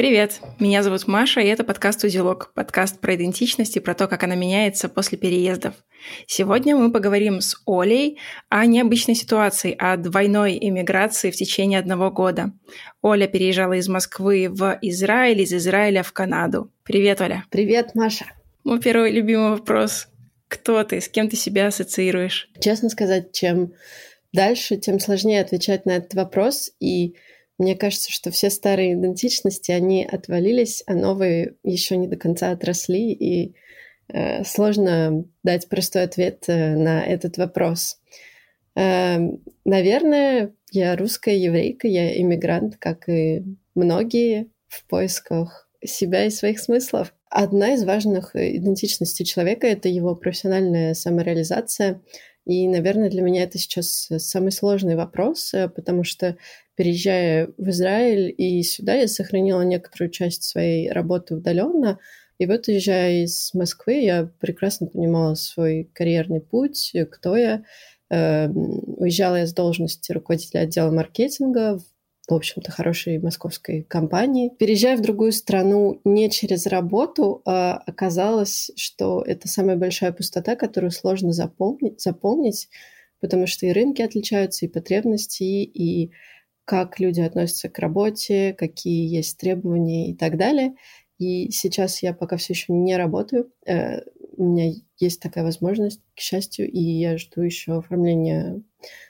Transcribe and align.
Привет, 0.00 0.40
меня 0.58 0.82
зовут 0.82 1.06
Маша, 1.06 1.42
и 1.42 1.46
это 1.46 1.62
подкаст 1.62 2.04
«Узелок», 2.04 2.54
подкаст 2.54 3.00
про 3.00 3.16
идентичность 3.16 3.76
и 3.76 3.80
про 3.80 3.92
то, 3.92 4.08
как 4.08 4.22
она 4.22 4.34
меняется 4.34 4.88
после 4.88 5.18
переездов. 5.18 5.74
Сегодня 6.26 6.74
мы 6.74 6.90
поговорим 6.90 7.42
с 7.42 7.60
Олей 7.66 8.16
о 8.48 8.64
необычной 8.64 9.14
ситуации, 9.14 9.76
о 9.78 9.98
двойной 9.98 10.56
иммиграции 10.58 11.30
в 11.30 11.36
течение 11.36 11.78
одного 11.78 12.10
года. 12.10 12.54
Оля 13.02 13.26
переезжала 13.26 13.74
из 13.74 13.90
Москвы 13.90 14.48
в 14.48 14.78
Израиль, 14.80 15.42
из 15.42 15.52
Израиля 15.52 16.02
в 16.02 16.14
Канаду. 16.14 16.72
Привет, 16.82 17.20
Оля. 17.20 17.44
Привет, 17.50 17.94
Маша. 17.94 18.24
Мой 18.64 18.80
первый 18.80 19.12
любимый 19.12 19.50
вопрос. 19.50 20.08
Кто 20.48 20.82
ты? 20.82 21.02
С 21.02 21.10
кем 21.10 21.28
ты 21.28 21.36
себя 21.36 21.66
ассоциируешь? 21.66 22.48
Честно 22.58 22.88
сказать, 22.88 23.32
чем 23.32 23.74
дальше, 24.32 24.78
тем 24.78 24.98
сложнее 24.98 25.42
отвечать 25.42 25.84
на 25.84 25.90
этот 25.90 26.14
вопрос. 26.14 26.70
И 26.80 27.16
мне 27.60 27.76
кажется, 27.76 28.10
что 28.10 28.30
все 28.30 28.48
старые 28.48 28.94
идентичности, 28.94 29.70
они 29.70 30.02
отвалились, 30.02 30.82
а 30.86 30.94
новые 30.94 31.56
еще 31.62 31.98
не 31.98 32.08
до 32.08 32.16
конца 32.16 32.52
отросли, 32.52 33.12
и 33.12 33.54
э, 34.08 34.44
сложно 34.44 35.26
дать 35.42 35.68
простой 35.68 36.04
ответ 36.04 36.44
э, 36.46 36.74
на 36.74 37.04
этот 37.04 37.36
вопрос. 37.36 38.00
Э, 38.74 39.18
наверное, 39.66 40.54
я 40.72 40.96
русская 40.96 41.36
еврейка, 41.36 41.86
я 41.86 42.18
иммигрант, 42.18 42.78
как 42.78 43.10
и 43.10 43.44
многие, 43.74 44.48
в 44.66 44.86
поисках 44.86 45.68
себя 45.84 46.24
и 46.24 46.30
своих 46.30 46.60
смыслов. 46.60 47.12
Одна 47.28 47.74
из 47.74 47.84
важных 47.84 48.34
идентичностей 48.34 49.26
человека— 49.26 49.66
это 49.68 49.90
его 49.90 50.16
профессиональная 50.16 50.94
самореализация. 50.94 52.00
И, 52.46 52.66
наверное, 52.68 53.10
для 53.10 53.20
меня 53.20 53.42
это 53.42 53.58
сейчас 53.58 54.08
самый 54.16 54.50
сложный 54.50 54.96
вопрос, 54.96 55.52
э, 55.52 55.68
потому 55.68 56.04
что 56.04 56.38
переезжая 56.80 57.50
в 57.58 57.68
Израиль 57.68 58.34
и 58.38 58.62
сюда, 58.62 58.94
я 58.94 59.06
сохранила 59.06 59.60
некоторую 59.60 60.10
часть 60.10 60.44
своей 60.44 60.90
работы 60.90 61.34
удаленно. 61.34 61.98
И 62.38 62.46
вот, 62.46 62.68
уезжая 62.68 63.24
из 63.24 63.50
Москвы, 63.52 64.00
я 64.00 64.30
прекрасно 64.40 64.86
понимала 64.86 65.34
свой 65.34 65.90
карьерный 65.92 66.40
путь, 66.40 66.96
кто 67.10 67.36
я. 67.36 67.64
Эм, 68.08 68.80
уезжала 68.96 69.36
я 69.36 69.46
с 69.46 69.52
должности 69.52 70.10
руководителя 70.12 70.60
отдела 70.60 70.90
маркетинга 70.90 71.78
в 71.78 71.84
в 72.28 72.34
общем-то, 72.34 72.70
хорошей 72.70 73.18
московской 73.18 73.82
компании. 73.82 74.52
Переезжая 74.56 74.96
в 74.96 75.02
другую 75.02 75.32
страну 75.32 76.00
не 76.04 76.30
через 76.30 76.66
работу, 76.66 77.42
а 77.44 77.82
оказалось, 77.86 78.70
что 78.76 79.22
это 79.26 79.48
самая 79.48 79.76
большая 79.76 80.12
пустота, 80.12 80.54
которую 80.54 80.92
сложно 80.92 81.32
заполнить, 81.32 82.00
заполнить, 82.00 82.68
потому 83.20 83.48
что 83.48 83.66
и 83.66 83.72
рынки 83.72 84.00
отличаются, 84.00 84.64
и 84.64 84.68
потребности, 84.68 85.42
и 85.42 86.12
как 86.70 87.00
люди 87.00 87.20
относятся 87.20 87.68
к 87.68 87.80
работе, 87.80 88.54
какие 88.56 89.12
есть 89.12 89.36
требования 89.38 90.08
и 90.12 90.14
так 90.14 90.36
далее. 90.36 90.76
И 91.18 91.50
сейчас 91.50 92.00
я 92.00 92.14
пока 92.14 92.36
все 92.36 92.52
еще 92.52 92.72
не 92.72 92.96
работаю. 92.96 93.50
Э, 93.66 94.02
у 94.36 94.44
меня 94.44 94.74
есть 94.96 95.20
такая 95.20 95.42
возможность, 95.42 96.00
к 96.14 96.20
счастью, 96.20 96.70
и 96.70 96.78
я 96.78 97.18
жду 97.18 97.42
еще 97.42 97.76
оформления 97.76 98.62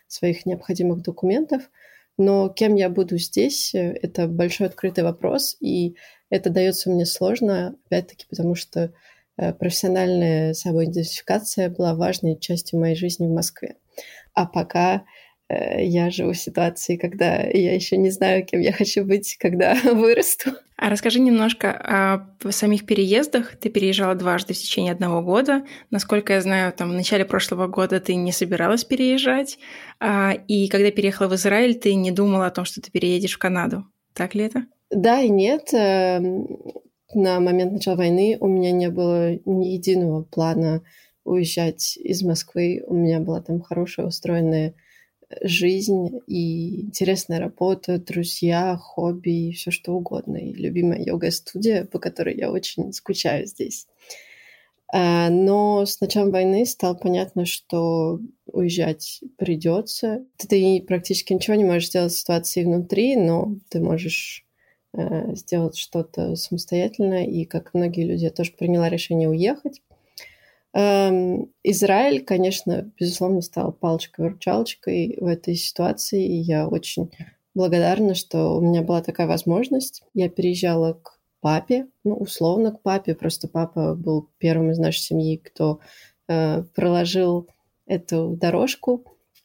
своих 0.06 0.47
необходимых 0.47 1.03
документов. 1.03 1.70
Но 2.16 2.48
кем 2.48 2.77
я 2.77 2.88
буду 2.88 3.19
здесь, 3.19 3.75
э, 3.75 3.92
это 3.92 4.27
большой 4.27 4.69
открытый 4.69 5.05
вопрос, 5.05 5.58
и 5.61 5.97
это 6.31 6.48
дается 6.48 6.88
мне 6.88 7.05
сложно, 7.05 7.77
опять-таки, 7.84 8.25
потому 8.31 8.55
что 8.55 8.94
э, 9.36 9.53
профессиональная 9.53 10.55
самоидентификация 10.55 11.69
была 11.69 11.94
важной 11.94 12.41
частью 12.41 12.81
моей 12.81 12.97
жизни 12.97 13.27
в 13.27 13.34
Москве. 13.34 13.77
А 14.33 14.47
пока 14.47 15.05
я 15.79 16.11
живу 16.11 16.33
в 16.33 16.39
ситуации, 16.39 16.97
когда 16.97 17.41
я 17.41 17.75
еще 17.75 17.97
не 17.97 18.11
знаю, 18.11 18.45
кем 18.45 18.61
я 18.61 18.73
хочу 18.73 19.05
быть, 19.05 19.37
когда 19.39 19.75
вырасту. 19.84 20.51
А 20.77 20.89
расскажи 20.89 21.20
немножко 21.20 21.73
о 21.73 22.51
самих 22.51 22.87
переездах. 22.87 23.56
Ты 23.56 23.69
переезжала 23.69 24.15
дважды 24.15 24.55
в 24.55 24.59
течение 24.59 24.93
одного 24.93 25.21
года. 25.21 25.65
Насколько 25.91 26.33
я 26.33 26.41
знаю, 26.41 26.72
там 26.72 26.91
в 26.91 26.94
начале 26.94 27.27
прошлого 27.27 27.66
года 27.66 28.00
ты 28.00 28.15
не 28.15 28.33
собиралась 28.33 28.84
переезжать. 28.84 29.59
А, 29.99 30.33
и 30.49 30.69
когда 30.69 30.91
переехала 30.91 31.28
в 31.28 31.34
Израиль, 31.34 31.75
ты 31.75 31.94
не 31.94 32.12
думала 32.12 32.47
о 32.47 32.50
том, 32.50 32.65
что 32.65 32.81
ты 32.81 32.91
переедешь 32.91 33.34
в 33.34 33.39
Канаду. 33.39 33.84
Так 34.15 34.34
ли 34.34 34.44
это? 34.44 34.65
Да 34.91 35.21
и 35.21 35.28
нет. 35.28 35.69
Эм, 35.75 36.47
на 37.12 37.41
момент 37.41 37.72
начала 37.72 37.97
войны 37.97 38.39
у 38.41 38.49
меня 38.49 38.72
не 38.72 38.89
было 38.89 39.33
ни 39.44 39.66
единого 39.66 40.22
плана 40.22 40.83
уезжать 41.25 41.97
из 41.97 42.22
Москвы. 42.22 42.83
У 42.87 42.94
меня 42.94 43.21
была 43.21 43.43
там 43.43 43.60
хорошая 43.60 44.06
устроенная 44.06 44.75
жизнь 45.41 46.20
и 46.26 46.82
интересная 46.82 47.38
работа, 47.38 47.98
друзья, 47.98 48.76
хобби 48.76 49.52
все 49.52 49.70
что 49.70 49.92
угодно. 49.92 50.36
И 50.36 50.52
любимая 50.52 51.02
йога-студия, 51.04 51.84
по 51.84 51.98
которой 51.98 52.36
я 52.36 52.50
очень 52.50 52.92
скучаю 52.92 53.46
здесь. 53.46 53.86
А, 54.92 55.30
но 55.30 55.86
с 55.86 56.00
началом 56.00 56.32
войны 56.32 56.66
стало 56.66 56.94
понятно, 56.94 57.46
что 57.46 58.18
уезжать 58.46 59.20
придется. 59.36 60.24
Ты 60.36 60.82
практически 60.86 61.32
ничего 61.32 61.54
не 61.54 61.64
можешь 61.64 61.88
сделать 61.88 62.12
в 62.12 62.18
ситуации 62.18 62.64
внутри, 62.64 63.14
но 63.16 63.54
ты 63.68 63.80
можешь 63.80 64.44
э, 64.92 65.34
сделать 65.36 65.76
что-то 65.76 66.34
самостоятельно. 66.34 67.24
И, 67.24 67.44
как 67.44 67.72
многие 67.72 68.04
люди, 68.04 68.24
я 68.24 68.30
тоже 68.30 68.52
приняла 68.52 68.88
решение 68.88 69.28
уехать. 69.28 69.80
Эм, 70.72 71.53
Израиль, 71.64 72.25
конечно, 72.25 72.91
безусловно, 72.98 73.41
стал 73.41 73.72
палочкой-выручалочкой 73.72 75.19
в 75.20 75.26
этой 75.26 75.56
ситуации, 75.56 76.25
и 76.25 76.36
я 76.36 76.69
очень 76.69 77.10
благодарна, 77.54 78.14
что 78.14 78.56
у 78.56 78.60
меня 78.60 78.82
была 78.82 79.03
такая 79.03 79.26
возможность. 79.26 80.03
Я 80.14 80.28
переезжала 80.28 80.94
к 80.94 81.19
папе, 81.41 81.88
ну, 82.04 82.14
условно 82.14 82.70
к 82.72 82.82
папе, 82.82 83.14
просто 83.14 83.48
папа 83.48 83.94
был 83.94 84.28
первым 84.38 84.70
из 84.70 84.78
нашей 84.78 85.00
семьи, 85.00 85.36
кто 85.36 85.80
э, 86.28 86.62
проложил 86.75 87.48
эту 87.86 88.36
дорожку, 88.41 89.04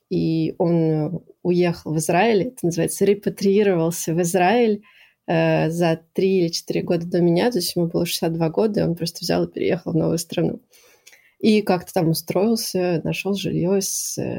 и 0.09 0.53
он 0.59 1.24
уехал 1.41 1.94
в 1.94 1.97
Израиль, 1.97 2.50
это 2.50 2.68
называется, 2.68 3.06
репатриировался 3.06 4.14
в 4.14 4.22
Израиль 4.22 4.84
э, 5.25 5.69
за 5.72 6.00
три 6.14 6.41
или 6.41 6.47
четыре 6.50 6.84
года 6.84 7.08
до 7.08 7.22
меня, 7.22 7.50
то 7.50 7.58
есть 7.58 7.75
ему 7.75 7.88
было 7.88 8.06
62 8.06 8.50
года, 8.50 8.81
и 8.81 8.84
он 8.84 8.96
просто 8.96 9.19
взял 9.22 9.46
и 9.46 9.52
переехал 9.52 9.94
в 9.94 9.96
новую 9.96 10.19
страну. 10.19 10.59
И 11.40 11.62
как-то 11.62 11.94
там 11.94 12.09
устроился, 12.09 13.01
нашел 13.03 13.34
жилье, 13.34 13.79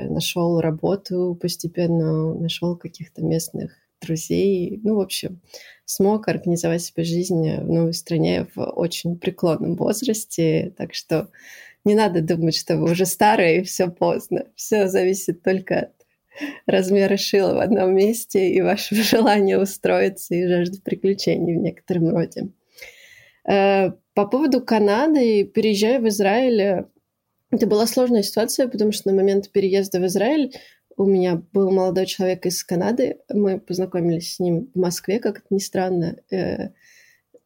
нашел 0.08 0.60
работу 0.60 1.38
постепенно, 1.40 2.34
нашел 2.34 2.76
каких-то 2.76 3.22
местных 3.22 3.72
друзей. 4.00 4.80
Ну, 4.82 4.96
в 4.96 5.00
общем, 5.00 5.40
смог 5.84 6.28
организовать 6.28 6.82
себе 6.82 7.04
жизнь 7.04 7.56
в 7.56 7.68
новой 7.68 7.94
стране 7.94 8.46
в 8.54 8.62
очень 8.62 9.18
преклонном 9.18 9.76
возрасте. 9.76 10.74
Так 10.76 10.94
что 10.94 11.28
не 11.84 11.94
надо 11.94 12.20
думать, 12.20 12.56
что 12.56 12.76
вы 12.76 12.90
уже 12.90 13.06
старые 13.06 13.60
и 13.60 13.64
все 13.64 13.88
поздно. 13.88 14.46
Все 14.54 14.88
зависит 14.88 15.42
только 15.42 15.78
от 15.80 15.92
размера 16.66 17.16
шила 17.16 17.54
в 17.54 17.60
одном 17.60 17.94
месте 17.94 18.50
и 18.50 18.60
вашего 18.60 19.02
желания 19.04 19.58
устроиться 19.58 20.34
и 20.34 20.46
жажды 20.46 20.80
приключений 20.82 21.54
в 21.56 21.60
некотором 21.60 22.08
роде. 22.10 22.48
Э, 23.48 23.92
по 24.14 24.26
поводу 24.26 24.60
Канады, 24.60 25.44
переезжая 25.44 26.00
в 26.00 26.08
Израиль, 26.08 26.86
это 27.50 27.66
была 27.66 27.86
сложная 27.86 28.22
ситуация, 28.22 28.68
потому 28.68 28.92
что 28.92 29.10
на 29.10 29.16
момент 29.16 29.50
переезда 29.50 30.00
в 30.00 30.06
Израиль 30.06 30.54
у 30.96 31.04
меня 31.04 31.42
был 31.52 31.70
молодой 31.70 32.06
человек 32.06 32.46
из 32.46 32.64
Канады. 32.64 33.18
Мы 33.32 33.60
познакомились 33.60 34.34
с 34.34 34.40
ним 34.40 34.70
в 34.74 34.78
Москве, 34.78 35.18
как 35.20 35.38
это 35.38 35.46
ни 35.50 35.58
странно. 35.58 36.16
Э, 36.30 36.70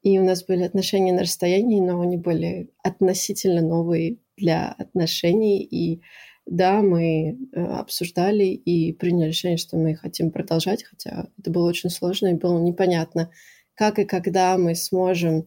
и 0.02 0.18
у 0.18 0.24
нас 0.24 0.44
были 0.44 0.62
отношения 0.62 1.12
на 1.12 1.22
расстоянии, 1.22 1.80
но 1.80 2.00
они 2.00 2.16
были 2.16 2.70
относительно 2.82 3.60
новые 3.60 4.18
для 4.36 4.74
отношений. 4.78 5.62
И 5.62 6.00
да, 6.46 6.80
мы 6.80 7.36
э, 7.52 7.60
обсуждали 7.60 8.44
и 8.44 8.92
приняли 8.92 9.28
решение, 9.28 9.58
что 9.58 9.76
мы 9.76 9.94
хотим 9.96 10.30
продолжать, 10.30 10.84
хотя 10.84 11.26
это 11.38 11.50
было 11.50 11.68
очень 11.68 11.90
сложно 11.90 12.28
и 12.28 12.34
было 12.34 12.58
непонятно, 12.58 13.30
как 13.74 13.98
и 13.98 14.04
когда 14.04 14.56
мы 14.56 14.74
сможем 14.74 15.46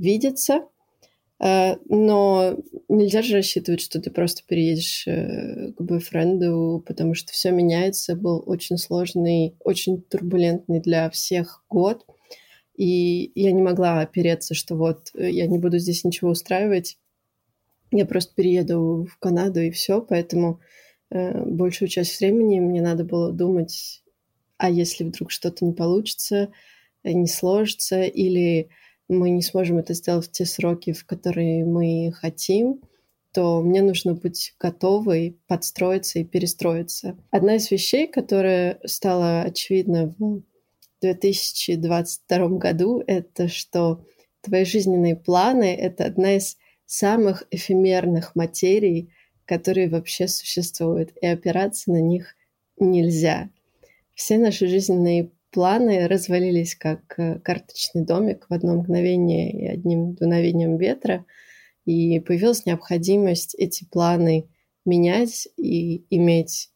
видеться– 0.00 0.64
Э, 1.40 1.76
но 1.88 2.56
нельзя 2.88 3.22
же 3.22 3.36
рассчитывать, 3.36 3.80
что 3.80 4.00
ты 4.00 4.10
просто 4.10 4.42
переедешь 4.46 5.06
э, 5.06 5.72
к 5.72 5.80
бойфренду, 5.80 6.84
потому 6.86 7.14
что 7.14 7.32
все 7.32 7.50
меняется. 7.50 8.14
Был 8.14 8.42
очень 8.46 8.76
сложный, 8.76 9.56
очень 9.60 10.02
турбулентный 10.02 10.80
для 10.80 11.08
всех 11.10 11.64
год. 11.68 12.04
И 12.76 13.32
я 13.34 13.52
не 13.52 13.62
могла 13.62 14.00
опереться, 14.00 14.54
что 14.54 14.76
вот 14.76 15.10
э, 15.14 15.30
я 15.30 15.46
не 15.46 15.58
буду 15.58 15.78
здесь 15.78 16.04
ничего 16.04 16.30
устраивать. 16.30 16.98
Я 17.90 18.04
просто 18.06 18.34
перееду 18.34 19.06
в 19.10 19.18
Канаду 19.18 19.60
и 19.60 19.70
все. 19.70 20.00
Поэтому 20.00 20.60
большую 21.10 21.88
часть 21.88 22.20
времени 22.20 22.60
мне 22.60 22.80
надо 22.80 23.02
было 23.02 23.32
думать, 23.32 24.04
а 24.58 24.70
если 24.70 25.02
вдруг 25.02 25.32
что-то 25.32 25.64
не 25.64 25.72
получится, 25.72 26.52
не 27.02 27.26
сложится, 27.26 28.02
или 28.02 28.68
мы 29.10 29.30
не 29.30 29.42
сможем 29.42 29.78
это 29.78 29.92
сделать 29.92 30.26
в 30.28 30.30
те 30.30 30.46
сроки, 30.46 30.92
в 30.92 31.04
которые 31.04 31.64
мы 31.64 32.12
хотим, 32.12 32.80
то 33.32 33.60
мне 33.60 33.82
нужно 33.82 34.14
быть 34.14 34.54
готовой 34.58 35.38
подстроиться 35.46 36.20
и 36.20 36.24
перестроиться. 36.24 37.16
Одна 37.30 37.56
из 37.56 37.70
вещей, 37.70 38.06
которая 38.06 38.78
стала 38.84 39.42
очевидна 39.42 40.14
в 40.18 40.42
2022 41.00 42.48
году, 42.58 43.02
это 43.06 43.48
что 43.48 44.04
твои 44.42 44.64
жизненные 44.64 45.16
планы— 45.16 45.74
это 45.80 46.04
одна 46.04 46.36
из 46.36 46.56
самых 46.86 47.44
эфемерных 47.50 48.34
материй, 48.34 49.12
которые 49.44 49.88
вообще 49.88 50.28
существуют, 50.28 51.12
и 51.20 51.26
опираться 51.26 51.90
на 51.90 52.00
них 52.00 52.34
нельзя. 52.78 53.50
Все 54.14 54.38
наши 54.38 54.66
жизненные 54.66 55.30
планы 55.50 56.08
развалились 56.08 56.74
как 56.74 57.00
э, 57.18 57.38
карточный 57.40 58.04
домик 58.04 58.46
в 58.48 58.54
одно 58.54 58.76
мгновение 58.76 59.52
и 59.52 59.66
одним 59.66 60.14
дуновением 60.14 60.76
ветра, 60.76 61.24
и 61.84 62.20
появилась 62.20 62.66
необходимость 62.66 63.54
эти 63.54 63.84
планы 63.84 64.48
менять 64.84 65.48
и 65.56 66.04
иметь 66.10 66.70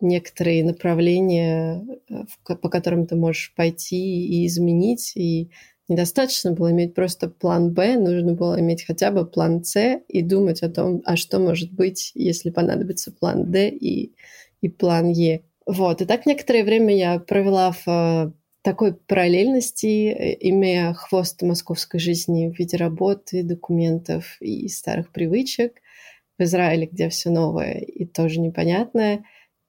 некоторые 0.00 0.64
направления, 0.64 1.84
э, 2.08 2.54
по 2.56 2.68
которым 2.68 3.06
ты 3.06 3.16
можешь 3.16 3.54
пойти 3.54 4.26
и 4.26 4.46
изменить, 4.46 5.12
и 5.16 5.50
недостаточно 5.88 6.52
было 6.52 6.70
иметь 6.70 6.94
просто 6.94 7.28
план 7.28 7.72
Б, 7.72 7.96
нужно 7.96 8.34
было 8.34 8.58
иметь 8.60 8.84
хотя 8.84 9.10
бы 9.10 9.26
план 9.26 9.64
С 9.64 10.00
и 10.08 10.22
думать 10.22 10.62
о 10.62 10.70
том, 10.70 11.02
а 11.04 11.16
что 11.16 11.38
может 11.38 11.72
быть, 11.72 12.12
если 12.14 12.50
понадобится 12.50 13.12
план 13.12 13.50
Д 13.50 13.68
и, 13.68 14.12
и 14.60 14.68
план 14.68 15.08
Е. 15.08 15.42
Вот, 15.66 16.02
и 16.02 16.04
так 16.04 16.26
некоторое 16.26 16.64
время 16.64 16.96
я 16.96 17.18
провела 17.18 17.72
в 17.72 17.86
э, 17.86 18.32
такой 18.62 18.94
параллельности, 18.94 20.08
э, 20.08 20.36
имея 20.48 20.92
хвост 20.92 21.42
московской 21.42 22.00
жизни 22.00 22.48
в 22.48 22.58
виде 22.58 22.76
работы, 22.76 23.42
документов 23.42 24.36
и 24.40 24.68
старых 24.68 25.12
привычек 25.12 25.80
в 26.38 26.42
Израиле, 26.42 26.86
где 26.86 27.08
все 27.08 27.30
новое 27.30 27.74
и 27.78 28.04
тоже 28.04 28.40
непонятное, 28.40 29.24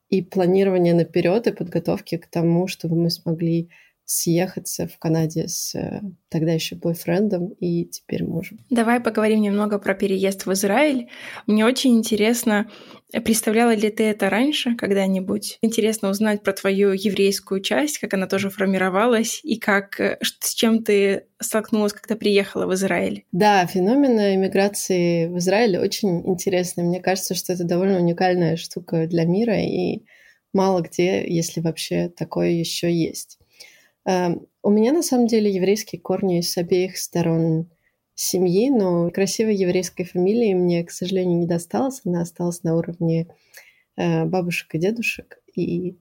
и 0.10 0.22
планирование 0.22 0.94
наперед 0.94 1.48
и 1.48 1.52
подготовки 1.52 2.18
к 2.18 2.28
тому, 2.28 2.68
чтобы 2.68 2.96
мы 2.96 3.10
смогли 3.10 3.70
съехаться 4.06 4.88
в 4.88 4.98
Канаде 5.00 5.48
с 5.48 5.74
э, 5.76 6.02
тогда 6.30 6.52
еще 6.52 6.76
бойфрендом 6.76 7.50
и 7.60 7.86
теперь 7.86 8.24
мужем. 8.24 8.60
Давай 8.70 9.00
поговорим 9.00 9.42
немного 9.42 9.80
про 9.80 9.94
переезд 9.94 10.46
в 10.46 10.52
Израиль. 10.54 11.10
Мне 11.48 11.66
очень 11.66 11.98
интересно, 11.98 12.70
представляла 13.12 13.74
ли 13.74 13.90
ты 13.90 14.04
это 14.04 14.30
раньше 14.30 14.76
когда-нибудь? 14.76 15.58
Интересно 15.62 16.10
узнать 16.10 16.44
про 16.44 16.52
твою 16.52 16.92
еврейскую 16.92 17.62
часть, 17.62 18.00
как 18.00 18.14
она 18.14 18.28
тоже 18.28 18.50
формировалась 18.50 19.40
и 19.44 19.58
как 19.58 20.00
э, 20.00 20.18
с 20.22 20.54
чем 20.54 20.84
ты 20.84 21.26
столкнулась, 21.40 21.94
когда 21.94 22.16
приехала 22.16 22.66
в 22.66 22.74
Израиль. 22.74 23.26
Да, 23.32 23.66
феномен 23.66 24.20
иммиграции 24.36 25.28
в 25.28 25.38
Израиле 25.38 25.80
очень 25.80 26.28
интересный. 26.28 26.84
Мне 26.84 27.00
кажется, 27.00 27.36
что 27.36 27.54
это 27.54 27.64
довольно 27.64 28.00
уникальная 28.00 28.58
штука 28.58 29.08
для 29.08 29.26
мира 29.26 29.60
и 29.62 30.04
мало 30.54 30.82
где, 30.82 31.26
если 31.28 31.62
вообще 31.62 32.10
такое 32.10 32.50
еще 32.52 32.94
есть. 32.94 33.40
Эм, 34.06 34.48
у 34.62 34.70
меня 34.70 34.92
на 34.92 35.04
самом 35.04 35.28
деле 35.28 35.52
еврейские 35.52 36.02
корни 36.02 36.42
с 36.42 36.58
обеих 36.58 36.98
сторон 36.98 37.70
семьи, 38.16 38.70
но 38.70 39.10
красивой 39.10 39.56
еврейской 39.56 40.04
фамилии 40.04 40.54
мне, 40.54 40.84
к 40.84 40.92
сожалению, 40.92 41.40
не 41.40 41.48
досталось. 41.48 42.02
Она 42.06 42.22
осталась 42.22 42.64
на 42.64 42.76
уровне 42.76 43.28
э, 43.96 44.26
бабушек 44.26 44.76
и 44.76 44.78
дедушек. 44.78 45.40
И 45.56 45.98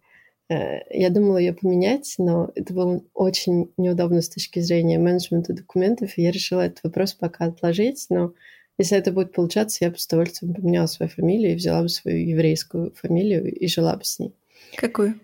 э, 0.49 0.81
я 0.90 1.10
думала 1.10 1.38
ее 1.38 1.54
поменять, 1.54 2.14
но 2.19 2.50
это 2.54 2.75
было 2.75 3.02
очень 3.14 3.72
неудобно 3.76 4.20
с 4.20 4.28
точки 4.28 4.60
зрения 4.60 4.98
менеджмента 4.98 5.52
документов, 5.52 6.16
и 6.16 6.22
я 6.22 6.31
решила 6.31 6.62
этот 6.62 6.84
вопрос 6.84 7.14
пока 7.14 7.46
отложить. 7.46 8.06
Но 8.10 8.34
если 8.78 8.98
это 8.98 9.12
будет 9.12 9.32
получаться, 9.32 9.84
я 9.84 9.90
бы 9.90 9.98
с 9.98 10.06
удовольствием 10.06 10.55
поменяла 10.55 10.87
свою 10.87 11.10
фамилию 11.10 11.52
и 11.52 11.56
взяла 11.56 11.82
бы 11.82 11.88
свою 11.88 12.19
еврейскую 12.19 12.93
фамилию 12.94 13.55
и 13.55 13.66
жила 13.69 13.96
бы 13.96 14.05
с 14.05 14.19
ней. 14.19 14.34
Какую? 14.76 15.20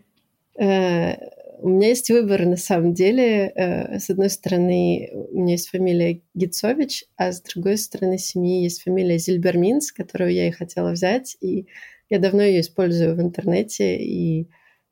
У 1.61 1.71
меня 1.71 1.89
есть 1.89 2.09
выбор, 2.09 2.47
на 2.47 2.57
самом 2.57 2.95
деле. 2.95 3.53
Э, 3.55 3.99
с 3.99 4.11
одной 4.11 4.31
стороны, 4.31 5.11
у 5.13 5.41
меня 5.41 5.53
есть 5.53 5.69
фамилия 5.69 6.23
Гицович, 6.35 7.05
а 7.17 7.33
с 7.33 7.43
другой 7.43 7.79
стороны 7.79 8.17
семьи 8.17 8.63
есть 8.63 8.83
фамилия 8.83 9.19
Зильберминс, 9.19 9.91
которую 9.91 10.33
я 10.33 10.47
и 10.47 10.53
хотела 10.53 10.93
взять. 10.93 11.37
И 11.41 11.67
я 12.11 12.21
давно 12.21 12.43
ее 12.43 12.61
использую 12.61 13.17
в 13.17 13.21
интернете, 13.21 13.97
и 13.97 14.49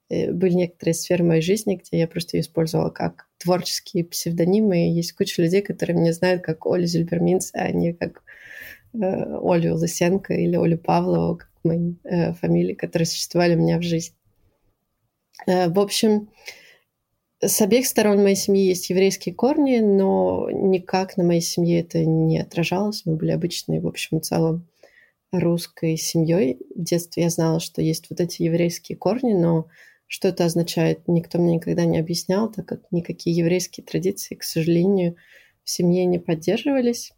э, 0.09 0.33
были 0.33 0.55
некоторые 0.55 0.95
сферы 0.95 1.23
моей 1.23 1.41
жизни, 1.41 1.77
где 1.77 2.01
я 2.01 2.09
просто 2.09 2.37
ее 2.37 2.41
использовала 2.41 2.91
как 2.91 3.29
творческие 3.39 4.05
псевдонимы. 4.05 4.93
Есть 4.93 5.13
куча 5.13 5.43
людей, 5.43 5.63
которые 5.63 5.97
меня 5.97 6.13
знают 6.13 6.43
как 6.43 6.67
Оля 6.67 6.87
Зильберминс, 6.87 7.51
а 7.55 7.71
не 7.71 7.93
как 7.93 8.25
э, 8.93 8.99
Олю 8.99 9.77
Лысенко 9.77 10.35
или 10.35 10.57
Олю 10.57 10.79
Павлову, 10.79 11.37
как 11.37 11.51
мои 11.63 11.95
фамилии, 12.41 12.75
которые 12.75 13.07
существовали 13.07 13.55
у 13.55 13.59
меня 13.59 13.79
в 13.79 13.83
жизни. 13.83 14.16
Э, 15.47 15.69
в 15.69 15.79
общем, 15.79 16.31
с 17.41 17.61
обеих 17.61 17.87
сторон 17.87 18.23
моей 18.23 18.37
семьи 18.37 18.65
есть 18.65 18.89
еврейские 18.89 19.35
корни, 19.35 19.79
но 19.79 20.49
никак 20.51 21.17
на 21.17 21.25
моей 21.25 21.43
семье 21.43 21.81
это 21.81 22.05
не 22.05 22.41
отражалось. 22.41 23.03
Мы 23.05 23.17
были 23.17 23.31
обычной, 23.31 23.81
в 23.81 23.87
общем 23.87 24.19
и 24.19 24.23
целом, 24.23 24.67
русской 25.33 25.97
семьей. 25.97 26.59
В 26.75 26.83
детстве 26.83 27.25
я 27.25 27.31
знала, 27.31 27.61
что 27.61 27.83
есть 27.83 28.07
вот 28.09 28.21
эти 28.21 28.43
еврейские 28.43 28.97
корни, 28.97 29.35
но 29.35 29.67
что 30.07 30.29
это 30.29 30.45
означает, 30.45 31.09
никто 31.09 31.39
мне 31.39 31.57
никогда 31.57 31.85
не 31.85 31.99
объяснял, 31.99 32.51
так 32.51 32.67
как 32.67 32.81
никакие 32.91 33.37
еврейские 33.37 33.85
традиции, 33.85 34.37
к 34.37 34.45
сожалению, 34.45 35.17
в 35.65 35.71
семье 35.71 36.05
не 36.07 36.19
поддерживались. 36.19 37.13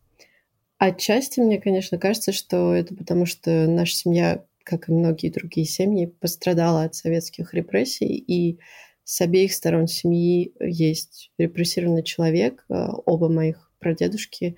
Отчасти 0.79 1.41
мне, 1.41 1.61
конечно, 1.61 1.99
кажется, 1.99 2.33
что 2.33 2.73
это 2.75 2.95
потому, 2.95 3.27
что 3.27 3.67
наша 3.67 3.95
семья 3.95 4.45
как 4.69 4.89
и 4.89 4.93
многие 4.93 5.31
другие 5.31 5.67
семьи, 5.67 6.07
пострадала 6.07 6.85
от 6.85 6.95
советских 6.95 7.55
репрессий, 7.55 8.17
и 8.17 8.59
с 9.05 9.21
обеих 9.23 9.55
сторон 9.55 9.87
семьи 9.87 10.53
есть 10.61 11.33
репрессированный 11.39 12.03
человек. 12.03 12.67
Э, 12.69 12.89
оба 13.07 13.31
моих 13.31 13.73
прадедушки 13.79 14.57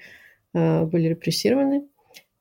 э, 0.52 0.84
были 0.86 1.08
репрессированы, 1.08 1.86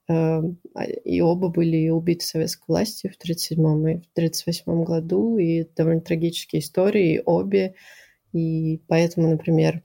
э, 0.07 0.13
а, 0.13 0.83
и 0.83 1.21
оба 1.21 1.49
были 1.49 1.89
убиты 1.89 2.25
советской 2.25 2.65
властью 2.67 3.11
в 3.11 3.17
1937 3.17 3.59
и 3.59 4.01
в 4.01 4.11
1938 4.13 4.83
году, 4.83 5.37
и 5.37 5.67
довольно 5.75 6.01
трагические 6.01 6.61
истории, 6.61 7.21
обе. 7.23 7.75
И 8.33 8.81
поэтому, 8.87 9.29
например, 9.29 9.83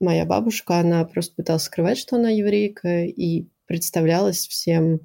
моя 0.00 0.24
бабушка, 0.24 0.78
она 0.78 1.04
просто 1.04 1.34
пыталась 1.34 1.64
скрывать, 1.64 1.98
что 1.98 2.16
она 2.16 2.30
еврейка, 2.30 3.04
и 3.04 3.48
представлялась 3.66 4.46
всем 4.46 5.00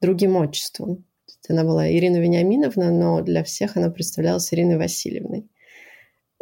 другим 0.00 0.34
отчеством. 0.34 1.04
Она 1.48 1.64
была 1.64 1.90
Ирина 1.90 2.16
Вениаминовна, 2.18 2.90
но 2.90 3.20
для 3.22 3.44
всех 3.44 3.76
она 3.76 3.90
представлялась 3.90 4.52
Ириной 4.52 4.76
Васильевной. 4.76 5.48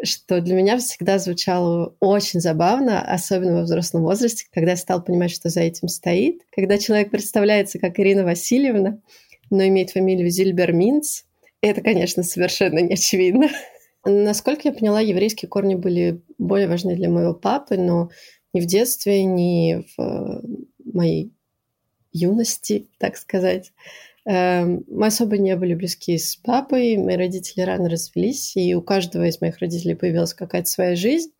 Что 0.02 0.40
для 0.40 0.54
меня 0.54 0.76
всегда 0.78 1.18
звучало 1.18 1.94
очень 2.00 2.40
забавно, 2.40 3.00
особенно 3.00 3.56
во 3.56 3.62
взрослом 3.62 4.02
возрасте, 4.02 4.46
когда 4.52 4.72
я 4.72 4.76
стал 4.76 5.02
понимать, 5.02 5.30
что 5.30 5.48
за 5.48 5.60
этим 5.60 5.88
стоит. 5.88 6.42
Когда 6.54 6.76
человек 6.76 7.10
представляется 7.10 7.78
как 7.78 7.98
Ирина 7.98 8.24
Васильевна, 8.24 9.00
но 9.50 9.66
имеет 9.66 9.90
фамилию 9.90 10.28
Зильбер 10.28 10.72
Минц, 10.72 11.22
это, 11.62 11.80
конечно, 11.80 12.22
совершенно 12.22 12.80
не 12.80 12.94
очевидно. 12.94 13.48
Насколько 14.04 14.68
я 14.68 14.72
поняла, 14.72 15.00
еврейские 15.00 15.48
корни 15.48 15.74
были 15.74 16.22
более 16.38 16.68
важны 16.68 16.94
для 16.94 17.08
моего 17.08 17.34
папы, 17.34 17.76
но 17.76 18.10
ни 18.52 18.60
в 18.60 18.66
детстве, 18.66 19.24
ни 19.24 19.84
в 19.96 20.00
э, 20.00 20.42
моей 20.84 21.32
юности, 22.12 22.86
так 22.98 23.16
сказать, 23.16 23.72
мы 24.26 25.06
особо 25.06 25.38
не 25.38 25.54
были 25.56 25.74
близки 25.74 26.18
с 26.18 26.36
папой, 26.36 26.96
мои 26.96 27.16
родители 27.16 27.62
рано 27.62 27.88
развелись, 27.88 28.56
и 28.56 28.74
у 28.74 28.82
каждого 28.82 29.24
из 29.24 29.40
моих 29.40 29.58
родителей 29.58 29.94
появилась 29.94 30.34
какая-то 30.34 30.68
своя 30.68 30.96
жизнь. 30.96 31.30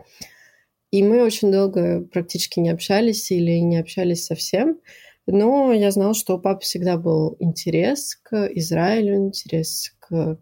И 0.93 1.03
мы 1.03 1.23
очень 1.23 1.51
долго 1.51 2.03
практически 2.03 2.61
не 2.61 2.71
общались 2.71 3.31
или 3.33 3.59
не 3.59 3.79
общались 3.79 4.27
совсем. 4.27 4.79
Но 5.27 5.73
я 5.73 5.91
знала, 5.91 6.15
что 6.15 6.37
у 6.37 6.41
папы 6.41 6.61
всегда 6.61 6.97
был 6.97 7.37
интерес 7.41 8.15
к 8.23 8.47
Израилю, 8.55 9.17
интерес 9.17 9.93
к 9.99 10.39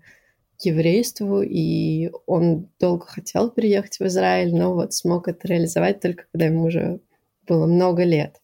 еврейству, 0.60 1.40
и 1.40 2.10
он 2.26 2.68
долго 2.78 3.06
хотел 3.06 3.50
переехать 3.50 3.98
в 3.98 4.06
Израиль, 4.06 4.54
но 4.54 4.74
вот 4.74 4.92
смог 4.92 5.28
это 5.28 5.48
реализовать 5.48 6.00
только 6.00 6.24
когда 6.30 6.46
ему 6.46 6.64
уже 6.64 7.00
было 7.46 7.66
много 7.66 8.04
лет. 8.04 8.40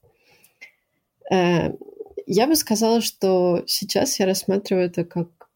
Я 2.32 2.46
бы 2.46 2.54
сказала, 2.54 3.00
что 3.00 3.64
сейчас 3.66 4.20
я 4.20 4.26
рассматриваю 4.26 4.86
это 4.86 5.04
как 5.04 5.48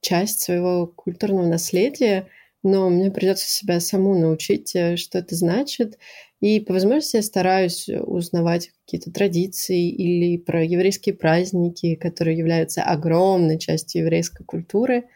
часть 0.00 0.40
своего 0.40 0.86
культурного 0.86 1.46
наследия, 1.46 2.28
но 2.62 2.88
мне 2.88 3.10
придется 3.10 3.46
себя 3.50 3.80
саму 3.80 4.18
научить, 4.18 4.74
э, 4.74 4.96
что 4.96 5.18
это 5.18 5.34
значит. 5.34 5.98
И 6.40 6.60
по 6.60 6.72
возможности 6.72 7.16
я 7.16 7.22
стараюсь 7.22 7.90
узнавать 7.90 8.70
какие-то 8.86 9.12
традиции 9.12 9.90
или 9.90 10.38
про 10.38 10.64
еврейские 10.64 11.14
праздники, 11.14 11.96
которые 11.96 12.38
являются 12.38 12.82
огромной 12.82 13.58
частью 13.58 14.00
еврейской 14.00 14.44
культуры– 14.44 15.04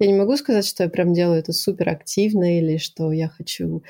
я 0.00 0.06
не 0.08 0.14
могу 0.14 0.36
сказать, 0.36 0.66
что 0.66 0.82
я 0.84 0.88
прям 0.88 1.12
делаю 1.12 1.38
это 1.38 1.52
супер 1.52 1.88
активно 1.88 2.58
или 2.58 2.78
что 2.78 3.12
я 3.12 3.28
хочу 3.28 3.84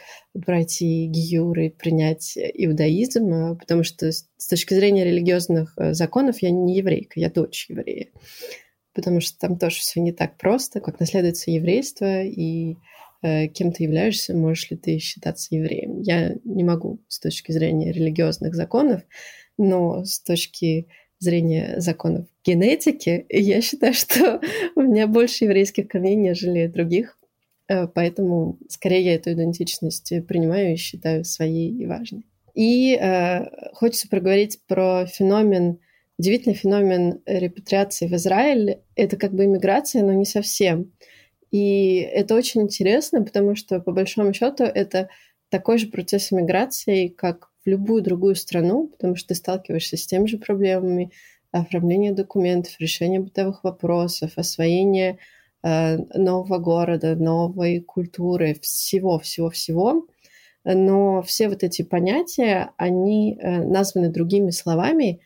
пройти 0.44 1.06
гиюр 1.06 1.58
и 1.58 1.68
принять 1.70 2.37
иудаизм, 2.37 3.32
а, 3.32 3.54
потому 3.54 3.84
что 3.84 4.12
с 4.12 4.49
точки 4.49 4.75
зрения 4.75 5.04
религиозных 5.04 5.73
э, 5.78 5.94
законов 5.94 6.42
я 6.42 6.50
не 6.50 6.76
еврейка, 6.76 7.18
я 7.18 7.30
дочь 7.30 7.66
еврея. 7.70 8.08
Потому 8.92 9.20
что 9.20 9.38
там 9.38 9.58
тоже 9.58 9.76
все 9.76 10.00
не 10.00 10.12
так 10.12 10.37
просто, 10.37 10.80
как 10.80 11.00
наследуется 11.00 11.50
еврейство, 11.50 12.23
и 12.23 12.76
э, 13.23 13.49
кем 13.49 13.73
ты 13.73 13.84
являешься, 13.84 14.37
можешь 14.37 14.70
ли 14.70 14.76
ты 14.76 14.99
считаться 14.99 15.54
евреем. 15.54 16.00
Я 16.02 16.37
не 16.44 16.64
могу 16.64 17.00
с 17.08 17.18
точки 17.18 17.50
зрения 17.50 17.92
религиозных 17.92 18.54
законов, 18.54 19.02
но 19.56 20.04
с 20.04 20.20
точки 20.20 20.66
зрения 20.66 21.03
законов 21.78 22.26
генетики, 22.45 23.26
я 23.28 23.61
считаю, 23.61 23.95
что 23.95 24.40
у 24.76 24.83
меня 24.83 25.07
больше 25.07 25.45
еврейских 25.45 25.88
корней, 25.88 26.14
нежели 26.14 26.66
других. 26.66 27.19
Э, 27.69 27.87
поэтому 27.87 28.59
скорее 28.69 29.02
я 29.02 29.14
эту 29.14 29.33
идентичность 29.33 30.12
принимаю 30.26 30.75
и 30.75 30.76
считаю 30.76 31.25
своей 31.25 31.71
и 31.71 31.87
важной. 31.87 32.26
И 32.54 32.97
э, 32.97 33.73
хочется 33.73 34.09
проговорить 34.09 34.61
про 34.66 35.07
феномен, 35.07 35.78
удивительный 36.19 36.54
феномен 36.54 37.21
репатриации 37.26 38.07
в 38.07 38.12
Израиль. 38.12 38.78
Это 38.95 39.16
как 39.16 39.35
бы 39.35 39.45
иммиграция, 39.45 40.02
но 40.02 40.12
не 40.12 40.25
совсем. 40.25 40.93
И 41.50 41.99
это 41.99 42.35
очень 42.35 42.62
интересно, 42.62 43.23
потому 43.23 43.54
что, 43.54 43.81
по 43.81 43.93
большому 43.93 44.33
счету, 44.33 44.64
это 44.64 45.09
такой 45.50 45.78
же 45.78 45.87
процесс 45.87 46.33
иммиграции, 46.33 47.09
как 47.09 47.50
в 47.64 47.68
любую 47.68 48.02
другую 48.02 48.35
страну, 48.35 48.88
потому 48.88 49.16
что 49.16 49.28
ты 49.28 49.35
сталкиваешься 49.35 49.97
с 49.97 50.06
теми 50.06 50.26
же 50.26 50.38
проблемами 50.38 51.11
оформления 51.50 52.12
документов, 52.12 52.75
решения 52.78 53.21
бытовых 53.21 53.64
вопросов, 53.64 54.33
освоения 54.37 55.18
э, 55.62 55.99
нового 56.18 56.59
города, 56.59 57.14
новой 57.14 57.80
культуры, 57.80 58.56
всего-всего-всего. 58.61 60.06
Но 60.64 61.23
все 61.23 61.49
вот 61.49 61.62
эти 61.62 61.83
понятия, 61.83 62.73
они 62.76 63.38
э, 63.38 63.62
названы 63.62 64.09
другими 64.11 64.50
словами, 64.50 65.21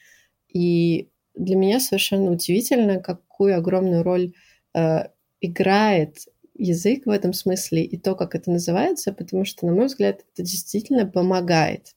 и 0.53 1.09
для 1.35 1.57
меня 1.57 1.81
совершенно 1.81 2.33
удивительно, 2.33 3.01
какую 3.01 3.57
огромную 3.57 4.03
роль 4.03 4.33
э, 4.75 5.09
играет 5.41 6.19
язык 6.55 7.07
в 7.07 7.11
этом 7.11 7.33
смысле 7.33 7.85
и 7.85 7.97
то, 7.97 8.15
как 8.17 8.35
это 8.35 8.51
называется, 8.51 9.13
потому 9.13 9.45
что, 9.45 9.67
на 9.67 9.73
мой 9.73 9.87
взгляд, 9.87 10.25
это 10.35 10.43
действительно 10.43 11.07
помогает. 11.07 11.95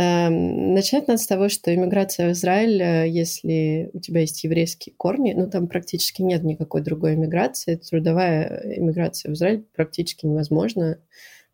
Эм, 0.00 0.74
начать 0.74 1.08
надо 1.08 1.20
с 1.20 1.26
того, 1.26 1.48
что 1.48 1.74
иммиграция 1.74 2.28
в 2.28 2.32
Израиль, 2.32 2.80
э, 2.80 3.08
если 3.08 3.90
у 3.92 3.98
тебя 3.98 4.20
есть 4.20 4.44
еврейские 4.44 4.94
корни, 4.96 5.32
ну 5.32 5.50
там 5.50 5.66
практически 5.66 6.22
нет 6.22 6.44
никакой 6.44 6.82
другой 6.82 7.14
иммиграции, 7.14 7.74
трудовая 7.74 8.76
иммиграция 8.76 9.32
в 9.32 9.34
Израиль 9.34 9.64
практически 9.74 10.24
невозможна. 10.24 11.00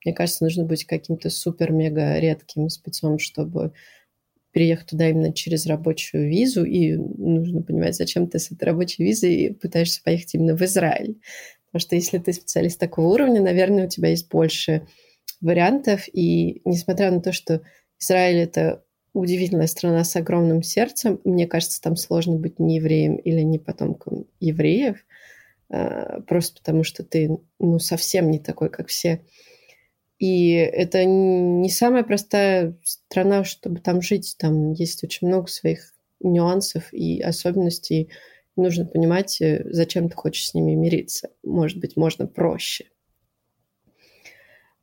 Мне 0.04 0.14
кажется, 0.14 0.44
нужно 0.44 0.66
быть 0.66 0.84
каким-то 0.84 1.30
супер-мега 1.30 2.18
редким 2.18 2.68
спецом, 2.68 3.18
чтобы 3.18 3.72
переехать 4.52 4.88
туда 4.90 5.08
именно 5.08 5.32
через 5.32 5.64
рабочую 5.64 6.28
визу, 6.28 6.64
и 6.64 6.96
нужно 6.96 7.62
понимать, 7.62 7.96
зачем 7.96 8.28
ты 8.28 8.38
с 8.38 8.52
этой 8.52 8.64
рабочей 8.64 9.04
визой 9.04 9.56
пытаешься 9.58 10.02
поехать 10.04 10.34
именно 10.34 10.54
в 10.54 10.60
Израиль. 10.60 11.18
Потому 11.66 11.80
что 11.80 11.96
если 11.96 12.18
ты 12.18 12.34
специалист 12.34 12.78
такого 12.78 13.14
уровня, 13.14 13.40
наверное, 13.40 13.86
у 13.86 13.88
тебя 13.88 14.10
есть 14.10 14.28
больше 14.28 14.86
вариантов, 15.40 16.08
и 16.12 16.60
несмотря 16.66 17.10
на 17.10 17.22
то, 17.22 17.32
что 17.32 17.62
Израиль— 18.04 18.38
это 18.40 18.84
удивительная 19.12 19.66
страна 19.66 20.04
с 20.04 20.14
огромным 20.16 20.62
сердцем. 20.62 21.20
Мне 21.24 21.46
кажется, 21.46 21.80
там 21.80 21.96
сложно 21.96 22.36
быть 22.36 22.58
не 22.58 22.76
евреем 22.76 23.16
или 23.16 23.40
не 23.40 23.58
потомком 23.58 24.26
евреев, 24.40 25.04
а, 25.70 26.20
просто 26.22 26.58
потому 26.58 26.84
что 26.84 27.04
ты 27.04 27.38
ну, 27.58 27.78
совсем 27.78 28.30
не 28.30 28.38
такой, 28.38 28.68
как 28.70 28.88
все. 28.88 29.24
И 30.18 30.52
это 30.52 31.04
не 31.04 31.70
самая 31.70 32.02
простая 32.02 32.76
страна, 32.84 33.44
чтобы 33.44 33.80
там 33.80 34.02
жить. 34.02 34.36
Там 34.38 34.72
есть 34.72 35.02
очень 35.02 35.28
много 35.28 35.48
своих 35.48 35.92
нюансов 36.20 36.92
и 36.92 37.20
особенностей. 37.20 38.10
Нужно 38.56 38.86
понимать, 38.86 39.40
э, 39.40 39.64
зачем 39.70 40.08
ты 40.08 40.14
хочешь 40.14 40.48
с 40.48 40.54
ними 40.54 40.74
мириться. 40.74 41.30
Может 41.42 41.78
быть, 41.78 41.96
можно 41.96 42.26
проще. 42.26 42.86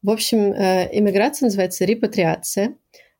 В 0.03 0.09
общем, 0.09 0.51
э, 0.51 0.89
иммиграция 0.91 1.47
называется 1.47 1.85
репатриация. 1.85 2.75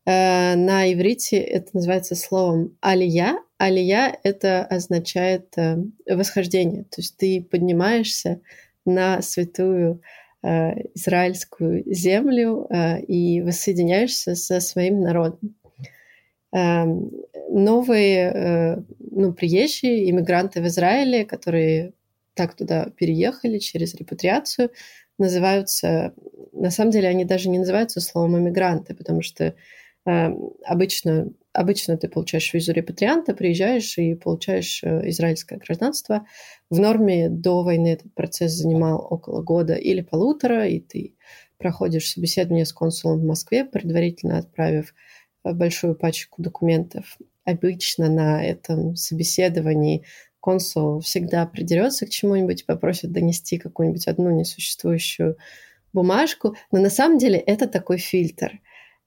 Э, 0.05 0.55
на 0.55 0.91
иврите 0.91 1.37
это 1.37 1.69
называется 1.73 2.15
словом 2.15 2.77
алия. 2.81 3.39
Алия— 3.57 4.17
это 4.23 4.65
означает 4.65 5.53
э, 5.57 5.77
восхождение. 6.09 6.83
То 6.83 7.01
есть 7.01 7.17
ты 7.17 7.41
поднимаешься 7.49 8.41
на 8.85 9.21
святую 9.21 10.01
израильскую 10.43 11.83
землю 11.93 12.67
и 13.07 13.43
воссоединяешься 13.43 14.33
со 14.33 14.59
своим 14.59 15.01
народом. 15.01 15.55
Эм, 16.51 17.11
новые 17.47 18.83
ну, 18.97 19.33
приезжие, 19.33 20.09
иммигранты 20.09 20.63
в 20.63 20.65
Израиле, 20.65 21.25
которые 21.25 21.93
так 22.33 22.55
туда 22.55 22.87
переехали 22.97 23.59
через 23.59 23.93
репатриацию, 23.93 24.71
называются 25.19 26.15
на 26.51 26.69
самом 26.69 26.91
деле 26.91 27.07
они 27.07 27.25
даже 27.25 27.49
не 27.49 27.59
называются 27.59 28.01
словом 28.01 28.37
иммигранты, 28.37 28.93
потому 28.93 29.21
что 29.21 29.45
э, 29.45 29.53
обычно, 30.05 31.31
обычно 31.53 31.97
ты 31.97 32.07
получаешь 32.07 32.53
визу 32.53 32.71
репатрианта, 32.73 33.33
приезжаешь 33.33 33.97
и 33.97 34.15
получаешь 34.15 34.83
э, 34.83 35.09
израильское 35.09 35.57
гражданство. 35.57 36.25
В 36.69 36.79
норме 36.79 37.29
до 37.29 37.63
войны 37.63 37.89
этот 37.89 38.13
процесс 38.13 38.53
занимал 38.53 39.05
около 39.09 39.41
года 39.43 39.75
или 39.75 40.01
полутора, 40.01 40.67
и 40.67 40.79
ты 40.79 41.15
проходишь 41.57 42.09
собеседование 42.09 42.65
с 42.65 42.73
консулом 42.73 43.19
в 43.19 43.25
Москве, 43.25 43.63
предварительно 43.63 44.39
отправив 44.39 44.93
э, 45.43 45.53
большую 45.53 45.95
пачку 45.95 46.41
документов. 46.41 47.17
Обычно 47.45 48.09
на 48.09 48.43
этом 48.43 48.95
собеседовании 48.95 50.03
консул 50.39 50.99
всегда 51.01 51.45
придерется 51.45 52.07
к 52.07 52.09
чему-нибудь, 52.09 52.65
попросит 52.65 53.11
донести 53.11 53.57
какую-нибудь 53.57 54.07
одну 54.07 54.31
несуществующую 54.31 55.37
бумажку, 55.93 56.55
но 56.71 56.79
на 56.79 56.89
самом 56.89 57.17
деле 57.17 57.37
это 57.37 57.67
такой 57.67 57.97
фильтр. 57.97 58.59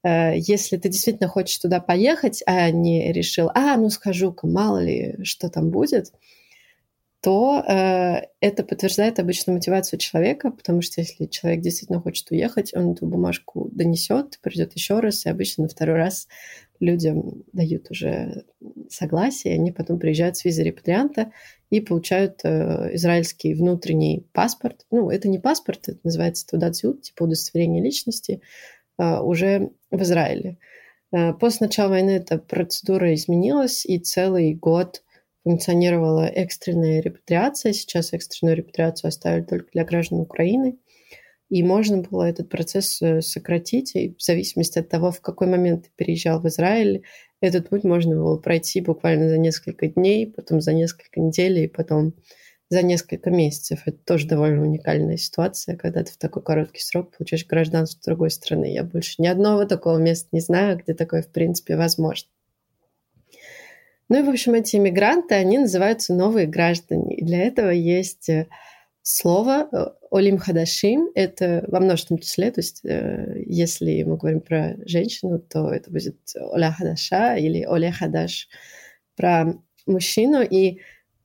Э, 0.04 0.34
если 0.36 0.76
ты 0.76 0.88
действительно 0.88 1.28
хочешь 1.28 1.58
туда 1.58 1.80
поехать, 1.80 2.42
а 2.46 2.70
не 2.70 3.12
решил, 3.12 3.50
а, 3.54 3.76
ну 3.76 3.90
схожу-ка, 3.90 4.46
мало 4.46 4.78
ли, 4.78 5.16
что 5.24 5.48
там 5.48 5.70
будет, 5.70 6.12
то 7.22 7.64
э, 7.66 8.26
это 8.40 8.64
подтверждает 8.64 9.18
обычно 9.18 9.54
мотивацию 9.54 9.98
человека, 9.98 10.50
потому 10.50 10.82
что 10.82 11.00
если 11.00 11.24
человек 11.24 11.62
действительно 11.62 12.02
хочет 12.02 12.30
уехать, 12.30 12.74
он 12.74 12.92
эту 12.92 13.06
бумажку 13.06 13.70
донесет, 13.72 14.38
придет 14.42 14.74
еще 14.74 15.00
раз, 15.00 15.24
и 15.24 15.30
обычно 15.30 15.62
на 15.62 15.70
второй 15.70 15.96
раз 15.96 16.28
людям 16.80 17.44
дают 17.54 17.90
уже 17.90 18.44
согласие, 18.90 19.54
они 19.54 19.72
потом 19.72 19.98
приезжают 19.98 20.36
с 20.36 20.44
визой 20.44 20.66
репатрианта 20.66 21.32
и 21.70 21.80
получают 21.80 22.40
э, 22.44 22.90
израильский 22.94 23.54
внутренний 23.54 24.26
паспорт. 24.32 24.84
Ну, 24.90 25.08
это 25.08 25.28
не 25.28 25.38
паспорт, 25.38 25.88
это 25.88 26.00
называется 26.04 26.46
тудацют, 26.46 27.02
типа 27.02 27.22
удостоверение 27.22 27.82
личности, 27.82 28.42
э, 28.42 28.73
уже 28.98 29.70
в 29.90 30.02
Израиле. 30.02 30.58
Э, 31.14 31.32
после 31.32 31.66
начала 31.66 31.90
войны 31.90 32.10
эта 32.10 32.38
процедура 32.38 33.14
изменилась, 33.14 33.86
и 33.86 33.98
целый 33.98 34.54
год 34.54 35.02
функционировала 35.44 36.26
экстренная 36.26 37.00
репатриация. 37.00 37.72
Сейчас 37.72 38.12
экстренную 38.12 38.56
репатриацию 38.56 39.08
оставили 39.08 39.44
только 39.44 39.70
для 39.72 39.84
граждан 39.84 40.20
Украины. 40.20 40.78
И 41.50 41.62
можно 41.62 41.98
было 41.98 42.24
этот 42.24 42.48
процесс 42.48 43.00
э, 43.00 43.20
сократить, 43.20 43.94
и 43.94 44.14
в 44.18 44.22
зависимости 44.22 44.78
от 44.78 44.88
того, 44.88 45.12
в 45.12 45.20
какой 45.20 45.46
момент 45.46 45.84
ты 45.84 45.90
переезжал 45.94 46.40
в 46.40 46.48
Израиль, 46.48 47.04
этот 47.40 47.68
путь 47.68 47.84
можно 47.84 48.16
было 48.16 48.38
пройти 48.38 48.80
буквально 48.80 49.28
за 49.28 49.38
несколько 49.38 49.86
дней, 49.86 50.26
потом 50.26 50.60
за 50.60 50.72
несколько 50.72 51.20
недель, 51.20 51.58
и 51.58 51.68
потом 51.68 52.14
за 52.74 52.82
несколько 52.82 53.30
месяцев. 53.30 53.82
Это 53.86 53.96
тоже 54.04 54.26
довольно 54.26 54.62
уникальная 54.62 55.16
ситуация, 55.16 55.76
когда 55.76 56.02
ты 56.02 56.12
в 56.12 56.16
такой 56.16 56.42
короткий 56.42 56.80
срок 56.80 57.16
получаешь 57.16 57.46
гражданство 57.46 58.00
другой 58.04 58.30
страны. 58.30 58.72
Я 58.72 58.82
больше 58.82 59.22
ни 59.22 59.28
одного 59.28 59.64
такого 59.64 59.98
места 59.98 60.28
не 60.32 60.40
знаю, 60.40 60.78
где 60.78 60.92
такое, 60.92 61.22
в 61.22 61.28
принципе, 61.28 61.76
возможно. 61.76 62.28
Ну 64.08 64.18
и, 64.18 64.22
в 64.22 64.28
общем, 64.28 64.54
эти 64.54 64.76
иммигранты, 64.76 65.36
они 65.36 65.58
называются 65.58 66.14
новые 66.14 66.48
граждане. 66.48 67.14
И 67.16 67.24
для 67.24 67.42
этого 67.44 67.70
есть 67.70 68.28
э, 68.28 68.48
слово 69.02 69.68
э, 69.70 69.86
Олим 70.10 70.38
Хадашим. 70.38 71.10
Это 71.14 71.64
во 71.68 71.78
множественном 71.78 72.20
числе, 72.20 72.50
то 72.50 72.60
есть 72.60 72.84
э, 72.84 73.44
если 73.46 74.02
мы 74.02 74.16
говорим 74.16 74.40
про 74.40 74.76
женщину, 74.84 75.38
то 75.38 75.70
это 75.70 75.92
будет 75.92 76.18
Оля 76.34 76.72
Хадаша 76.72 77.36
или 77.36 77.64
Оля 77.64 77.92
Хадаш 77.92 78.48
про 79.16 79.54
мужчину. 79.86 80.42
И 80.42 80.80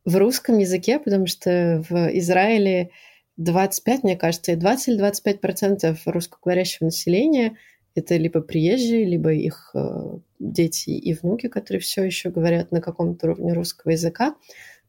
в 0.09 0.15
русском 0.17 0.57
языке, 0.57 0.99
потому 0.99 1.27
что 1.27 1.83
в 1.87 2.17
Израиле 2.17 2.89
25, 3.37 4.03
мне 4.03 4.17
кажется, 4.17 4.55
20 4.55 4.87
или 4.87 4.97
25 4.97 5.41
процентов 5.41 5.99
русскоговорящего 6.05 6.85
населения 6.85 7.57
это 7.95 8.17
либо 8.17 8.41
приезжие, 8.41 9.05
либо 9.05 9.31
их 9.33 9.71
э, 9.73 10.17
дети 10.39 10.91
и 10.91 11.13
внуки, 11.13 11.47
которые 11.47 11.81
все 11.81 12.03
еще 12.03 12.29
говорят 12.29 12.71
на 12.71 12.81
каком-то 12.81 13.27
уровне 13.27 13.53
русского 13.53 13.91
языка. 13.91 14.35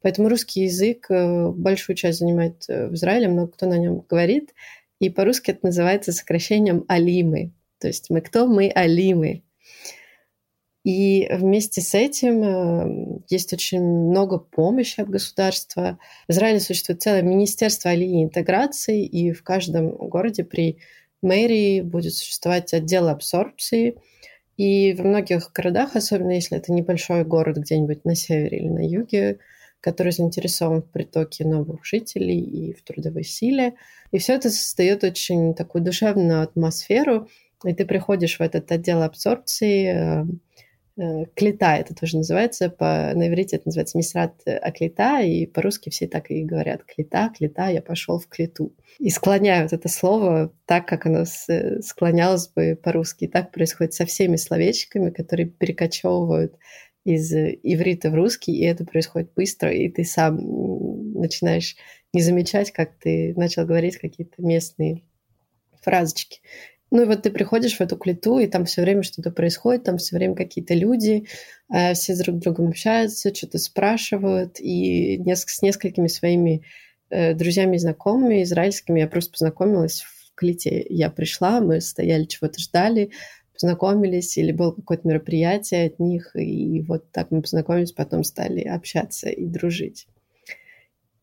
Поэтому 0.02 0.28
русский 0.28 0.62
язык 0.62 1.10
э, 1.10 1.48
большую 1.50 1.96
часть 1.96 2.20
занимает 2.20 2.64
э, 2.68 2.88
в 2.88 2.94
Израиле, 2.94 3.28
много 3.28 3.52
кто 3.52 3.66
на 3.66 3.78
нем 3.78 4.04
говорит. 4.08 4.54
И 5.00 5.10
по-русски 5.10 5.50
это 5.50 5.66
называется 5.66 6.12
сокращением 6.12 6.84
«алимы». 6.88 7.52
То 7.78 7.88
есть 7.88 8.10
мы 8.10 8.20
кто? 8.20 8.46
Мы 8.46 8.70
алимы. 8.70 9.42
И 10.82 11.28
вместе 11.30 11.82
с 11.82 11.94
этим 11.94 12.42
э, 12.42 13.20
есть 13.28 13.52
очень 13.52 13.82
много 13.82 14.38
помощи 14.38 15.00
от 15.00 15.10
государства. 15.10 15.98
В 16.26 16.32
Израиле 16.32 16.58
существует 16.58 17.02
целое 17.02 17.22
министерство 17.22 17.90
алии 17.90 18.24
интеграции, 18.24 19.04
и 19.04 19.32
в 19.32 19.42
каждом 19.42 19.90
городе 19.90 20.42
при 20.42 20.78
мэрии 21.20 21.82
будет 21.82 22.14
существовать 22.14 22.72
отдел 22.72 23.08
абсорбции. 23.08 23.96
И 24.56 24.94
в 24.94 25.04
многих 25.04 25.52
городах, 25.52 25.96
особенно 25.96 26.32
если 26.32 26.56
это 26.56 26.72
небольшой 26.72 27.24
город 27.24 27.58
где-нибудь 27.58 28.06
на 28.06 28.14
севере 28.14 28.58
или 28.58 28.68
на 28.68 28.86
юге, 28.86 29.38
который 29.80 30.12
заинтересован 30.12 30.82
в 30.82 30.90
притоке 30.90 31.44
новых 31.44 31.84
жителей 31.84 32.40
и 32.40 32.72
в 32.72 32.82
трудовой 32.82 33.24
силе. 33.24 33.74
И 34.12 34.18
все 34.18 34.34
это 34.34 34.48
создает 34.48 35.04
очень 35.04 35.54
такую 35.54 35.84
душевную 35.84 36.42
атмосферу, 36.42 37.28
и 37.64 37.74
ты 37.74 37.84
приходишь 37.84 38.38
в 38.38 38.42
этот 38.42 38.70
отдел 38.72 39.02
абсорбции, 39.02 40.22
э, 40.22 40.24
Э, 40.24 40.49
клета 41.34 41.76
это 41.76 41.94
тоже 41.94 42.18
называется, 42.18 42.68
по, 42.70 43.12
на 43.14 43.28
иврите 43.28 43.56
это 43.56 43.68
называется 43.68 43.98
мисрат 43.98 44.40
аклета, 44.46 45.20
и 45.20 45.46
по-русски 45.46 45.90
все 45.90 46.06
так 46.06 46.30
и 46.30 46.44
говорят 46.44 46.84
клета, 46.84 47.32
клета, 47.36 47.68
я 47.68 47.82
пошел 47.82 48.18
в 48.18 48.28
клету. 48.28 48.74
И 48.98 49.10
склоняют 49.10 49.72
это 49.72 49.88
слово 49.88 50.52
так, 50.66 50.86
как 50.86 51.06
оно 51.06 51.24
склонялось 51.80 52.48
бы 52.48 52.78
по-русски. 52.82 53.24
И 53.24 53.28
так 53.28 53.50
происходит 53.50 53.94
со 53.94 54.04
всеми 54.06 54.36
словечками, 54.36 55.10
которые 55.10 55.46
перекочевывают 55.46 56.56
из 57.04 57.32
иврита 57.32 58.10
в 58.10 58.14
русский, 58.14 58.52
и 58.52 58.64
это 58.64 58.84
происходит 58.84 59.32
быстро, 59.34 59.72
и 59.72 59.88
ты 59.88 60.04
сам 60.04 60.38
начинаешь 61.14 61.76
не 62.12 62.20
замечать, 62.20 62.72
как 62.72 62.98
ты 62.98 63.32
начал 63.36 63.64
говорить 63.64 63.96
какие-то 63.96 64.42
местные 64.42 65.02
фразочки. 65.82 66.40
Ну 66.90 67.02
и 67.02 67.06
вот 67.06 67.22
ты 67.22 67.30
приходишь 67.30 67.76
в 67.76 67.80
эту 67.80 67.96
клету, 67.96 68.38
и 68.38 68.48
там 68.48 68.64
все 68.64 68.82
время 68.82 69.02
что-то 69.02 69.30
происходит, 69.30 69.84
там 69.84 69.98
все 69.98 70.16
время 70.16 70.34
какие-то 70.34 70.74
люди, 70.74 71.26
э, 71.72 71.94
все 71.94 72.16
друг 72.16 72.36
с 72.36 72.40
другом 72.40 72.68
общаются, 72.68 73.34
что-то 73.34 73.58
спрашивают, 73.58 74.58
и 74.58 75.22
с 75.24 75.62
несколькими 75.62 76.08
своими 76.08 76.64
э, 77.10 77.34
друзьями 77.34 77.76
и 77.76 77.78
знакомыми 77.78 78.42
израильскими 78.42 79.00
я 79.00 79.06
просто 79.06 79.32
познакомилась 79.32 80.00
в 80.02 80.34
клете. 80.34 80.84
Я 80.88 81.10
пришла, 81.10 81.60
мы 81.60 81.80
стояли, 81.80 82.24
чего-то 82.24 82.58
ждали, 82.58 83.10
познакомились, 83.52 84.36
или 84.36 84.50
было 84.50 84.72
какое-то 84.72 85.06
мероприятие 85.06 85.86
от 85.86 86.00
них, 86.00 86.34
и 86.34 86.80
вот 86.82 87.12
так 87.12 87.30
мы 87.30 87.42
познакомились, 87.42 87.92
потом 87.92 88.24
стали 88.24 88.62
общаться 88.62 89.28
и 89.28 89.46
дружить. 89.46 90.08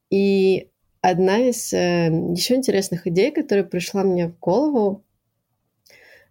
И 0.10 0.70
одна 1.02 1.40
из 1.40 1.74
э, 1.74 2.08
еще 2.34 2.56
интересных 2.56 3.08
идей, 3.08 3.32
которая 3.32 3.66
пришла 3.66 4.04
мне 4.04 4.28
в 4.28 4.40
голову, 4.40 5.04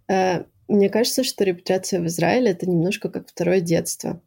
мне 0.08 0.88
кажется, 0.88 1.22
что 1.24 1.44
репутация 1.44 2.00
в 2.00 2.06
Израиле 2.06 2.50
это 2.50 2.68
немножко 2.68 3.08
как 3.08 3.28
второе 3.28 3.60
детство. 3.60 4.20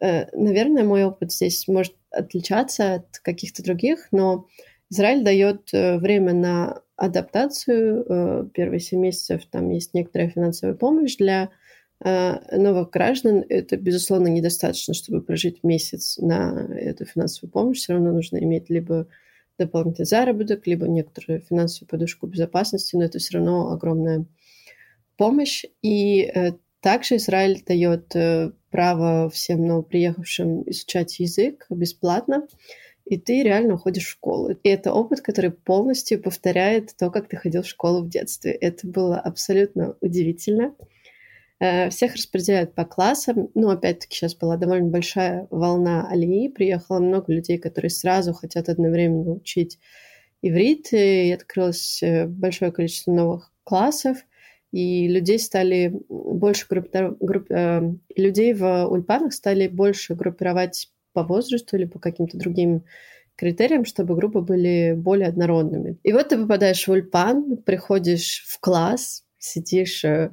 Э, 0.00 0.26
наверное, 0.32 0.84
мой 0.84 1.04
опыт 1.04 1.32
здесь 1.32 1.66
может 1.68 1.94
отличаться 2.10 2.94
от 2.94 3.18
каких-то 3.18 3.62
других, 3.62 4.08
но 4.12 4.46
Израиль 4.90 5.24
дает 5.24 5.70
э, 5.72 5.98
время 5.98 6.34
на 6.34 6.82
адаптацию. 6.96 8.50
Первые 8.54 8.78
семь 8.78 9.00
месяцев 9.00 9.42
там 9.50 9.70
есть 9.70 9.92
некоторая 9.92 10.28
финансовая 10.28 10.74
помощь 10.74 11.16
для 11.16 11.50
новых 12.04 12.90
граждан. 12.90 13.44
Это, 13.48 13.76
безусловно, 13.76 14.28
недостаточно, 14.28 14.94
чтобы 14.94 15.20
прожить 15.20 15.64
месяц 15.64 16.18
на 16.18 16.68
эту 16.76 17.04
финансовую 17.04 17.50
помощь. 17.50 17.78
Все 17.78 17.94
равно 17.94 18.12
нужно 18.12 18.38
иметь 18.38 18.70
либо 18.70 19.08
дополнительный 19.58 20.06
заработок, 20.06 20.66
либо 20.66 20.86
некоторую 20.86 21.40
финансовую 21.40 21.88
подушку 21.88 22.26
безопасности, 22.26 22.94
но 22.94 23.04
это 23.04 23.18
все 23.18 23.38
равно 23.38 23.70
огромная 23.72 24.26
помощь. 25.22 25.64
И 25.82 26.22
э, 26.22 26.54
также 26.80 27.14
Израиль 27.14 27.62
дает 27.64 28.16
э, 28.16 28.50
право 28.72 29.30
всем 29.30 29.64
новоприехавшим 29.64 30.68
изучать 30.68 31.20
язык 31.20 31.66
бесплатно, 31.70 32.48
и 33.04 33.18
ты 33.18 33.44
реально 33.44 33.74
уходишь 33.74 34.06
в 34.06 34.10
школу. 34.10 34.50
И 34.50 34.68
это 34.68 34.92
опыт, 34.92 35.20
который 35.20 35.52
полностью 35.52 36.20
повторяет 36.20 36.96
то, 36.98 37.08
как 37.12 37.28
ты 37.28 37.36
ходил 37.36 37.62
в 37.62 37.68
школу 37.68 38.02
в 38.02 38.08
детстве. 38.08 38.50
Это 38.50 38.84
было 38.88 39.16
абсолютно 39.20 39.94
удивительно. 40.00 40.74
Э, 41.60 41.88
всех 41.90 42.14
распределяют 42.14 42.74
по 42.74 42.84
классам. 42.84 43.48
Ну, 43.54 43.70
опять-таки, 43.70 44.16
сейчас 44.16 44.34
была 44.34 44.56
довольно 44.56 44.90
большая 44.90 45.46
волна 45.50 46.08
алии. 46.10 46.48
Приехало 46.48 46.98
много 46.98 47.32
людей, 47.32 47.58
которые 47.58 47.90
сразу 47.90 48.32
хотят 48.32 48.68
одновременно 48.68 49.34
учить 49.34 49.78
иврит. 50.42 50.92
И 50.92 51.30
открылось 51.30 52.02
большое 52.26 52.72
количество 52.72 53.12
новых 53.12 53.52
классов 53.62 54.16
и 54.72 55.06
людей 55.06 55.38
стали 55.38 55.92
больше 56.08 56.66
группи... 56.68 57.14
групп... 57.20 57.50
э, 57.50 57.92
людей 58.16 58.54
в 58.54 58.86
ульпанах 58.86 59.34
стали 59.34 59.68
больше 59.68 60.14
группировать 60.14 60.90
по 61.12 61.22
возрасту 61.22 61.76
или 61.76 61.84
по 61.84 61.98
каким-то 61.98 62.38
другим 62.38 62.84
критериям, 63.36 63.84
чтобы 63.84 64.16
группы 64.16 64.40
были 64.40 64.94
более 64.96 65.28
однородными. 65.28 65.98
И 66.02 66.12
вот 66.12 66.30
ты 66.30 66.38
попадаешь 66.38 66.88
в 66.88 66.90
ульпан, 66.90 67.58
приходишь 67.58 68.44
в 68.48 68.58
класс, 68.60 69.24
сидишь 69.38 70.04
э, 70.06 70.32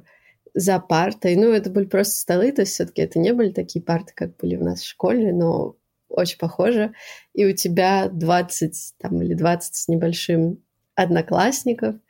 за 0.54 0.78
партой. 0.80 1.36
Ну, 1.36 1.50
это 1.50 1.68
были 1.68 1.84
просто 1.84 2.18
столы, 2.18 2.50
то 2.52 2.62
есть 2.62 2.72
все-таки 2.72 3.02
это 3.02 3.18
не 3.18 3.34
были 3.34 3.50
такие 3.50 3.84
парты, 3.84 4.14
как 4.16 4.36
были 4.38 4.56
у 4.56 4.64
нас 4.64 4.80
в 4.80 4.88
школе, 4.88 5.34
но 5.34 5.76
очень 6.08 6.38
похоже. 6.38 6.94
И 7.34 7.44
у 7.44 7.52
тебя 7.52 8.08
20 8.08 8.94
там, 8.98 9.20
или 9.20 9.34
20 9.34 9.74
с 9.74 9.88
небольшим 9.88 10.64
одноклассников— 10.94 11.96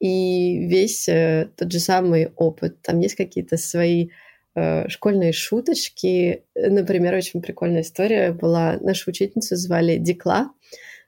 и 0.00 0.66
весь 0.66 1.08
э, 1.08 1.50
тот 1.56 1.72
же 1.72 1.80
самый 1.80 2.32
опыт. 2.36 2.80
Там 2.82 3.00
есть 3.00 3.16
какие-то 3.16 3.56
свои 3.56 4.10
э, 4.54 4.88
школьные 4.88 5.32
шуточки. 5.32 6.44
Например, 6.54 7.14
очень 7.14 7.42
прикольная 7.42 7.82
история 7.82 8.32
была. 8.32 8.78
Нашу 8.80 9.10
учительницу 9.10 9.56
звали 9.56 9.96
Дикла, 9.96 10.50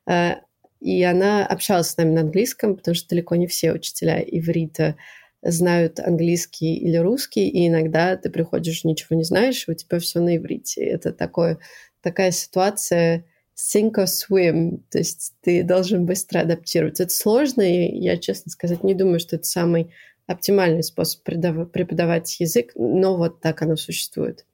э, 0.08 0.34
и 0.80 1.02
она 1.02 1.46
общалась 1.46 1.88
с 1.88 1.96
нами 1.96 2.10
на 2.10 2.20
английском, 2.22 2.76
потому 2.76 2.94
что 2.94 3.10
далеко 3.10 3.36
не 3.36 3.46
все 3.46 3.72
учителя 3.72 4.20
иврита 4.20 4.96
знают 5.42 6.00
английский 6.00 6.76
или 6.76 6.96
русский, 6.96 7.48
и 7.48 7.68
иногда 7.68 8.16
ты 8.16 8.30
приходишь, 8.30 8.84
ничего 8.84 9.16
не 9.16 9.24
знаешь, 9.24 9.66
и 9.66 9.70
у 9.70 9.74
тебя 9.74 9.98
все 9.98 10.20
на 10.20 10.36
иврите. 10.36 10.82
Это 10.84 11.12
такое, 11.12 11.58
такая 12.02 12.30
ситуация, 12.30 13.24
sink 13.60 13.92
or 13.96 14.06
swim, 14.06 14.82
то 14.90 14.98
есть 14.98 15.34
ты 15.42 15.62
должен 15.62 16.06
быстро 16.06 16.40
адаптироваться. 16.40 17.04
Это 17.04 17.12
сложно, 17.12 17.62
и 17.62 17.96
я, 17.98 18.16
честно 18.16 18.50
сказать, 18.50 18.82
не 18.82 18.94
думаю, 18.94 19.20
что 19.20 19.36
это 19.36 19.44
самый 19.44 19.92
оптимальный 20.26 20.82
способ 20.82 21.22
преподавать 21.22 22.38
язык, 22.40 22.72
но 22.76 23.16
вот 23.16 23.40
так 23.40 23.62
оно 23.62 23.76
существует. 23.76 24.46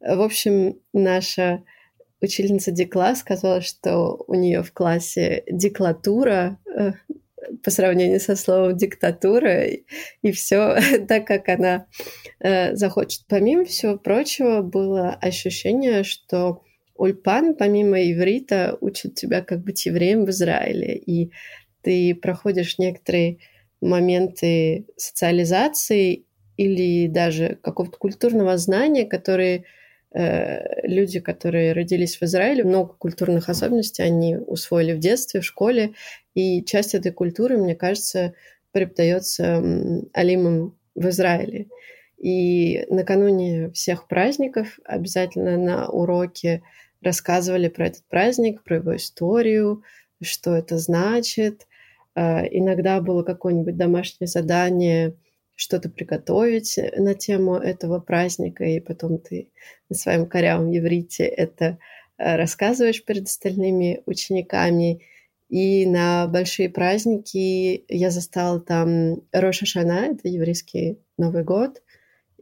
В 0.00 0.20
общем, 0.20 0.78
наша 0.92 1.62
учительница 2.20 2.70
Декла 2.70 3.14
сказала, 3.14 3.60
что 3.60 4.24
у 4.26 4.34
нее 4.34 4.62
в 4.62 4.72
классе 4.72 5.44
диклатура 5.50 6.58
э, 6.66 6.92
по 7.62 7.70
сравнению 7.70 8.20
со 8.20 8.36
словом 8.36 8.76
диктатура, 8.76 9.66
и 9.66 10.32
все 10.32 10.78
так, 11.08 11.26
как 11.26 11.48
она 11.48 11.86
э, 12.40 12.74
захочет. 12.74 13.22
Помимо 13.28 13.64
всего 13.64 13.98
прочего, 13.98 14.62
было 14.62 15.10
ощущение, 15.10 16.02
что 16.04 16.62
Ульпан, 16.98 17.54
помимо 17.54 18.00
иврита, 18.00 18.76
учит 18.80 19.14
тебя, 19.14 19.42
как 19.42 19.62
быть 19.62 19.86
евреем 19.86 20.24
в 20.24 20.30
Израиле. 20.30 20.96
И 20.96 21.30
ты 21.82 22.14
проходишь 22.14 22.78
некоторые 22.78 23.38
моменты 23.80 24.86
социализации 24.96 26.24
или 26.56 27.06
даже 27.06 27.58
какого-то 27.62 27.98
культурного 27.98 28.56
знания, 28.56 29.04
которые 29.04 29.64
э, 30.12 30.86
люди, 30.86 31.20
которые 31.20 31.72
родились 31.72 32.16
в 32.16 32.22
Израиле, 32.22 32.64
много 32.64 32.94
культурных 32.94 33.48
особенностей 33.48 34.02
они 34.02 34.36
усвоили 34.36 34.94
в 34.94 34.98
детстве, 34.98 35.40
в 35.40 35.44
школе, 35.44 35.92
и 36.34 36.64
часть 36.64 36.94
этой 36.94 37.12
культуры, 37.12 37.58
мне 37.58 37.74
кажется, 37.74 38.34
преподается 38.72 39.62
алимом 40.12 40.78
в 40.94 41.08
Израиле. 41.08 41.68
И 42.18 42.86
накануне 42.88 43.70
всех 43.72 44.08
праздников 44.08 44.78
обязательно 44.84 45.58
на 45.58 45.88
уроке 45.88 46.62
рассказывали 47.02 47.68
про 47.68 47.88
этот 47.88 48.04
праздник, 48.08 48.62
про 48.62 48.76
его 48.76 48.96
историю, 48.96 49.82
что 50.22 50.54
это 50.54 50.78
значит. 50.78 51.66
А, 52.14 52.44
иногда 52.50 53.00
было 53.00 53.22
какое-нибудь 53.22 53.76
домашнее 53.76 54.28
задание, 54.28 55.14
что-то 55.54 55.88
приготовить 55.88 56.78
на 56.96 57.14
тему 57.14 57.54
этого 57.56 57.98
праздника, 57.98 58.64
и 58.64 58.80
потом 58.80 59.18
ты 59.18 59.50
на 59.88 59.96
своем 59.96 60.26
корявом 60.26 60.70
еврите 60.70 61.24
это 61.24 61.78
а, 62.18 62.36
рассказываешь 62.36 63.04
перед 63.04 63.24
остальными 63.24 64.02
учениками. 64.06 65.02
И 65.48 65.86
на 65.86 66.26
большие 66.26 66.68
праздники 66.68 67.84
я 67.88 68.10
застала 68.10 68.60
там 68.60 69.22
Роша 69.32 69.64
Шана, 69.64 70.06
это 70.06 70.28
еврейский 70.28 70.98
Новый 71.18 71.44
год, 71.44 71.82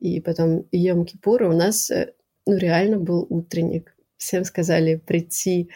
и 0.00 0.20
потом 0.20 0.64
Йом-Кипур. 0.72 1.44
У 1.44 1.52
нас 1.52 1.90
э, 1.90 2.14
ну, 2.46 2.56
реально 2.56 2.98
был 2.98 3.26
утренник 3.28 3.93
всем 4.24 4.44
сказали 4.44 4.96
прийти 4.96 5.70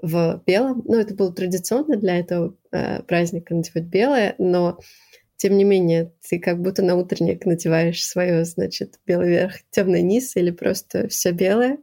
в 0.00 0.42
белом. 0.46 0.82
Ну, 0.86 0.98
это 0.98 1.14
было 1.14 1.32
традиционно 1.32 1.96
для 1.96 2.18
этого 2.18 2.56
э, 2.72 3.02
праздника 3.02 3.54
надевать 3.54 3.84
белое, 3.84 4.34
но 4.38 4.78
тем 5.36 5.56
не 5.56 5.64
менее, 5.64 6.12
ты 6.28 6.38
как 6.38 6.60
будто 6.60 6.82
на 6.82 6.96
утренник 6.96 7.46
надеваешь 7.46 8.04
свое, 8.04 8.44
значит, 8.44 9.00
белый 9.06 9.28
верх, 9.28 9.54
темный 9.70 10.02
низ 10.02 10.36
или 10.36 10.50
просто 10.50 11.08
все 11.08 11.32
белое. 11.32 11.78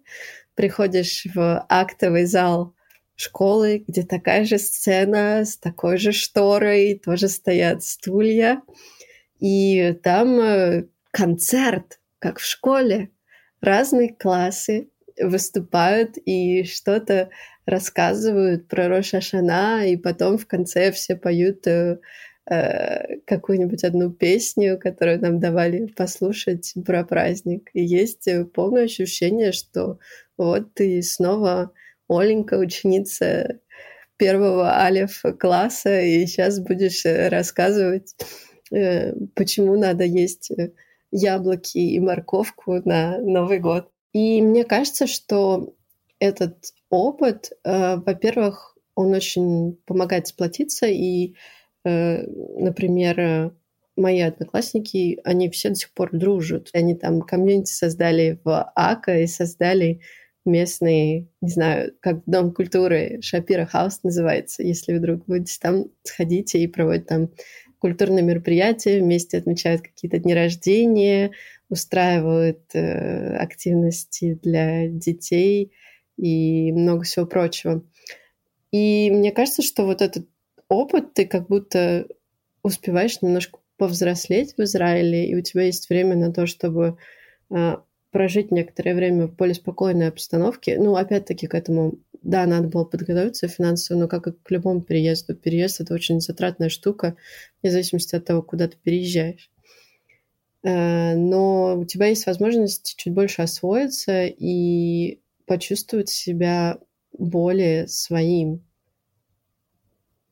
Приходишь 0.55 1.25
в 1.33 1.65
актовый 1.67 2.25
зал 2.25 2.73
школы, 3.15 3.83
где 3.85 4.03
такая 4.03 4.45
же 4.45 4.57
сцена 4.57 5.43
с 5.45 5.57
такой 5.57 5.97
же 5.97 6.11
шторой, 6.11 7.01
тоже 7.03 7.27
стоят 7.27 7.83
стулья. 7.83 8.61
И 9.39 9.93
там 10.03 10.39
э, 10.39 10.85
концерт, 11.11 11.99
как 12.19 12.39
в 12.39 12.45
школе. 12.45 13.09
Разные 13.61 14.13
классы 14.13 14.89
выступают 15.21 16.17
и 16.25 16.63
что-то 16.63 17.29
рассказывают 17.65 18.67
про 18.67 19.01
Шана, 19.03 19.85
и 19.85 19.97
потом 19.97 20.37
в 20.37 20.47
конце 20.47 20.91
все 20.91 21.15
поют 21.15 21.67
э, 21.67 21.99
э, 22.49 23.19
какую-нибудь 23.25 23.83
одну 23.83 24.11
песню, 24.11 24.79
которую 24.79 25.21
нам 25.21 25.39
давали 25.39 25.87
послушать 25.87 26.73
про 26.85 27.03
праздник. 27.03 27.69
И 27.73 27.83
есть 27.83 28.27
полное 28.53 28.85
ощущение, 28.85 29.51
что 29.51 29.99
вот 30.37 30.73
ты 30.73 31.01
снова 31.01 31.73
Оленька, 32.09 32.55
ученица 32.55 33.59
первого 34.19 34.77
алиф 34.77 35.23
класса, 35.39 36.01
и 36.01 36.25
сейчас 36.25 36.59
будешь 36.59 37.05
э, 37.05 37.29
рассказывать, 37.29 38.15
э, 38.71 39.13
почему 39.33 39.77
надо 39.77 40.03
есть 40.03 40.51
э, 40.51 40.73
яблоки 41.11 41.77
и 41.77 41.99
морковку 41.99 42.81
на 42.83 43.17
Новый 43.19 43.59
год. 43.59 43.89
И 44.13 44.41
мне 44.41 44.63
кажется, 44.63 45.07
что 45.07 45.75
этот 46.19 46.73
опыт, 46.89 47.51
во-первых, 47.63 48.77
он 48.95 49.13
очень 49.13 49.77
помогает 49.85 50.27
сплотиться, 50.27 50.87
и, 50.87 51.35
например, 51.83 53.53
мои 53.95 54.21
одноклассники, 54.21 55.19
они 55.23 55.49
все 55.49 55.69
до 55.69 55.75
сих 55.75 55.93
пор 55.93 56.09
дружат. 56.11 56.69
Они 56.73 56.95
там 56.95 57.21
комьюнити 57.21 57.71
создали 57.71 58.39
в 58.43 58.71
АКА 58.75 59.19
и 59.19 59.27
создали 59.27 60.01
местный, 60.45 61.29
не 61.41 61.49
знаю, 61.49 61.93
как 61.99 62.23
Дом 62.25 62.53
культуры 62.53 63.19
Шапира 63.21 63.65
Хаус 63.65 64.03
называется. 64.03 64.63
Если 64.63 64.97
вдруг 64.97 65.25
будете 65.25 65.57
там, 65.61 65.91
сходите 66.03 66.59
и 66.59 66.67
проводят 66.67 67.07
там 67.07 67.29
культурные 67.77 68.23
мероприятия, 68.23 68.99
вместе 68.99 69.37
отмечают 69.37 69.81
какие-то 69.81 70.17
дни 70.17 70.33
рождения, 70.33 71.31
устраивают 71.69 72.61
э, 72.73 73.35
активности 73.37 74.39
для 74.41 74.87
детей 74.87 75.71
и 76.17 76.71
много 76.71 77.03
всего 77.03 77.25
прочего. 77.25 77.83
И 78.71 79.09
мне 79.11 79.31
кажется, 79.31 79.61
что 79.61 79.85
вот 79.85 80.01
этот 80.01 80.27
опыт, 80.67 81.13
ты 81.13 81.25
как 81.25 81.47
будто 81.47 82.07
успеваешь 82.63 83.21
немножко 83.21 83.59
повзрослеть 83.77 84.55
в 84.57 84.61
Израиле, 84.61 85.27
и 85.27 85.35
у 85.35 85.41
тебя 85.41 85.63
есть 85.63 85.89
время 85.89 86.15
на 86.15 86.33
то, 86.33 86.45
чтобы 86.45 86.97
э, 87.49 87.77
прожить 88.11 88.51
некоторое 88.51 88.95
время 88.95 89.27
в 89.27 89.35
более 89.35 89.55
спокойной 89.55 90.09
обстановке. 90.09 90.77
Ну, 90.77 90.95
опять-таки, 90.95 91.47
к 91.47 91.55
этому, 91.55 91.99
да, 92.21 92.45
надо 92.45 92.67
было 92.67 92.83
подготовиться 92.83 93.47
финансово, 93.47 93.99
но 93.99 94.07
как 94.07 94.27
и 94.27 94.31
к 94.31 94.51
любому 94.51 94.81
переезду. 94.81 95.35
Переезд— 95.35 95.79
это 95.81 95.93
очень 95.93 96.19
затратная 96.19 96.69
штука, 96.69 97.15
вне 97.61 97.71
зависимости 97.71 98.15
от 98.15 98.25
того, 98.25 98.41
куда 98.41 98.67
ты 98.67 98.77
переезжаешь. 98.83 99.49
Э, 100.63 101.15
но 101.15 101.77
у 101.79 101.85
тебя 101.85 102.07
есть 102.07 102.25
возможность 102.25 102.95
чуть 102.97 103.13
больше 103.13 103.41
освоиться 103.41 104.25
и 104.25 105.21
почувствовать 105.45 106.09
себя 106.09 106.79
более 107.17 107.87
своим, 107.87 108.63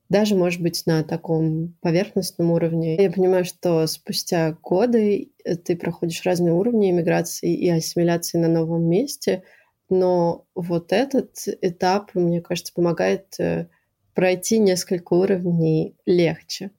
даже, 0.09 0.35
может 0.35 0.61
быть, 0.61 0.83
на 0.85 1.03
таком 1.03 1.75
поверхностном 1.81 2.51
уровне. 2.51 2.95
Я 2.95 3.11
понимаю, 3.11 3.43
что 3.43 3.85
спустя 3.87 4.57
годы 4.61 5.31
ты 5.65 5.75
проходишь 5.75 6.23
разные 6.23 6.53
уровни 6.53 6.91
иммиграции 6.91 7.53
и 7.53 7.69
ассимиляции 7.69 8.37
на 8.37 8.47
новом 8.47 8.83
месте, 8.83 9.43
но 9.89 10.45
вот 10.55 10.93
этот 10.93 11.31
этап, 11.61 12.15
мне 12.15 12.41
кажется, 12.41 12.73
помогает 12.73 13.35
э, 13.39 13.67
пройти 14.13 14.59
несколько 14.59 15.13
уровней 15.13 15.95
легче, 16.05 16.71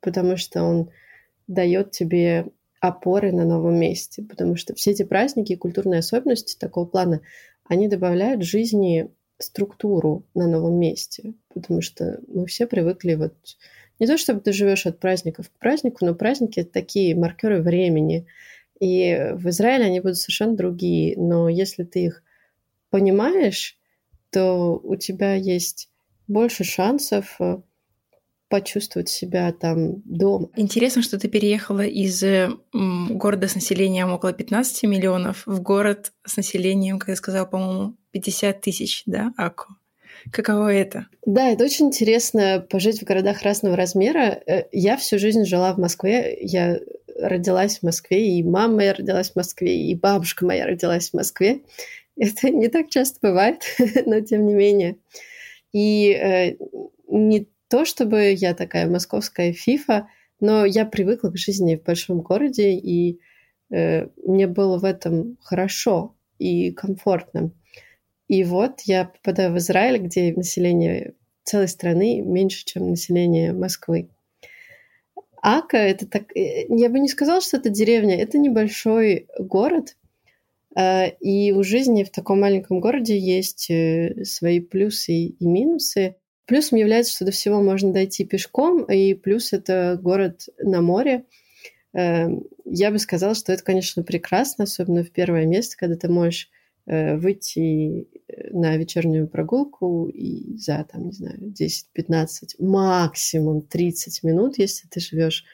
потому 0.00 0.36
что 0.36 0.62
он 0.62 0.90
дает 1.48 1.92
тебе 1.92 2.46
опоры 2.80 3.32
на 3.32 3.44
новом 3.44 3.78
месте, 3.78 4.22
потому 4.22 4.56
что 4.56 4.74
все 4.74 4.90
эти 4.92 5.02
праздники 5.02 5.52
и 5.52 5.56
культурные 5.56 6.00
особенности 6.00 6.58
такого 6.58 6.84
плана, 6.84 7.22
они 7.64 7.88
добавляют 7.88 8.42
жизни 8.42 9.10
структуру 9.38 10.24
на 10.34 10.46
новом 10.46 10.78
месте, 10.78 11.34
потому 11.52 11.82
что 11.82 12.20
мы 12.28 12.46
все 12.46 12.66
привыкли 12.66 13.14
вот 13.14 13.34
не 13.98 14.06
то, 14.06 14.18
чтобы 14.18 14.40
ты 14.40 14.52
живешь 14.52 14.86
от 14.86 14.98
праздников 14.98 15.48
к 15.48 15.58
празднику, 15.58 16.04
но 16.04 16.14
праздники 16.14 16.60
это 16.60 16.70
такие 16.70 17.14
маркеры 17.14 17.62
времени. 17.62 18.26
И 18.78 19.30
в 19.32 19.48
Израиле 19.48 19.86
они 19.86 20.00
будут 20.00 20.18
совершенно 20.18 20.54
другие. 20.54 21.16
Но 21.16 21.48
если 21.48 21.84
ты 21.84 22.04
их 22.04 22.22
понимаешь, 22.90 23.78
то 24.30 24.78
у 24.82 24.96
тебя 24.96 25.34
есть 25.34 25.88
больше 26.28 26.64
шансов 26.64 27.36
э, 27.40 27.58
почувствовать 28.48 29.08
себя 29.08 29.52
там 29.52 30.02
дома. 30.04 30.48
Интересно, 30.56 31.02
что 31.02 31.18
ты 31.18 31.28
переехала 31.28 31.84
из 31.84 32.22
города 32.72 33.48
с 33.48 33.54
населением 33.54 34.12
около 34.12 34.32
15 34.32 34.84
миллионов 34.84 35.42
в 35.46 35.60
город 35.60 36.12
с 36.24 36.36
населением, 36.36 36.98
как 36.98 37.10
я 37.10 37.16
сказала, 37.16 37.46
по-моему, 37.46 37.96
50 38.12 38.60
тысяч, 38.60 39.02
да, 39.06 39.32
Аку? 39.36 39.76
Каково 40.30 40.72
это? 40.72 41.06
Да, 41.24 41.50
это 41.50 41.64
очень 41.64 41.86
интересно 41.86 42.64
пожить 42.68 43.00
в 43.00 43.04
городах 43.04 43.42
разного 43.42 43.76
размера. 43.76 44.40
Э, 44.46 44.64
я 44.72 44.96
всю 44.96 45.18
жизнь 45.18 45.44
жила 45.44 45.72
в 45.74 45.78
Москве. 45.78 46.36
Я 46.40 46.80
родилась 47.18 47.78
в 47.78 47.82
Москве, 47.82 48.38
и 48.38 48.42
мама 48.42 48.76
моя 48.76 48.94
родилась 48.94 49.30
в 49.30 49.36
Москве, 49.36 49.76
и 49.76 49.94
бабушка 49.94 50.44
моя 50.44 50.66
родилась 50.66 51.10
в 51.10 51.14
Москве. 51.14 51.62
Это 52.16 52.50
не 52.50 52.68
так 52.68 52.88
часто 52.90 53.18
бывает, 53.22 53.62
но 54.06 54.20
тем 54.20 54.46
не 54.46 54.54
менее. 54.54 54.96
И 55.72 56.10
э, 56.12 56.56
не 57.08 57.48
то, 57.68 57.84
чтобы 57.84 58.32
я 58.32 58.54
такая 58.54 58.88
московская 58.88 59.52
фифа, 59.52 60.08
но 60.40 60.64
я 60.64 60.84
привыкла 60.84 61.30
к 61.30 61.36
жизни 61.36 61.76
в 61.76 61.82
большом 61.82 62.20
городе, 62.20 62.74
и 62.74 63.20
э, 63.70 64.08
мне 64.24 64.46
было 64.46 64.78
в 64.78 64.84
этом 64.84 65.38
хорошо 65.40 66.14
и 66.38 66.72
комфортно. 66.72 67.52
И 68.28 68.44
вот 68.44 68.80
я 68.82 69.06
попадаю 69.06 69.52
в 69.52 69.58
Израиль, 69.58 69.98
где 69.98 70.32
население 70.34 71.14
целой 71.44 71.68
страны 71.68 72.20
меньше, 72.20 72.64
чем 72.64 72.90
население 72.90 73.52
Москвы. 73.52 74.10
Ака— 75.40 75.76
это 75.78 76.06
так... 76.06 76.36
Э, 76.36 76.66
я 76.68 76.88
бы 76.90 76.98
не 76.98 77.08
сказала, 77.08 77.40
что 77.40 77.56
это 77.56 77.70
деревня. 77.70 78.20
Это 78.20 78.36
небольшой 78.36 79.28
город, 79.38 79.96
э, 80.76 81.10
и 81.20 81.52
у 81.52 81.62
жизни 81.62 82.02
в 82.02 82.10
таком 82.10 82.40
маленьком 82.40 82.80
городе 82.80 83.16
есть 83.16 83.70
э, 83.70 84.24
свои 84.24 84.60
плюсы 84.60 85.12
и 85.12 85.46
минусы. 85.46 86.16
Плюсом 86.46 86.78
является, 86.78 87.12
что 87.12 87.24
до 87.24 87.32
всего 87.32 87.60
можно 87.60 87.92
дойти 87.92 88.24
пешком, 88.24 88.84
и 88.84 89.14
плюс 89.14 89.52
это 89.52 89.98
город 90.00 90.48
на 90.58 90.80
море. 90.80 91.24
Я 91.92 92.90
бы 92.90 92.98
сказала, 92.98 93.34
что 93.34 93.52
это, 93.52 93.64
конечно, 93.64 94.02
прекрасно, 94.02 94.64
особенно 94.64 95.02
в 95.02 95.10
первое 95.10 95.46
место, 95.46 95.76
когда 95.78 95.96
ты 95.96 96.08
можешь 96.08 96.50
Э, 96.88 97.16
выйти 97.16 98.06
э, 98.28 98.50
на 98.52 98.76
вечернюю 98.76 99.26
прогулку 99.26 100.06
и 100.06 100.56
за, 100.56 100.86
там, 100.90 101.06
не 101.06 101.12
знаю, 101.12 101.52
10-15, 101.52 102.54
максимум 102.60 103.62
30 103.62 104.22
минут, 104.22 104.56
если 104.58 104.86
ты 104.86 105.00
живешь 105.00 105.44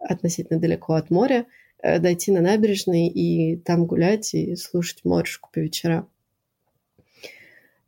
относительно 0.00 0.58
далеко 0.58 0.94
от 0.94 1.10
моря, 1.10 1.46
э, 1.80 2.00
дойти 2.00 2.32
на 2.32 2.40
набережной 2.40 3.06
и 3.06 3.56
там 3.56 3.86
гулять 3.86 4.34
и 4.34 4.56
слушать 4.56 5.04
морюшку 5.04 5.48
по 5.52 5.60
вечерам. 5.60 6.08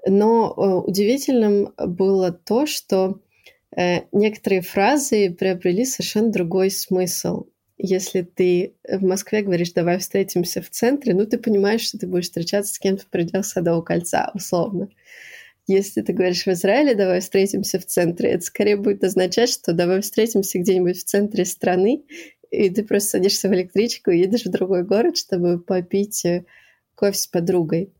Но 0.06 0.82
удивительным 0.86 1.74
было 1.76 2.32
то, 2.32 2.66
что 2.66 3.20
некоторые 4.12 4.62
фразы 4.62 5.30
приобрели 5.30 5.84
совершенно 5.84 6.30
другой 6.30 6.70
смысл 6.70 7.46
если 7.78 8.22
ты 8.22 8.74
в 8.88 9.04
Москве 9.04 9.42
говоришь, 9.42 9.72
давай 9.72 9.98
встретимся 9.98 10.62
в 10.62 10.70
центре, 10.70 11.14
ну, 11.14 11.26
ты 11.26 11.38
понимаешь, 11.38 11.82
что 11.82 11.98
ты 11.98 12.06
будешь 12.06 12.24
встречаться 12.24 12.74
с 12.74 12.78
кем-то 12.78 13.04
в 13.04 13.08
пределах 13.08 13.44
Садового 13.44 13.82
кольца, 13.82 14.30
условно. 14.34 14.88
Если 15.66 16.00
ты 16.00 16.12
говоришь 16.12 16.46
в 16.46 16.48
Израиле, 16.48 16.94
давай 16.94 17.20
встретимся 17.20 17.78
в 17.78 17.86
центре, 17.86 18.30
это 18.30 18.44
скорее 18.44 18.76
будет 18.76 19.04
означать, 19.04 19.50
что 19.50 19.72
давай 19.72 20.00
встретимся 20.00 20.58
где-нибудь 20.58 20.98
в 20.98 21.04
центре 21.04 21.44
страны, 21.44 22.04
и 22.50 22.70
ты 22.70 22.84
просто 22.84 23.10
садишься 23.10 23.48
в 23.48 23.54
электричку 23.54 24.10
и 24.10 24.20
едешь 24.20 24.44
в 24.44 24.50
другой 24.50 24.84
город, 24.84 25.16
чтобы 25.16 25.58
попить 25.58 26.24
э, 26.24 26.44
кофе 26.94 27.18
с 27.18 27.26
подругой. 27.26 27.92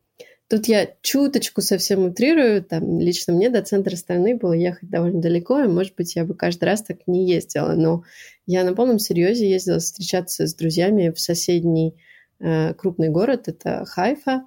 Тут 0.49 0.69
я 0.69 0.89
чуточку 1.03 1.61
совсем 1.61 2.05
утрирую. 2.05 2.63
Там 2.63 3.01
лично 3.01 3.33
мне 3.33 3.51
до 3.51 3.63
центра 3.63 3.97
страны 3.97 4.37
было 4.37 4.53
ехать 4.53 4.89
довольно 4.89 5.21
далеко, 5.21 5.61
и, 5.61 5.69
может 5.69 5.97
быть, 5.97 6.15
я 6.15 6.25
бы 6.25 6.35
каждый 6.35 6.65
раз 6.65 6.83
так 6.83 6.99
не 7.07 7.29
ездила. 7.29 7.73
Но 7.73 8.05
я 8.47 8.63
на 8.63 8.75
полном 8.75 9.01
серьезе 9.01 9.51
ездила 9.51 9.81
встречаться 9.81 10.47
с 10.47 10.55
друзьями 10.55 11.11
в 11.11 11.19
соседний 11.19 11.97
э, 12.39 12.75
крупный 12.75 13.09
город. 13.09 13.49
Это 13.49 13.85
Хайфа. 13.87 14.45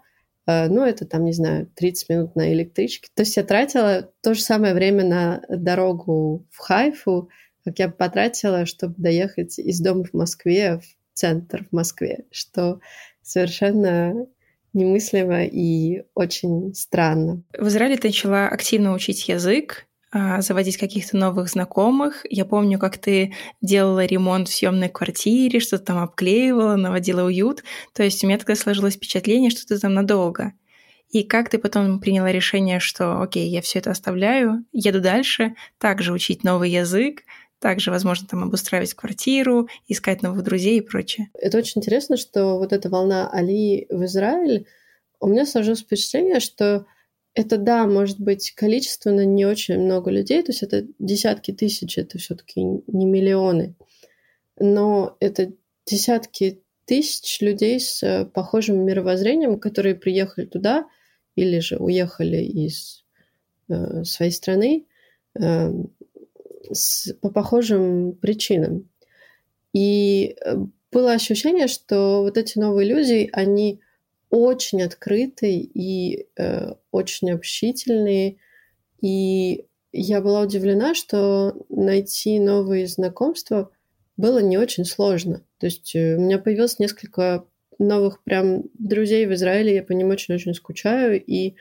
Э, 0.48 0.70
ну, 0.70 0.84
это 0.84 1.06
там, 1.06 1.26
не 1.26 1.34
знаю, 1.34 1.70
30 1.76 2.10
минут 2.10 2.36
на 2.36 2.54
электричке. 2.54 3.10
То 3.14 3.24
есть 3.24 3.36
я 3.36 3.44
тратила 3.44 4.10
то 4.22 4.34
же 4.34 4.42
самое 4.42 4.74
время 4.74 5.04
на 5.04 5.42
дорогу 5.50 6.48
в 6.50 6.60
Хайфу, 6.60 7.30
как 7.66 7.78
я 7.78 7.90
потратила, 7.90 8.66
чтобы 8.66 8.96
доехать 8.98 9.60
из 9.60 9.82
дома 9.82 10.06
в 10.06 10.14
Москве 10.14 10.80
в 10.80 10.86
центр 11.14 11.66
в 11.70 11.76
Москве, 11.76 12.26
что 12.32 12.80
совершенно 13.22 14.28
немыслимо 14.74 15.46
и 15.46 16.04
очень 16.14 16.74
странно. 16.74 17.44
В 17.58 17.68
Израиле 17.68 17.98
ты 17.98 18.10
начала 18.10 18.48
активно 18.48 18.94
учить 18.94 19.28
язык, 19.28 19.88
а, 20.12 20.42
заводить 20.42 20.78
каких-то 20.78 21.18
новых 21.18 21.50
знакомых. 21.50 22.26
Я 22.30 22.46
помню, 22.46 22.80
как 22.80 22.98
ты 22.98 23.34
делала 23.62 24.06
ремонт 24.06 24.48
в 24.48 24.56
съемной 24.56 24.90
квартире, 24.90 25.60
что-то 25.60 25.86
там 25.86 25.98
обклеивала, 26.00 26.76
наводила 26.76 27.24
уют. 27.24 27.64
То 27.94 28.04
есть 28.04 28.24
у 28.24 28.28
меня 28.28 28.40
тогда 28.40 28.56
сложилось 28.56 28.96
впечатление, 28.96 29.52
что 29.52 29.68
ты 29.68 29.78
там 29.80 29.94
надолго. 29.94 30.54
И 31.12 31.24
как 31.24 31.50
ты 31.50 31.58
потом 31.58 32.00
приняла 32.00 32.32
решение, 32.32 32.80
что 32.80 33.22
окей, 33.22 33.50
я 33.50 33.62
все 33.62 33.80
это 33.80 33.92
оставляю, 33.92 34.66
еду 34.72 35.02
дальше, 35.02 35.56
также 35.80 36.14
учить 36.14 36.44
новый 36.44 36.70
язык, 36.70 37.24
также, 37.60 37.92
возможно, 37.92 38.28
там 38.28 38.44
обустраивать 38.44 38.94
квартиру, 38.94 39.68
искать 39.88 40.24
новых 40.24 40.44
друзей 40.44 40.80
и 40.80 40.82
прочее. 40.82 41.30
Это 41.34 41.58
очень 41.58 41.80
интересно, 41.80 42.18
что 42.18 42.58
вот 42.58 42.74
эта 42.74 42.90
волна 42.90 43.30
Али 43.32 43.86
в 43.90 44.04
Израиль, 44.06 44.66
у 45.20 45.28
меня 45.28 45.46
сложилось 45.46 45.82
впечатление, 45.82 46.40
что 46.40 46.86
это, 47.34 47.58
да, 47.58 47.86
может 47.86 48.20
быть, 48.20 48.52
количественно 48.52 49.26
не 49.26 49.46
очень 49.46 49.80
много 49.80 50.10
людей, 50.10 50.42
то 50.42 50.52
есть 50.52 50.64
это 50.64 50.86
десятки 50.98 51.52
тысяч, 51.52 51.98
это 51.98 52.18
все-таки 52.18 52.62
не 52.62 53.06
миллионы, 53.06 53.76
но 54.58 55.16
это 55.20 55.52
десятки 55.86 56.62
тысяч 56.86 57.40
людей 57.42 57.80
с 57.80 58.02
э, 58.02 58.26
похожим 58.26 58.84
мировоззрением, 58.84 59.60
которые 59.60 59.96
приехали 59.96 60.46
туда 60.46 60.88
или 61.36 61.60
же 61.60 61.78
уехали 61.78 62.38
из 62.38 63.06
э, 63.70 64.04
своей 64.04 64.32
страны 64.32 64.86
э, 65.40 65.72
с, 66.72 67.14
по 67.22 67.30
похожим 67.30 68.14
причинам. 68.14 68.90
И 69.74 70.36
э, 70.44 70.56
было 70.92 71.14
ощущение, 71.14 71.68
что 71.68 72.22
вот 72.24 72.38
эти 72.38 72.58
новые 72.58 72.88
люди, 72.88 73.30
они 73.32 73.82
очень 74.30 74.82
открытые 74.82 75.62
и 75.62 76.28
э, 76.38 76.74
очень 76.92 77.32
общительные. 77.32 78.38
И 79.02 79.66
я 79.92 80.22
была 80.22 80.42
удивлена, 80.42 80.94
что 80.94 81.66
найти 81.70 82.40
новые 82.40 82.88
знакомства 82.88 83.72
было 84.18 84.40
не 84.40 84.58
очень 84.58 84.86
сложно. 84.86 85.44
То 85.60 85.68
есть 85.68 85.96
э, 85.96 86.18
у 86.18 86.22
меня 86.22 86.40
появилось 86.40 86.80
несколько 86.80 87.46
новых 87.80 88.22
прям 88.24 88.64
друзей 88.78 89.26
в 89.26 89.34
Израиле, 89.34 89.76
я 89.76 89.84
по 89.84 89.94
ним 89.94 90.10
очень-очень 90.10 90.54
скучаю, 90.54 91.24
и 91.24 91.56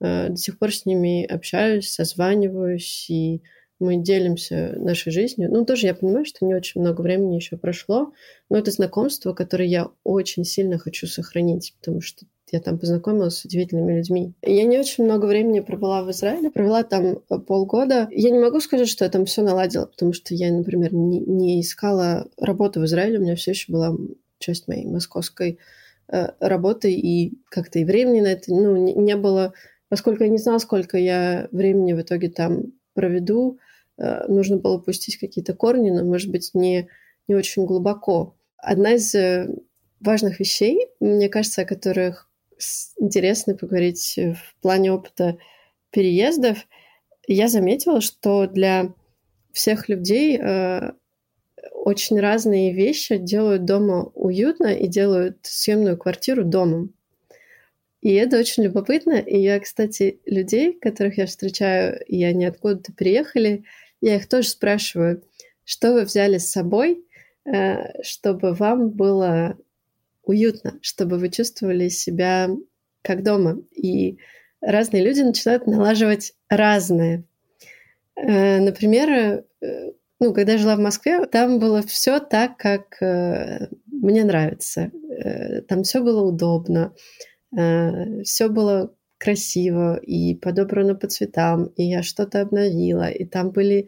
э, 0.00 0.28
до 0.28 0.36
сих 0.36 0.58
пор 0.58 0.72
с 0.72 0.84
ними 0.84 1.24
общаюсь, 1.24 1.90
созваниваюсь, 1.90 3.08
и 3.08 3.42
мы 3.82 3.96
делимся 3.96 4.74
нашей 4.76 5.12
жизнью. 5.12 5.50
Ну, 5.50 5.64
тоже 5.64 5.86
я 5.86 5.94
понимаю, 5.94 6.24
что 6.24 6.46
не 6.46 6.54
очень 6.54 6.80
много 6.80 7.00
времени 7.00 7.34
еще 7.34 7.56
прошло, 7.56 8.12
но 8.48 8.58
это 8.58 8.70
знакомство, 8.70 9.34
которое 9.34 9.68
я 9.68 9.88
очень 10.04 10.44
сильно 10.44 10.78
хочу 10.78 11.06
сохранить, 11.06 11.74
потому 11.80 12.00
что 12.00 12.24
я 12.52 12.60
там 12.60 12.78
познакомилась 12.78 13.38
с 13.38 13.44
удивительными 13.46 13.96
людьми. 13.96 14.34
Я 14.42 14.64
не 14.64 14.78
очень 14.78 15.04
много 15.04 15.24
времени 15.24 15.60
провела 15.60 16.02
в 16.02 16.10
Израиле, 16.10 16.50
провела 16.50 16.82
там 16.82 17.18
э, 17.30 17.38
полгода. 17.38 18.08
Я 18.10 18.30
не 18.30 18.38
могу 18.38 18.60
сказать, 18.60 18.88
что 18.88 19.04
я 19.04 19.10
там 19.10 19.24
все 19.24 19.42
наладила, 19.42 19.86
потому 19.86 20.12
что 20.12 20.34
я, 20.34 20.52
например, 20.52 20.92
не, 20.92 21.20
не 21.20 21.60
искала 21.62 22.28
работу 22.38 22.80
в 22.80 22.84
Израиле, 22.84 23.18
у 23.18 23.22
меня 23.22 23.36
все 23.36 23.52
еще 23.52 23.72
была 23.72 23.96
часть 24.38 24.68
моей 24.68 24.86
московской 24.86 25.58
э, 26.08 26.28
работы, 26.40 26.92
и 26.92 27.38
как-то 27.48 27.78
и 27.78 27.84
времени 27.84 28.20
на 28.20 28.32
это 28.32 28.52
ну, 28.52 28.76
не, 28.76 28.92
не 28.92 29.16
было, 29.16 29.54
поскольку 29.88 30.24
я 30.24 30.28
не 30.28 30.38
знала, 30.38 30.58
сколько 30.58 30.98
я 30.98 31.48
времени 31.52 31.94
в 31.94 32.02
итоге 32.02 32.28
там 32.28 32.64
проведу, 32.92 33.58
нужно 33.98 34.56
было 34.56 34.78
пустить 34.78 35.18
какие-то 35.18 35.54
корни, 35.54 35.90
но, 35.90 36.04
может 36.04 36.30
быть, 36.30 36.50
не, 36.54 36.88
не 37.28 37.34
очень 37.34 37.66
глубоко. 37.66 38.34
Одна 38.56 38.94
из 38.94 39.14
э, 39.14 39.48
важных 40.00 40.40
вещей, 40.40 40.88
мне 41.00 41.28
кажется, 41.28 41.62
о 41.62 41.66
которых 41.66 42.28
интересно 42.98 43.56
поговорить 43.56 44.16
в 44.16 44.62
плане 44.62 44.92
опыта 44.92 45.36
переездов, 45.90 46.66
я 47.26 47.48
заметила, 47.48 48.00
что 48.00 48.46
для 48.46 48.94
всех 49.52 49.88
людей 49.88 50.38
э, 50.38 50.92
очень 51.72 52.20
разные 52.20 52.72
вещи 52.72 53.16
делают 53.18 53.64
дома 53.64 54.10
уютно 54.14 54.68
и 54.68 54.86
делают 54.86 55.38
съемную 55.42 55.96
квартиру 55.98 56.44
домом. 56.44 56.94
И 58.02 58.12
это 58.14 58.36
очень 58.36 58.64
любопытно. 58.64 59.12
И 59.12 59.40
я, 59.40 59.60
кстати, 59.60 60.20
людей, 60.26 60.72
которых 60.72 61.18
я 61.18 61.26
встречаю, 61.26 62.04
и 62.04 62.22
они 62.24 62.44
откуда-то 62.44 62.92
приехали, 62.92 63.64
я 64.00 64.16
их 64.16 64.28
тоже 64.28 64.48
спрашиваю, 64.48 65.22
что 65.64 65.92
вы 65.92 66.02
взяли 66.02 66.38
с 66.38 66.50
собой, 66.50 67.06
э, 67.44 68.02
чтобы 68.02 68.54
вам 68.54 68.90
было 68.90 69.56
уютно, 70.24 70.78
чтобы 70.82 71.18
вы 71.18 71.28
чувствовали 71.28 71.88
себя 71.88 72.50
как 73.02 73.22
дома. 73.22 73.62
И 73.70 74.18
разные 74.60 75.04
люди 75.04 75.20
начинают 75.20 75.68
налаживать 75.68 76.34
разное. 76.48 77.22
Э, 78.16 78.58
например, 78.58 79.44
э, 79.60 79.92
ну, 80.18 80.34
когда 80.34 80.52
я 80.52 80.58
жила 80.58 80.74
в 80.74 80.80
Москве, 80.80 81.24
там 81.26 81.60
было 81.60 81.82
все 81.82 82.18
так, 82.18 82.56
как 82.56 83.00
мне 83.00 84.22
нравится. 84.22 84.92
Там 85.68 85.82
все 85.82 86.00
было 86.00 86.22
удобно, 86.22 86.94
все 87.52 88.48
было 88.48 88.94
красиво 89.22 89.96
и 89.98 90.34
подобрано 90.34 90.96
по 90.96 91.06
цветам, 91.06 91.66
и 91.76 91.84
я 91.84 92.02
что-то 92.02 92.40
обновила, 92.40 93.08
и 93.08 93.24
там 93.24 93.52
были 93.52 93.86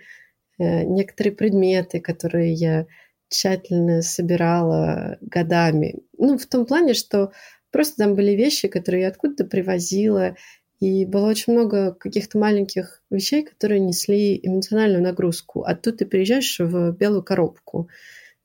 э, 0.58 0.84
некоторые 0.84 1.34
предметы, 1.34 2.00
которые 2.00 2.52
я 2.52 2.86
тщательно 3.28 4.00
собирала 4.02 5.18
годами. 5.20 5.96
Ну, 6.16 6.38
в 6.38 6.46
том 6.46 6.66
плане, 6.66 6.94
что 6.94 7.32
просто 7.72 8.04
там 8.04 8.14
были 8.14 8.30
вещи, 8.30 8.68
которые 8.68 9.02
я 9.02 9.08
откуда-то 9.08 9.44
привозила, 9.44 10.36
и 10.78 11.04
было 11.04 11.28
очень 11.30 11.52
много 11.52 11.92
каких-то 11.94 12.38
маленьких 12.38 13.02
вещей, 13.10 13.42
которые 13.42 13.80
несли 13.80 14.38
эмоциональную 14.40 15.02
нагрузку. 15.02 15.64
А 15.64 15.74
тут 15.74 15.96
ты 15.96 16.06
приезжаешь 16.06 16.60
в 16.60 16.92
белую 16.92 17.24
коробку, 17.24 17.88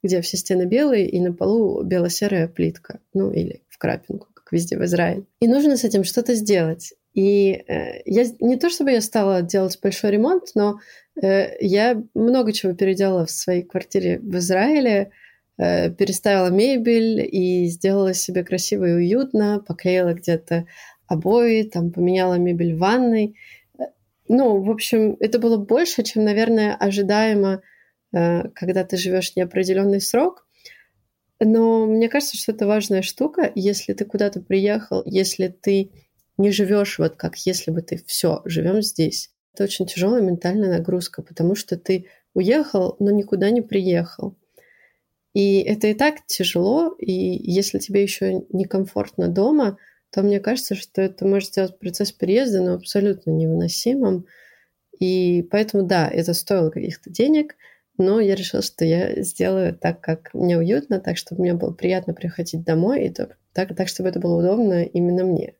где 0.02 0.22
все 0.22 0.38
стены 0.38 0.66
белые, 0.66 1.08
и 1.08 1.20
на 1.20 1.34
полу 1.34 1.84
бело-серая 1.84 2.48
плитка, 2.48 3.00
ну 3.14 3.32
или 3.32 3.62
в 3.70 3.78
крапинку 3.78 4.30
везде 4.52 4.78
в 4.78 4.84
Израиле. 4.86 5.24
И 5.42 5.48
нужно 5.48 5.78
с 5.78 5.84
этим 5.84 6.04
что-то 6.04 6.36
сделать. 6.36 6.94
И 7.14 7.52
э, 7.52 8.02
я 8.06 8.26
не 8.40 8.58
то 8.58 8.70
чтобы 8.70 8.92
я 8.92 9.02
стала 9.02 9.42
делать 9.42 9.80
большой 9.82 10.12
ремонт, 10.12 10.50
но 10.56 10.80
э, 11.22 11.58
я 11.60 12.02
много 12.14 12.54
чего 12.54 12.74
переделала 12.74 13.26
в 13.26 13.32
своей 13.32 13.64
квартире 13.64 14.20
в 14.20 14.38
Израиле, 14.38 15.12
э, 15.58 15.90
переставила 15.92 16.50
мебель 16.50 17.28
и 17.30 17.66
сделала 17.66 18.14
себе 18.14 18.44
красиво 18.44 18.86
и 18.86 18.94
уютно, 18.94 19.64
поклеила 19.66 20.14
где-то 20.14 20.66
обои, 21.08 21.64
там 21.64 21.92
поменяла 21.92 22.36
мебель 22.36 22.76
в 22.76 22.80
ванной. 22.80 23.36
Ну, 24.28 24.62
в 24.62 24.70
общем, 24.70 25.18
это 25.20 25.40
было 25.40 25.58
больше, 25.58 26.04
чем, 26.04 26.24
наверное, 26.24 26.76
ожидаемо, 26.76 27.62
э, 28.14 28.50
когда 28.50 28.84
ты 28.84 28.96
живешь 28.96 29.36
неопределенный 29.36 30.02
срок. 30.02 30.46
Но 31.40 31.86
мне 31.86 32.10
кажется, 32.10 32.38
что 32.38 32.52
это 32.52 32.68
важная 32.68 33.02
штука. 33.02 33.52
Если 33.56 33.94
ты 33.94 34.06
куда-то 34.06 34.42
приехал, 34.42 35.04
если 35.06 35.48
ты 35.48 35.92
не 36.38 36.52
живешь 36.52 37.00
вот 37.00 37.16
как 37.16 37.38
если 37.38 37.72
бы 37.72 37.82
ты 37.82 38.02
все 38.06 38.42
живем 38.46 38.82
здесь, 38.82 39.32
это 39.54 39.64
очень 39.64 39.86
тяжелая 39.86 40.22
ментальная 40.22 40.70
нагрузка, 40.78 41.22
потому 41.22 41.56
что 41.56 41.78
ты 41.78 42.08
уехал, 42.34 42.96
но 43.00 43.12
никуда 43.12 43.50
не 43.50 43.62
приехал. 43.62 44.36
И 45.34 45.60
это 45.60 45.88
и 45.88 45.94
так 45.94 46.26
тяжело, 46.26 46.96
и 46.98 47.12
если 47.12 47.80
тебе 47.80 48.04
еще 48.04 48.46
некомфортно 48.50 49.28
дома, 49.28 49.78
то 50.12 50.22
мне 50.24 50.40
кажется, 50.40 50.76
что 50.76 51.02
это 51.02 51.26
может 51.26 51.50
сделать 51.50 51.78
процесс 51.78 52.12
переезда 52.12 52.62
ну, 52.62 52.74
абсолютно 52.74 53.32
невыносимым. 53.32 54.26
И 55.00 55.44
поэтому, 55.52 55.84
да, 55.84 56.10
это 56.10 56.34
стоило 56.34 56.70
каких-то 56.70 57.10
денег– 57.10 57.56
но 58.00 58.22
я 58.22 58.34
решила, 58.34 58.64
что 58.64 58.86
я 58.86 59.22
сделаю 59.22 59.78
так, 59.78 60.00
как 60.02 60.34
мне 60.34 60.58
уютно, 60.58 61.00
так, 61.00 61.18
чтобы 61.18 61.42
мне 61.42 61.54
было 61.54 61.72
приятно 61.72 62.14
приходить 62.14 62.64
домой, 62.64 63.06
и 63.06 63.10
так, 63.10 63.38
так 63.54 63.88
чтобы 63.90 64.10
это 64.10 64.20
было 64.20 64.38
удобно 64.40 64.84
именно 64.84 65.26
мне. 65.26 65.56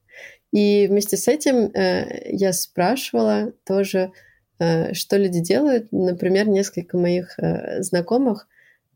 И 0.52 0.88
вместе 0.90 1.18
с 1.18 1.28
этим 1.28 1.72
э, 1.74 2.32
я 2.32 2.54
спрашивала 2.54 3.54
тоже, 3.66 4.14
э, 4.58 4.94
что 4.94 5.18
люди 5.18 5.42
делают. 5.42 5.92
Например, 5.92 6.48
несколько 6.48 6.98
моих 6.98 7.38
э, 7.38 7.84
знакомых, 7.84 8.48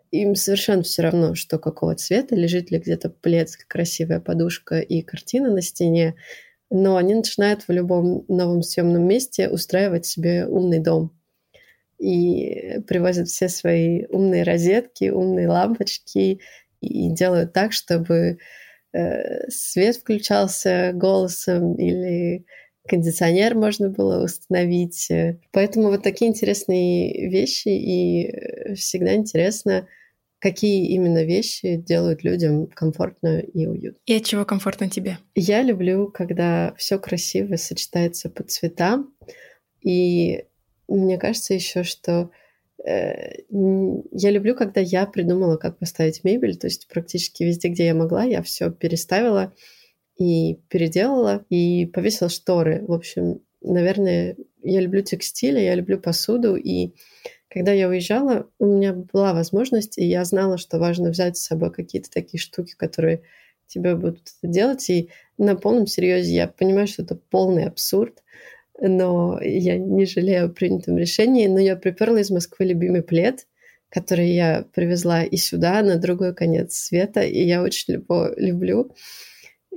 им 0.10 0.36
совершенно 0.36 0.84
все 0.84 1.02
равно, 1.02 1.36
что 1.36 1.60
какого 1.60 1.96
цвета, 1.96 2.36
лежит 2.36 2.72
ли 2.72 2.80
где-то 2.80 3.10
плед, 3.10 3.50
красивая 3.68 4.22
подушка 4.22 4.80
и 4.80 5.02
картина 5.02 5.52
на 5.52 5.62
стене, 5.62 6.16
но 6.70 6.96
они 6.96 7.14
начинают 7.14 7.68
в 7.68 7.72
любом 7.72 8.24
новом 8.30 8.64
съемном 8.64 9.06
месте 9.06 9.50
устраивать 9.50 10.06
себе 10.06 10.48
умный 10.48 10.80
дом 10.80 11.12
и 12.04 12.82
привозят 12.82 13.30
все 13.30 13.48
свои 13.48 14.06
умные 14.10 14.44
розетки, 14.44 15.10
умные 15.10 15.48
лампочки 15.48 16.42
и 16.82 17.10
делают 17.12 17.54
так, 17.54 17.72
чтобы 17.72 18.40
э, 18.94 19.50
свет 19.50 19.96
включался 19.96 20.92
голосом 20.94 21.76
или 21.76 22.46
кондиционер 22.86 23.56
можно 23.56 23.90
было 23.90 24.22
установить. 24.24 25.10
Поэтому 25.52 25.88
вот 25.90 26.04
такие 26.04 26.30
интересные 26.30 27.30
вещи, 27.30 27.70
и 27.70 28.76
всегда 28.76 29.16
интересно, 29.16 29.88
какие 30.40 30.90
именно 30.90 31.24
вещи 31.24 31.78
делают 31.78 32.26
людям 32.26 32.68
комфортно 32.68 33.40
и 33.40 33.66
уютно. 33.66 34.00
И 34.06 34.14
от 34.14 34.26
чего 34.26 34.44
комфортно 34.44 34.90
тебе? 34.90 35.18
Я 35.36 35.62
люблю, 35.62 36.10
когда 36.12 36.74
все 36.78 37.00
красиво 37.00 37.56
сочетается 37.56 38.30
по 38.30 38.44
цветам. 38.44 39.14
И 39.80 40.46
мне 40.88 41.18
кажется 41.18 41.54
еще, 41.54 41.84
что 41.84 42.30
э, 42.86 43.44
я 43.50 44.32
люблю, 44.32 44.56
когда 44.56 44.82
я 44.82 45.06
придумала, 45.06 45.58
как 45.58 45.80
поставить 45.80 46.24
мебель. 46.24 46.58
То 46.58 46.68
есть 46.68 46.88
практически 46.88 47.44
везде, 47.44 47.70
где 47.70 47.88
я 47.88 47.94
могла, 47.94 48.24
я 48.24 48.42
все 48.42 48.72
переставила 48.72 49.54
и 50.18 50.60
переделала, 50.70 51.46
и 51.50 51.86
повесила 51.86 52.30
шторы. 52.30 52.84
В 52.88 52.94
общем, 52.94 53.42
наверное, 53.62 54.36
я 54.62 54.82
люблю 54.82 55.02
текстиль, 55.02 55.60
я 55.60 55.76
люблю 55.76 56.00
посуду, 56.00 56.56
и 56.56 56.94
когда 57.50 57.72
я 57.72 57.88
уезжала, 57.88 58.50
у 58.58 58.66
меня 58.66 58.94
была 58.94 59.34
возможность, 59.34 59.98
и 59.98 60.06
я 60.06 60.26
знала, 60.26 60.58
что 60.58 60.80
важно 60.80 61.10
взять 61.10 61.38
с 61.38 61.46
собой 61.46 61.72
какие-то 61.72 62.10
такие 62.10 62.40
штуки, 62.40 62.74
которые 62.76 63.22
тебе 63.68 63.96
будут 63.96 64.32
делать. 64.42 64.90
И 64.90 65.10
на 65.38 65.56
полном 65.56 65.86
серьезе 65.86 66.34
я 66.34 66.48
понимаю, 66.48 66.88
что 66.88 67.04
это 67.04 67.16
полный 67.16 67.66
абсурд, 67.66 68.23
но 68.80 69.40
я 69.42 69.78
не 69.78 70.06
жалею 70.06 70.46
о 70.46 70.50
принятом 70.50 70.98
решении. 70.98 71.48
Но 71.48 71.60
я 71.60 71.76
приперла 71.76 72.20
из 72.20 72.30
Москвы 72.32 72.66
любимый 72.66 73.04
плед, 73.04 73.48
который 73.90 74.30
я 74.30 74.66
привезла 74.74 75.24
и 75.24 75.38
сюда, 75.38 75.82
на 75.82 75.98
другой 75.98 76.34
конец 76.34 76.76
света, 76.76 77.22
и 77.22 77.44
я 77.44 77.62
очень 77.62 77.94
его 77.94 78.30
люблю. 78.36 78.96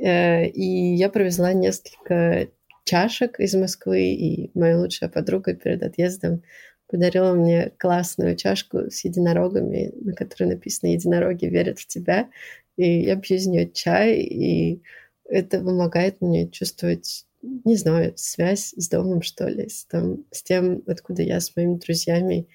Э, 0.00 0.46
и 0.46 0.94
я 0.94 1.08
привезла 1.10 1.52
несколько 1.52 2.48
чашек 2.84 3.40
из 3.40 3.54
Москвы, 3.54 4.14
и 4.14 4.50
моя 4.54 4.78
лучшая 4.78 5.10
подруга 5.10 5.54
перед 5.54 5.82
отъездом 5.82 6.42
подарила 6.88 7.34
мне 7.34 7.72
классную 7.78 8.36
чашку 8.36 8.90
с 8.90 9.04
единорогами, 9.04 9.92
на 10.00 10.12
которой 10.14 10.48
написано 10.48 10.90
«Единороги 10.90 11.46
верят 11.46 11.78
в 11.78 11.86
тебя». 11.86 12.28
И 12.76 13.00
я 13.02 13.16
пью 13.16 13.36
из 13.36 13.46
нее 13.46 13.70
чай, 13.70 14.20
и 14.20 14.82
это 15.28 15.58
помогает 15.58 16.20
мне 16.20 16.48
чувствовать, 16.48 17.26
не 17.64 17.76
знаю, 17.76 18.12
связь 18.16 18.74
с 18.76 18.88
домом, 18.88 19.22
что 19.22 19.48
ли, 19.48 19.68
с, 19.68 19.84
там, 19.84 20.24
с 20.30 20.42
тем, 20.42 20.82
откуда 20.86 21.22
я 21.22 21.40
с 21.40 21.54
моими 21.56 21.76
друзьями. 21.76 22.48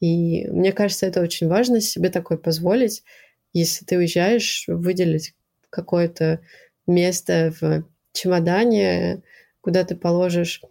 И 0.00 0.46
мне 0.48 0.72
кажется, 0.72 1.06
это 1.06 1.20
очень 1.20 1.48
важно 1.48 1.80
себе 1.80 2.10
такое 2.10 2.38
позволить. 2.38 3.04
Если 3.52 3.84
ты 3.84 3.96
уезжаешь, 3.96 4.64
выделить 4.68 5.34
какое-то 5.68 6.40
место 6.86 7.52
в 7.60 7.84
чемодане, 8.12 9.22
куда 9.60 9.84
ты 9.84 9.94
положишь 9.94 10.62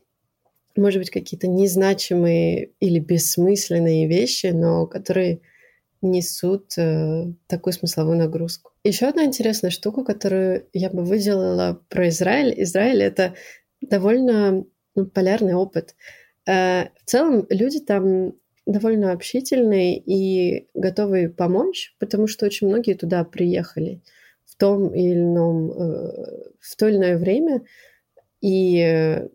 может 0.75 0.99
быть, 0.99 1.09
какие-то 1.09 1.47
незначимые 1.47 2.71
или 2.79 2.99
бессмысленные 2.99 4.07
вещи, 4.07 4.47
но 4.47 4.87
которые 4.87 5.41
несут 6.01 6.77
э, 6.77 7.25
такую 7.47 7.73
смысловую 7.73 8.17
нагрузку. 8.17 8.71
Еще 8.83 9.07
одна 9.07 9.25
интересная 9.25 9.69
штука, 9.69 10.05
которую 10.05 10.65
я 10.71 10.89
бы 10.89 11.03
выделила 11.03 11.81
про 11.89 12.07
Израиль. 12.07 12.53
Израиль— 12.63 13.03
это 13.03 13.33
довольно 13.81 14.65
ну, 14.95 15.05
полярный 15.05 15.53
опыт. 15.53 15.95
Э, 16.47 16.85
в 17.03 17.05
целом 17.05 17.45
люди 17.49 17.79
там 17.79 18.33
довольно 18.65 19.11
общительные 19.11 19.97
и 19.97 20.67
готовы 20.73 21.29
помочь, 21.29 21.95
потому 21.99 22.27
что 22.27 22.45
очень 22.45 22.67
многие 22.67 22.93
туда 22.93 23.23
приехали 23.23 24.01
в 24.45 24.55
том 24.55 24.93
или 24.93 25.15
ином, 25.15 25.71
э, 25.71 26.51
в 26.59 26.75
то 26.75 26.87
или 26.87 26.97
иное 26.97 27.17
время, 27.17 27.61
и 28.41 29.27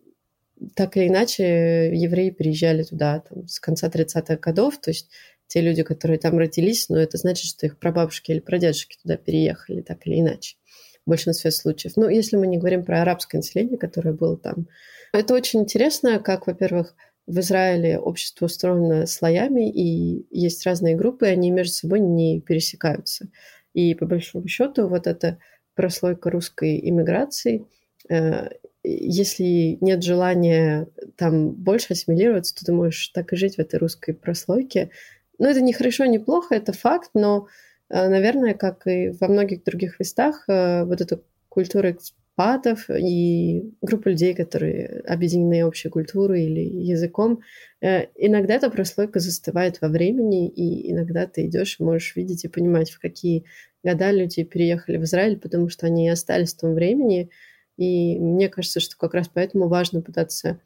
так 0.75 0.97
или 0.97 1.09
иначе, 1.09 1.91
евреи 1.95 2.31
приезжали 2.31 2.83
туда 2.85 3.21
там, 3.21 3.49
с 3.49 3.61
конца 3.61 3.89
30-х 3.89 4.37
годов, 4.37 4.81
то 4.81 4.91
есть 4.91 5.11
те 5.47 5.61
люди, 5.61 5.83
которые 5.83 6.19
там 6.19 6.39
родились, 6.39 6.89
но 6.89 6.99
это 6.99 7.19
значит, 7.19 7.47
что 7.47 7.67
их 7.67 7.79
прабабушки 7.79 8.31
или 8.31 8.41
прадедушки 8.41 8.97
туда 9.03 9.17
переехали, 9.17 9.83
так 9.83 10.07
или 10.07 10.21
иначе, 10.21 10.57
в 11.07 11.11
большинстве 11.11 11.51
случаев. 11.51 11.95
Ну, 11.97 12.09
если 12.09 12.37
мы 12.37 12.47
не 12.47 12.59
говорим 12.59 12.85
про 12.85 13.03
арабское 13.03 13.40
население, 13.40 13.79
которое 13.79 14.12
было 14.12 14.37
там. 14.37 14.69
Это 15.12 15.35
очень 15.35 15.61
интересно, 15.61 16.19
как, 16.19 16.47
во-первых, 16.47 16.95
в 17.27 17.38
Израиле 17.38 17.99
общество 17.99 18.47
устроено 18.47 19.07
слоями, 19.07 19.71
и 19.71 20.27
есть 20.31 20.67
разные 20.67 20.97
группы, 20.97 21.27
и 21.27 21.31
они 21.31 21.51
между 21.51 21.75
собой 21.75 22.01
не 22.01 22.40
пересекаются. 22.40 23.29
И 23.73 23.95
по 23.95 24.07
большому 24.07 24.47
счету 24.49 24.88
вот 24.88 25.07
эта 25.07 25.38
прослойка 25.75 26.31
русской 26.31 26.79
иммиграции 26.88 27.67
э, 28.09 28.49
если 28.85 29.79
нет 29.81 30.03
желания 30.03 30.88
там 31.17 31.51
больше 31.51 31.95
ассимилироваться, 31.95 32.55
то 32.55 32.67
ты 32.67 32.73
можешь 32.73 33.09
так 33.09 33.33
и 33.33 33.37
жить 33.37 33.57
в 33.57 33.59
этой 33.59 33.79
русской 33.79 34.12
прослойке. 34.12 34.90
Ну, 35.38 35.49
это 35.49 35.62
не 35.62 35.73
хорошо, 35.73 36.05
не 36.05 36.19
плохо, 36.19 36.55
это 36.55 36.73
факт, 36.73 37.11
но, 37.14 37.49
наверное, 37.90 38.55
как 38.55 38.87
и 38.87 39.11
во 39.20 39.29
многих 39.29 39.64
других 39.64 39.99
местах, 40.01 40.44
э, 40.49 40.85
вот 40.85 41.01
эта 41.01 41.20
культура 41.49 41.92
экспатов 41.92 42.88
и 42.90 43.73
группа 43.83 44.09
людей, 44.09 44.35
которые 44.35 45.01
объединены 45.07 45.64
общей 45.64 45.88
культурой 45.88 46.44
или 46.44 46.61
языком, 46.61 47.40
э, 47.81 48.07
иногда 48.16 48.55
эта 48.55 48.70
прослойка 48.70 49.20
застывает 49.20 49.81
во 49.81 49.88
времени, 49.88 50.49
и 50.49 50.90
иногда 50.92 51.27
ты 51.27 51.47
идешь 51.47 51.77
и 51.79 51.85
можешь 51.85 52.16
видеть 52.16 52.44
и 52.44 52.49
понимать, 52.49 52.90
в 52.90 53.01
какие 53.01 53.44
года 53.83 54.11
люди 54.11 54.42
переехали 54.44 54.97
в 54.97 55.05
Израиль, 55.05 55.38
потому 55.38 55.68
что 55.68 55.87
они 55.87 56.09
остались 56.09 56.55
в 56.55 56.61
том 56.61 56.75
времени, 56.75 57.31
и 57.77 58.18
мне 58.18 58.49
кажется, 58.49 58.81
что 58.81 58.97
как 58.97 59.14
раз 59.14 59.29
поэтому 59.33 59.68
важно 59.68 60.01
пытаться, 60.01 60.61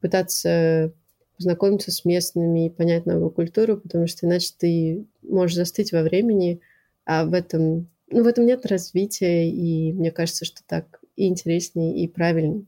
пытаться 0.00 0.92
познакомиться 1.36 1.90
с 1.90 2.04
местными 2.04 2.66
и 2.66 2.70
понять 2.70 3.06
новую 3.06 3.30
культуру, 3.30 3.76
потому 3.76 4.06
что 4.06 4.26
иначе 4.26 4.52
ты 4.56 5.04
можешь 5.22 5.56
застыть 5.56 5.92
во 5.92 6.02
времени, 6.02 6.60
а 7.04 7.24
в 7.24 7.34
этом, 7.34 7.88
ну, 8.10 8.22
в 8.22 8.26
этом 8.26 8.46
нет 8.46 8.64
развития, 8.66 9.50
и 9.50 9.92
мне 9.92 10.10
кажется, 10.10 10.44
что 10.44 10.62
так 10.66 11.00
и 11.16 11.26
интереснее, 11.26 11.96
и 11.96 12.08
правильнее. 12.08 12.64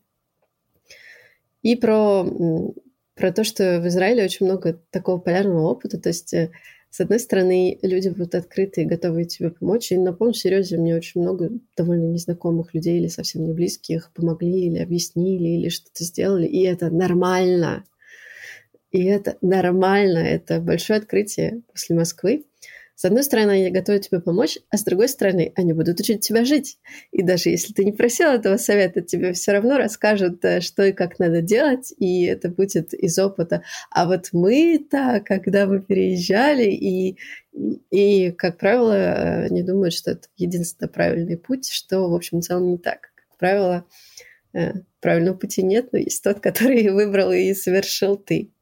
И 1.63 1.75
про, 1.77 2.25
про 3.15 3.33
то, 3.33 3.45
что 3.45 3.81
в 3.81 3.89
Израиле 3.89 4.25
очень 4.25 4.47
много 4.47 4.81
такого 4.91 5.19
полярного 5.19 5.69
опыта, 5.69 5.99
то 5.99 6.11
есть 6.11 6.33
э, 6.33 6.51
с 6.97 7.01
одной 7.01 7.21
стороны, 7.21 7.79
люди 7.83 8.09
будут 8.09 8.35
открыты 8.35 8.81
и 8.81 8.87
готовы 8.87 9.25
тебе 9.25 9.51
помочь. 9.51 9.93
И 9.93 9.99
на 9.99 10.15
полном 10.15 10.33
серьезе 10.33 10.79
мне 10.79 10.97
очень 10.97 11.21
много 11.21 11.51
довольно 11.77 12.07
незнакомых 12.07 12.73
людей 12.73 12.99
или 12.99 13.09
совсем 13.09 13.45
не 13.45 13.53
близких 13.53 14.11
помогли 14.15 14.67
или 14.67 14.79
объяснили, 14.79 15.49
или 15.49 15.69
что-то 15.69 16.05
сделали. 16.05 16.47
И 16.47 16.63
это 16.63 16.89
нормально. 16.89 17.85
И 18.97 19.05
это 19.05 19.37
нормально. 19.43 20.21
Это 20.21 20.59
большое 20.59 20.99
открытие 20.99 21.61
после 21.71 21.95
Москвы. 21.95 22.47
С 22.95 23.05
одной 23.05 23.25
стороны, 23.25 23.51
они 23.51 23.71
готовы 23.71 23.99
тебе 23.99 24.21
помочь, 24.21 24.59
а 24.71 24.79
с 24.79 24.85
другой 24.85 25.11
стороны, 25.11 25.53
они 25.55 25.75
будут 25.75 26.01
учить 26.01 26.21
тебя 26.27 26.47
жить. 26.47 26.79
И 27.13 27.23
даже 27.23 27.51
если 27.51 27.75
ты 27.75 27.85
не 27.85 27.93
просил 27.93 28.31
этого 28.31 28.57
совета, 28.57 29.03
тебе 29.03 29.35
все 29.35 29.53
равно 29.53 29.77
расскажут, 29.77 30.43
э, 30.47 30.63
что 30.63 30.83
и 30.83 30.93
как 30.93 31.19
надо 31.19 31.43
делать, 31.43 31.93
и 31.99 32.25
это 32.25 32.49
будет 32.49 32.95
из 32.95 33.19
опыта. 33.19 33.63
А 33.91 34.07
вот 34.07 34.31
мы-то, 34.33 35.23
когда 35.23 35.67
мы 35.67 35.83
переезжали, 35.83 36.71
и, 36.71 37.19
и, 37.91 38.31
как 38.31 38.57
правило, 38.57 39.47
не 39.51 39.63
думают, 39.63 39.93
что 39.93 40.13
это 40.13 40.29
единственно 40.39 40.89
правильный 40.89 41.37
путь, 41.37 41.69
что, 41.69 42.09
в 42.09 42.15
общем, 42.15 42.41
в 42.41 42.45
целом 42.45 42.71
не 42.71 42.79
так. 42.79 43.11
Как 43.15 43.39
правило, 43.39 43.85
э, 44.55 44.73
правильного 45.01 45.37
пути 45.37 45.63
нет, 45.63 45.93
но 45.93 45.99
есть 45.99 46.25
тот, 46.25 46.41
который 46.41 46.89
выбрал 46.89 47.31
и 47.31 47.53
совершил 47.53 48.17
ты. 48.17 48.53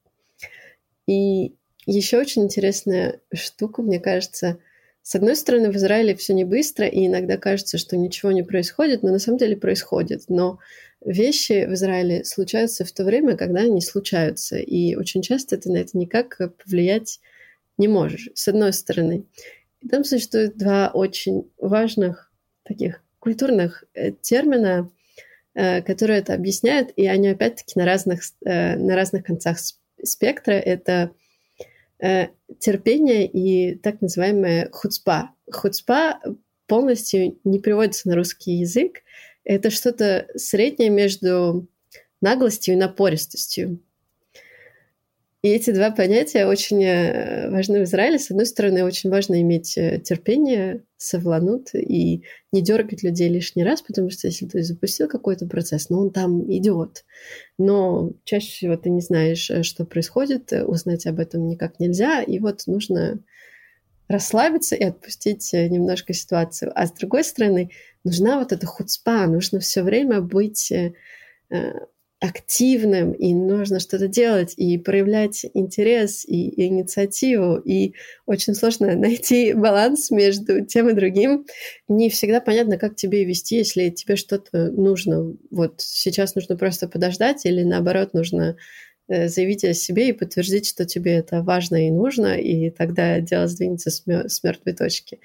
И 1.06 1.54
еще 1.86 2.18
очень 2.18 2.44
интересная 2.44 3.20
штука, 3.32 3.82
мне 3.82 4.00
кажется, 4.00 4.58
с 5.02 5.14
одной 5.14 5.36
стороны, 5.36 5.70
в 5.70 5.76
Израиле 5.76 6.14
все 6.14 6.32
не 6.32 6.44
быстро, 6.44 6.86
и 6.86 7.06
иногда 7.06 7.36
кажется, 7.36 7.76
что 7.76 7.94
ничего 7.94 8.32
не 8.32 8.42
происходит, 8.42 9.02
но 9.02 9.10
на 9.10 9.18
самом 9.18 9.36
деле 9.36 9.54
происходит. 9.54 10.24
Но 10.28 10.58
вещи 11.04 11.66
в 11.66 11.74
Израиле 11.74 12.24
случаются 12.24 12.86
в 12.86 12.92
то 12.92 13.04
время, 13.04 13.36
когда 13.36 13.60
они 13.60 13.82
случаются. 13.82 14.56
И 14.56 14.94
очень 14.96 15.20
часто 15.20 15.58
ты 15.58 15.70
на 15.70 15.76
это 15.76 15.98
никак 15.98 16.40
повлиять 16.64 17.20
не 17.76 17.86
можешь, 17.86 18.30
с 18.34 18.48
одной 18.48 18.72
стороны. 18.72 19.26
И 19.82 19.88
там 19.88 20.04
существует 20.04 20.56
два 20.56 20.90
очень 20.94 21.50
важных 21.58 22.32
таких 22.62 23.02
культурных 23.18 23.84
э, 23.92 24.12
термина, 24.12 24.90
э, 25.54 25.82
которые 25.82 26.20
это 26.20 26.32
объясняют, 26.32 26.92
и 26.96 27.06
они 27.06 27.28
опять-таки 27.28 27.78
на 27.78 27.84
разных, 27.84 28.22
э, 28.44 28.76
на 28.76 28.96
разных 28.96 29.24
концах 29.24 29.58
спектра. 30.04 30.52
Это 30.52 31.12
Э, 32.04 32.28
терпение 32.58 33.26
и 33.26 33.76
так 33.76 34.00
называемая 34.00 34.68
хуцпа. 34.72 35.30
Хуцпа 35.50 36.20
полностью 36.66 37.38
не 37.44 37.60
приводится 37.60 38.08
на 38.08 38.16
русский 38.16 38.52
язык. 38.52 39.02
Это 39.44 39.70
что-то 39.70 40.26
среднее 40.34 40.90
между 40.90 41.68
наглостью 42.20 42.74
и 42.74 42.78
напористостью. 42.78 43.80
И 45.44 45.48
эти 45.48 45.72
два 45.72 45.90
понятия 45.90 46.46
очень 46.46 46.82
э, 46.82 47.50
важны 47.50 47.80
в 47.80 47.82
Израиле. 47.82 48.18
С 48.18 48.30
одной 48.30 48.46
стороны, 48.46 48.82
очень 48.82 49.10
важно 49.10 49.42
иметь 49.42 49.76
э, 49.76 50.00
терпение, 50.00 50.84
совланут 50.96 51.74
и 51.74 52.22
не 52.50 52.62
дергать 52.62 53.02
людей 53.02 53.28
лишний 53.28 53.62
раз, 53.62 53.82
потому 53.82 54.08
что 54.08 54.26
если 54.26 54.46
ты 54.46 54.62
запустил 54.62 55.06
какой-то 55.06 55.46
процесс, 55.46 55.90
ну, 55.90 55.98
он 56.00 56.12
там 56.12 56.50
идет. 56.50 57.04
Но 57.58 58.12
чаще 58.24 58.52
всего 58.52 58.78
ты 58.78 58.88
не 58.88 59.02
знаешь, 59.02 59.50
э, 59.50 59.62
что 59.64 59.84
происходит, 59.84 60.50
узнать 60.50 61.04
об 61.04 61.20
этом 61.20 61.46
никак 61.46 61.78
нельзя, 61.78 62.22
и 62.22 62.38
вот 62.38 62.62
нужно 62.66 63.18
расслабиться 64.08 64.76
и 64.76 64.84
отпустить 64.84 65.52
немножко 65.52 66.14
ситуацию. 66.14 66.72
А 66.74 66.86
с 66.86 66.92
другой 66.92 67.22
стороны, 67.22 67.70
нужна 68.02 68.38
вот 68.38 68.52
эта 68.52 68.64
хуцпа, 68.64 69.26
нужно 69.26 69.60
все 69.60 69.82
время 69.82 70.22
быть 70.22 70.72
активным, 72.24 73.12
и 73.12 73.34
нужно 73.34 73.80
что-то 73.80 74.08
делать, 74.08 74.54
и 74.56 74.78
проявлять 74.78 75.44
интерес, 75.52 76.24
и, 76.24 76.66
инициативу, 76.66 77.56
и 77.56 77.94
очень 78.24 78.54
сложно 78.54 78.94
найти 78.96 79.52
баланс 79.52 80.10
между 80.10 80.64
тем 80.64 80.88
и 80.88 80.94
другим. 80.94 81.44
Не 81.86 82.08
всегда 82.08 82.40
понятно, 82.40 82.78
как 82.78 82.96
тебе 82.96 83.24
вести, 83.24 83.56
если 83.56 83.90
тебе 83.90 84.16
что-то 84.16 84.70
нужно. 84.70 85.34
Вот 85.50 85.74
сейчас 85.78 86.34
нужно 86.34 86.56
просто 86.56 86.88
подождать, 86.88 87.44
или 87.44 87.62
наоборот, 87.62 88.14
нужно 88.14 88.56
э, 89.08 89.28
заявить 89.28 89.64
о 89.64 89.74
себе 89.74 90.08
и 90.08 90.12
подтвердить, 90.12 90.66
что 90.66 90.86
тебе 90.86 91.16
это 91.16 91.42
важно 91.42 91.86
и 91.86 91.90
нужно, 91.90 92.38
и 92.38 92.70
тогда 92.70 93.20
дело 93.20 93.48
сдвинется 93.48 93.90
с 93.90 94.42
мертвой 94.42 94.72
точки. 94.72 95.20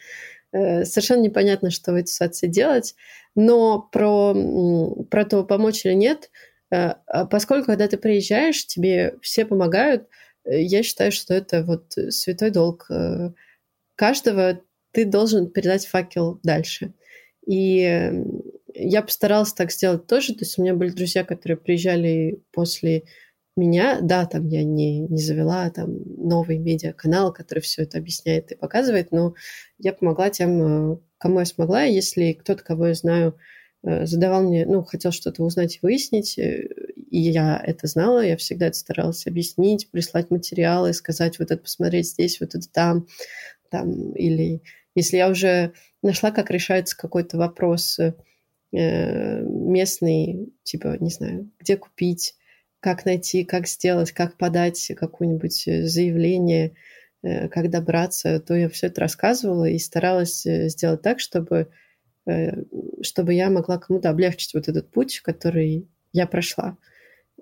Э, 0.52 0.84
совершенно 0.84 1.22
непонятно, 1.22 1.72
что 1.72 1.94
в 1.94 1.96
этой 1.96 2.10
ситуации 2.10 2.48
делать, 2.48 2.96
но 3.36 3.80
про, 3.80 4.36
про 5.10 5.24
то, 5.24 5.46
помочь 5.46 5.86
или 5.86 5.94
нет– 5.94 6.30
поскольку, 6.70 7.68
когда 7.68 7.88
ты 7.88 7.98
приезжаешь, 7.98 8.66
тебе 8.66 9.16
все 9.22 9.46
помогают, 9.46 10.08
э, 10.46 10.62
я 10.62 10.84
считаю, 10.84 11.12
что 11.12 11.34
это 11.34 11.64
вот 11.64 11.94
святой 12.10 12.52
долг 12.52 12.86
э, 12.90 13.32
каждого. 13.96 14.62
Ты 14.92 15.06
должен 15.06 15.50
передать 15.50 15.86
факел 15.88 16.40
дальше. 16.44 16.94
И 17.46 18.12
я 18.74 19.02
постаралась 19.02 19.54
так 19.54 19.72
сделать 19.72 20.08
тоже. 20.08 20.34
То 20.34 20.42
есть 20.42 20.58
у 20.58 20.62
меня 20.62 20.74
были 20.76 20.90
друзья, 20.92 21.24
которые 21.24 21.58
приезжали 21.58 22.42
после 22.52 23.04
меня. 23.56 24.00
Да, 24.02 24.26
там 24.26 24.48
я 24.48 24.64
не, 24.64 25.00
не 25.02 25.22
завела 25.22 25.70
там 25.72 26.00
новый 26.18 26.60
медиаканал, 26.60 27.34
который 27.34 27.60
все 27.60 27.84
это 27.84 27.98
объясняет 27.98 28.52
и 28.52 28.56
показывает, 28.56 29.12
но 29.12 29.34
я 29.80 29.94
помогла 29.94 30.30
тем, 30.30 31.02
кому 31.18 31.40
я 31.40 31.46
смогла. 31.46 31.84
Если 31.84 32.34
кто-то, 32.34 32.64
кого 32.64 32.88
я 32.88 32.94
знаю, 32.94 33.36
Э, 33.36 33.36
задавал 33.82 34.44
мне, 34.44 34.66
ну, 34.66 34.84
хотел 34.84 35.12
что-то 35.12 35.44
узнать 35.44 35.78
и 35.78 35.80
выяснить, 35.82 36.38
э, 36.38 36.68
и 37.10 37.20
я 37.20 37.62
это 37.66 37.88
знала, 37.88 38.20
я 38.26 38.36
всегда 38.36 38.68
это 38.68 38.78
старалась 38.78 39.26
объяснить, 39.26 39.90
прислать 39.90 40.32
материалы, 40.32 40.94
сказать 40.94 41.40
вот 41.40 41.52
это 41.52 41.62
посмотреть 41.62 42.10
здесь, 42.10 42.40
вот 42.42 42.56
это 42.56 42.70
там, 42.70 43.08
там, 43.70 44.12
или 44.14 44.62
если 44.96 45.18
я 45.18 45.30
уже 45.30 45.74
нашла, 46.02 46.32
как 46.32 46.52
решается 46.52 46.98
какой-то 46.98 47.38
вопрос 47.38 48.00
э, 48.00 48.14
местный, 48.72 50.54
типа, 50.64 50.98
не 51.00 51.10
знаю, 51.10 51.50
где 51.60 51.78
купить, 51.78 52.36
как 52.82 53.06
найти, 53.06 53.46
как 53.46 53.68
сделать, 53.68 54.12
как 54.12 54.38
подать 54.38 54.92
какое-нибудь 54.98 55.64
заявление, 55.90 56.76
как 57.22 57.70
добраться, 57.70 58.40
то 58.40 58.56
я 58.56 58.70
все 58.70 58.88
это 58.88 59.02
рассказывала 59.02 59.66
и 59.66 59.78
старалась 59.78 60.44
сделать 60.44 61.02
так, 61.02 61.20
чтобы 61.20 61.68
Э, 61.68 61.89
чтобы 63.02 63.34
я 63.34 63.50
могла 63.50 63.78
кому-то 63.78 64.10
облегчить 64.10 64.54
вот 64.54 64.68
этот 64.68 64.90
путь, 64.92 65.20
который 65.22 65.88
я 66.14 66.28
прошла. 66.28 66.78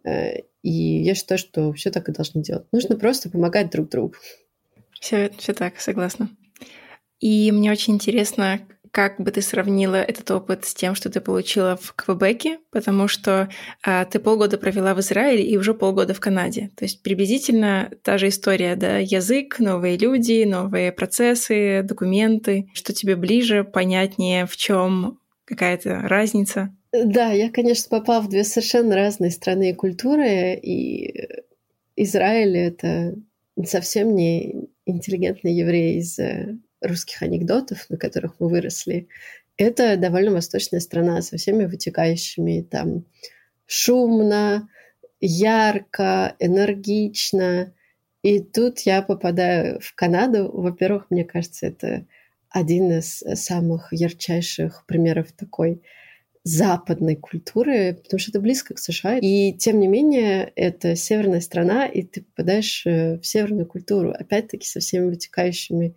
Э, 0.03 0.41
и 0.61 1.01
я 1.03 1.15
считаю, 1.15 1.39
что 1.39 1.73
все 1.73 1.91
так 1.91 2.09
и 2.09 2.11
должны 2.11 2.41
делать. 2.41 2.65
Нужно 2.71 2.95
просто 2.97 3.29
помогать 3.29 3.69
друг 3.71 3.89
другу. 3.89 4.15
Все, 4.99 5.29
все 5.37 5.53
так, 5.53 5.79
согласна. 5.79 6.29
И 7.19 7.51
мне 7.51 7.71
очень 7.71 7.95
интересно, 7.95 8.59
как 8.91 9.19
бы 9.19 9.31
ты 9.31 9.41
сравнила 9.41 9.95
этот 9.95 10.29
опыт 10.31 10.65
с 10.65 10.73
тем, 10.73 10.95
что 10.95 11.09
ты 11.09 11.21
получила 11.21 11.77
в 11.81 11.93
Квебеке, 11.93 12.59
потому 12.71 13.07
что 13.07 13.49
а, 13.83 14.05
ты 14.05 14.19
полгода 14.19 14.57
провела 14.57 14.93
в 14.93 14.99
Израиле 14.99 15.43
и 15.43 15.57
уже 15.57 15.73
полгода 15.73 16.13
в 16.13 16.19
Канаде. 16.19 16.71
То 16.75 16.85
есть 16.85 17.03
приблизительно 17.03 17.91
та 18.03 18.17
же 18.17 18.29
история, 18.29 18.75
да, 18.75 18.97
язык, 18.97 19.59
новые 19.59 19.97
люди, 19.97 20.43
новые 20.43 20.91
процессы, 20.91 21.83
документы, 21.83 22.69
что 22.73 22.93
тебе 22.93 23.15
ближе, 23.15 23.63
понятнее, 23.63 24.45
в 24.45 24.55
чем 24.57 25.19
какая-то 25.45 26.01
разница. 26.01 26.75
Да, 26.91 27.31
я, 27.31 27.49
конечно, 27.51 27.89
попала 27.89 28.21
в 28.21 28.29
две 28.29 28.43
совершенно 28.43 28.95
разные 28.95 29.31
страны 29.31 29.71
и 29.71 29.75
культуры, 29.75 30.55
и 30.55 31.27
Израиль— 31.95 32.57
это 32.57 33.15
совсем 33.65 34.15
не 34.15 34.67
интеллигентный 34.85 35.53
еврей 35.53 35.99
из 35.99 36.17
э, 36.19 36.57
русских 36.81 37.21
анекдотов, 37.21 37.89
на 37.89 37.97
которых 37.97 38.39
мы 38.39 38.49
выросли, 38.49 39.07
это 39.57 39.97
довольно 39.97 40.31
восточная 40.31 40.79
страна 40.79 41.21
со 41.21 41.37
всеми 41.37 41.65
вытекающими 41.65 42.61
там 42.61 43.05
шумно, 43.65 44.69
ярко, 45.19 46.35
энергично. 46.39 47.73
И 48.21 48.39
тут 48.39 48.79
я 48.81 49.01
попадаю 49.01 49.79
в 49.81 49.93
Канаду. 49.95 50.49
Во-первых, 50.51 51.07
мне 51.09 51.25
кажется, 51.25 51.67
это 51.67 52.05
один 52.49 52.91
из 52.91 53.23
самых 53.35 53.91
ярчайших 53.91 54.85
примеров 54.85 55.31
такой 55.31 55.81
западной 56.43 57.17
культуры, 57.17 57.99
потому 58.01 58.19
что 58.19 58.31
это 58.31 58.39
близко 58.39 58.73
к 58.73 58.79
США. 58.79 59.17
И 59.17 59.53
тем 59.53 59.79
не 59.79 59.87
менее, 59.87 60.51
это 60.55 60.95
северная 60.95 61.41
страна, 61.41 61.87
и 61.87 62.03
ты 62.03 62.21
попадаешь 62.21 62.85
э, 62.85 63.17
в 63.19 63.27
северную 63.27 63.65
культуру, 63.65 64.11
опять-таки 64.11 64.65
со 64.65 64.79
всеми 64.79 65.09
вытекающими 65.09 65.95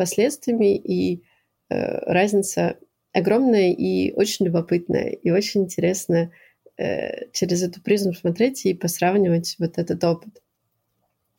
последствиями, 0.00 0.78
и 0.78 1.22
э, 1.68 1.98
разница 2.10 2.78
огромная 3.12 3.70
и 3.70 4.12
очень 4.12 4.46
любопытная, 4.46 5.10
и 5.10 5.30
очень 5.30 5.64
интересно 5.64 6.32
э, 6.78 7.30
через 7.32 7.62
эту 7.62 7.82
призму 7.82 8.14
смотреть 8.14 8.64
и 8.64 8.72
посравнивать 8.72 9.56
вот 9.58 9.76
этот 9.76 10.02
опыт. 10.02 10.42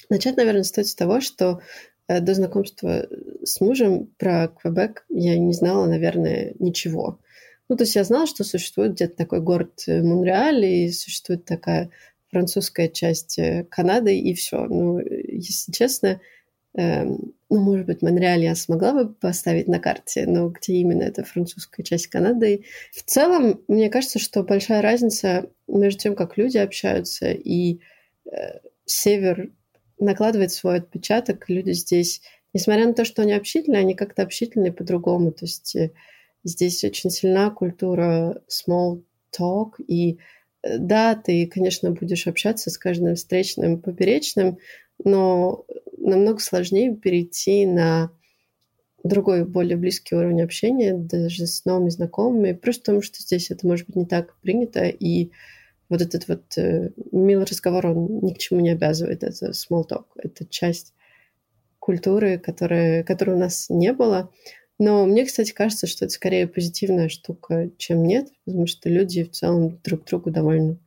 Начать, 0.10 0.38
наверное, 0.38 0.62
стоит 0.62 0.86
с 0.86 0.94
того, 0.94 1.22
что 1.22 1.62
э, 2.08 2.20
до 2.20 2.36
знакомства 2.36 3.08
с 3.44 3.60
мужем 3.62 4.12
про 4.20 4.50
Квебек 4.50 5.06
я 5.10 5.40
не 5.40 5.54
знала, 5.54 5.88
наверное, 5.88 6.54
ничего. 6.60 7.20
Ну, 7.68 7.78
то 7.78 7.84
есть 7.84 7.96
я 7.96 8.04
знала, 8.04 8.28
что 8.28 8.44
существует 8.44 8.94
где-то 8.94 9.16
такой 9.16 9.42
город 9.42 9.82
э, 9.88 10.04
Монреаль, 10.04 10.66
и 10.66 10.92
существует 10.92 11.46
такая 11.46 11.90
французская 12.30 12.90
часть 12.90 13.40
э, 13.40 13.66
Канады, 13.72 14.16
и 14.20 14.36
все. 14.36 14.68
Ну, 14.68 15.00
если 15.00 15.72
честно, 15.72 16.22
Эм, 16.74 17.34
ну, 17.52 17.60
может 17.60 17.86
быть, 17.86 18.02
Монреаль 18.02 18.44
я 18.44 18.56
смогла 18.56 18.94
бы 18.94 19.14
поставить 19.14 19.68
на 19.68 19.78
карте, 19.78 20.26
но 20.26 20.48
где 20.48 20.76
именно 20.76 21.04
это 21.04 21.26
французская 21.26 21.84
часть 21.84 22.08
Канады. 22.08 22.64
В 22.94 23.04
целом, 23.04 23.62
мне 23.68 23.90
кажется, 23.90 24.20
что 24.20 24.42
большая 24.44 24.82
разница 24.82 25.50
между 25.68 26.00
тем, 26.00 26.16
как 26.16 26.38
люди 26.38 26.58
общаются, 26.58 27.30
и 27.30 27.82
э, 28.26 28.60
север 28.86 29.52
накладывает 30.00 30.54
свой 30.54 30.78
отпечаток. 30.78 31.50
Люди 31.50 31.72
здесь, 31.72 32.22
несмотря 32.54 32.88
на 32.88 32.94
то, 32.94 33.04
что 33.04 33.22
они 33.22 33.34
общительные, 33.34 33.82
они 33.82 33.96
как-то 33.96 34.22
общительные 34.22 34.72
по-другому. 34.72 35.34
То 35.34 35.44
есть 35.44 35.76
э, 35.76 35.92
здесь 36.46 36.82
очень 36.86 37.10
сильна 37.10 37.50
культура 37.50 38.42
small 38.48 39.04
talk, 39.38 39.72
и 39.86 40.20
э, 40.64 40.78
да, 40.78 41.16
ты, 41.16 41.48
конечно, 41.48 41.92
будешь 41.92 42.28
общаться 42.28 42.70
с 42.70 42.78
каждым 42.78 43.16
встречным, 43.16 43.82
поперечным, 43.82 44.58
но 45.04 45.66
намного 46.02 46.40
сложнее 46.40 46.96
перейти 46.96 47.66
на 47.66 48.12
другой, 49.04 49.46
более 49.46 49.78
близкий 49.78 50.16
уровень 50.16 50.42
общения, 50.42 50.94
даже 50.94 51.48
с 51.48 51.66
новыми 51.66 51.90
знакомыми, 51.90 52.54
просто 52.54 52.82
потому 52.82 53.02
что 53.02 53.22
здесь 53.22 53.52
это 53.52 53.66
может 53.66 53.88
быть 53.88 53.96
не 53.96 54.06
так 54.06 54.36
принято, 54.42 54.86
и 54.86 55.32
вот 55.90 56.02
этот 56.02 56.28
вот 56.28 56.58
э, 56.58 56.92
милый 57.12 57.46
разговор, 57.46 57.88
он 57.88 58.20
ни 58.22 58.34
к 58.34 58.38
чему 58.38 58.60
не 58.60 58.70
обязывает, 58.70 59.24
это 59.24 59.52
small 59.52 59.88
talk, 59.88 60.06
это 60.16 60.46
часть 60.46 60.94
культуры, 61.80 62.38
которая, 62.38 63.04
которой 63.04 63.36
у 63.36 63.40
нас 63.40 63.66
не 63.70 63.92
было. 63.92 64.32
Но 64.80 65.06
мне, 65.06 65.26
кстати, 65.26 65.52
кажется, 65.52 65.88
что 65.88 66.06
это 66.06 66.14
скорее 66.14 66.48
позитивная 66.48 67.10
штука, 67.10 67.70
чем 67.78 68.04
нет, 68.04 68.30
потому 68.46 68.68
что 68.68 68.90
люди 68.90 69.24
в 69.24 69.32
целом 69.32 69.80
друг 69.84 70.06
другу 70.06 70.32
довольно 70.32 70.78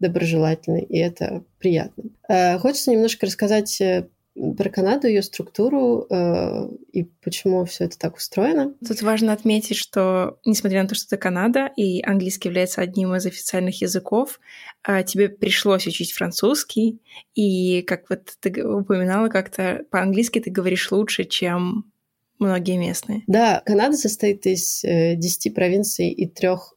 доброжелательны, 0.00 0.82
и 0.82 0.98
это 0.98 1.44
приятно. 1.58 2.04
Э, 2.28 2.58
хочется 2.58 2.90
немножко 2.90 3.26
рассказать 3.26 3.80
э, 3.80 4.08
про 4.34 4.68
Канаду, 4.68 5.06
ее 5.06 5.22
структуру 5.22 6.06
э, 6.10 6.68
и 6.92 7.04
почему 7.22 7.64
все 7.64 7.84
это 7.84 7.96
так 7.98 8.16
устроено. 8.16 8.74
Тут 8.86 9.00
важно 9.02 9.32
отметить, 9.32 9.76
что 9.76 10.38
несмотря 10.44 10.82
на 10.82 10.88
то, 10.88 10.96
что 10.96 11.06
это 11.06 11.22
Канада 11.22 11.70
и 11.76 12.02
английский 12.02 12.48
является 12.48 12.80
одним 12.80 13.14
из 13.14 13.26
официальных 13.26 13.80
языков, 13.80 14.40
э, 14.86 15.04
тебе 15.04 15.28
пришлось 15.28 15.86
учить 15.86 16.12
французский, 16.12 16.98
и 17.36 17.82
как 17.82 18.10
вот 18.10 18.32
ты 18.40 18.66
упоминала 18.66 19.28
как-то, 19.28 19.84
по-английски 19.90 20.40
ты 20.40 20.50
говоришь 20.50 20.90
лучше, 20.90 21.24
чем 21.24 21.92
многие 22.40 22.76
местные. 22.76 23.22
Да, 23.28 23.62
Канада 23.64 23.96
состоит 23.96 24.46
из 24.46 24.82
э, 24.82 25.14
10 25.14 25.54
провинций 25.54 26.08
и 26.08 26.26
трех 26.26 26.74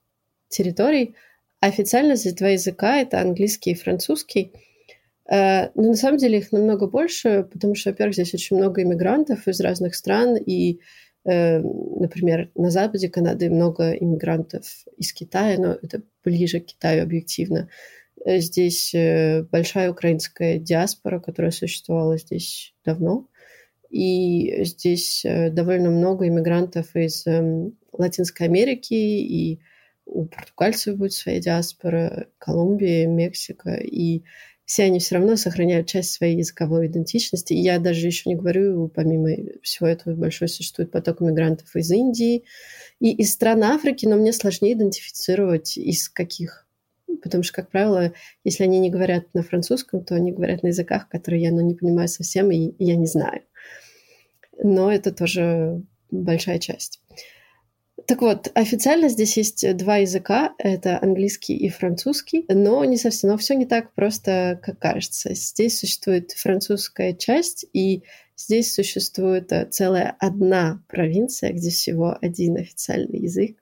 территорий. 0.47 1.15
Официально 1.59 2.15
здесь 2.15 2.33
два 2.33 2.49
языка— 2.49 2.97
это 3.01 3.19
английский 3.19 3.71
и 3.71 3.75
французский— 3.75 4.51
но 5.29 5.71
на 5.75 5.95
самом 5.95 6.17
деле 6.17 6.37
их 6.39 6.51
намного 6.51 6.87
больше, 6.87 7.47
потому 7.51 7.75
что, 7.75 7.89
во-первых, 7.89 8.13
здесь 8.13 8.33
очень 8.33 8.57
много 8.57 8.81
иммигрантов 8.81 9.47
из 9.47 9.59
разных 9.59 9.95
стран, 9.95 10.37
и, 10.37 10.79
э, 11.25 11.59
например, 11.59 12.49
на 12.55 12.69
западе 12.69 13.09
Канады 13.09 13.49
много 13.49 13.91
иммигрантов 13.91 14.63
из 14.97 15.11
Китая, 15.11 15.57
но 15.59 15.77
это 15.81 16.01
ближе 16.23 16.61
к 16.61 16.67
Китаю 16.67 17.03
объективно. 17.03 17.69
Э, 18.25 18.39
здесь 18.39 18.95
большая 19.51 19.91
украинская 19.91 20.59
диаспора, 20.59 21.19
которая 21.19 21.51
существовала 21.51 22.17
здесь 22.17 22.73
давно. 22.85 23.27
И 23.89 24.63
здесь 24.65 25.25
довольно 25.25 25.89
много 25.89 26.27
иммигрантов 26.27 26.93
из 26.93 27.25
эм, 27.25 27.77
Латинской 27.93 28.47
Америки, 28.47 28.93
и 28.93 29.59
у 30.05 30.25
португальцев 30.25 30.97
будет 30.97 31.13
своя 31.13 31.39
диаспора, 31.39 32.27
Колумбия, 32.37 33.07
Мексика, 33.07 33.75
и 33.75 34.23
все 34.67 34.83
они 34.83 34.99
все 34.99 35.15
равно 35.15 35.37
сохраняют 35.37 35.87
часть 35.87 36.11
своей 36.11 36.37
языковой 36.37 36.87
идентичности. 36.87 37.53
И 37.53 37.61
я 37.61 37.79
даже 37.79 38.05
еще 38.05 38.29
не 38.29 38.35
говорю, 38.35 38.89
помимо 38.93 39.29
всего 39.63 39.87
этого, 39.87 40.13
большой 40.13 40.49
существует 40.49 40.91
поток 40.91 41.21
мигрантов 41.21 41.73
из 41.73 41.89
Индии 41.89 42.43
и 42.99 43.15
из 43.15 43.31
стран 43.31 43.63
Африки, 43.63 44.05
но 44.05 44.17
мне 44.17 44.33
сложнее 44.33 44.73
идентифицировать, 44.73 45.77
из 45.77 46.09
каких. 46.09 46.67
Потому 47.23 47.43
что, 47.43 47.53
как 47.53 47.71
правило, 47.71 48.11
если 48.43 48.65
они 48.65 48.79
не 48.79 48.89
говорят 48.89 49.33
на 49.33 49.41
французском, 49.41 50.03
то 50.03 50.15
они 50.15 50.33
говорят 50.33 50.63
на 50.63 50.67
языках, 50.67 51.07
которые 51.07 51.43
я 51.43 51.51
ну, 51.51 51.61
не 51.61 51.73
понимаю 51.73 52.09
совсем, 52.09 52.51
и 52.51 52.73
я 52.77 52.97
не 52.97 53.07
знаю. 53.07 53.43
Но 54.61 54.91
это 54.91 55.13
тоже 55.13 55.81
большая 56.11 56.59
часть. 56.59 56.99
Так 58.07 58.21
вот, 58.21 58.49
официально 58.53 59.09
здесь 59.09 59.35
есть 59.35 59.75
два 59.75 59.97
языка, 59.97 60.55
это 60.59 60.97
английский 61.01 61.57
и 61.57 61.67
французский, 61.67 62.45
но 62.47 62.85
не 62.85 62.95
совсем, 62.95 63.31
но 63.31 63.37
все 63.37 63.53
не 63.53 63.65
так 63.65 63.93
просто, 63.93 64.57
как 64.63 64.79
кажется. 64.79 65.33
Здесь 65.33 65.77
существует 65.77 66.31
французская 66.31 67.13
часть, 67.13 67.65
и 67.73 68.03
здесь 68.37 68.73
существует 68.73 69.51
э, 69.51 69.65
целая 69.65 70.15
одна 70.19 70.81
провинция, 70.87 71.51
где 71.51 71.69
всего 71.69 72.17
один 72.21 72.55
официальный 72.55 73.19
язык, 73.19 73.57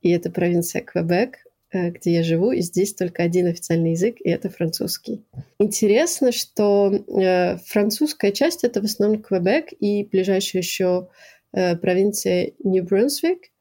и 0.00 0.08
это 0.08 0.30
провинция 0.30 0.80
Квебек, 0.80 1.40
э, 1.70 1.90
где 1.90 2.14
я 2.14 2.22
живу, 2.22 2.52
и 2.52 2.62
здесь 2.62 2.94
только 2.94 3.22
один 3.22 3.48
официальный 3.48 3.90
язык, 3.90 4.16
и 4.18 4.30
это 4.30 4.48
французский. 4.48 5.22
Интересно, 5.58 6.32
что 6.32 6.90
э, 6.90 7.58
французская 7.66 8.32
часть— 8.32 8.64
это 8.64 8.80
в 8.80 8.84
основном 8.86 9.20
Квебек 9.20 9.74
и 9.78 10.04
ближайшая 10.04 10.62
еще 10.62 11.08
провинция 11.52 12.50
Нью-Брунсвик, 12.64 13.52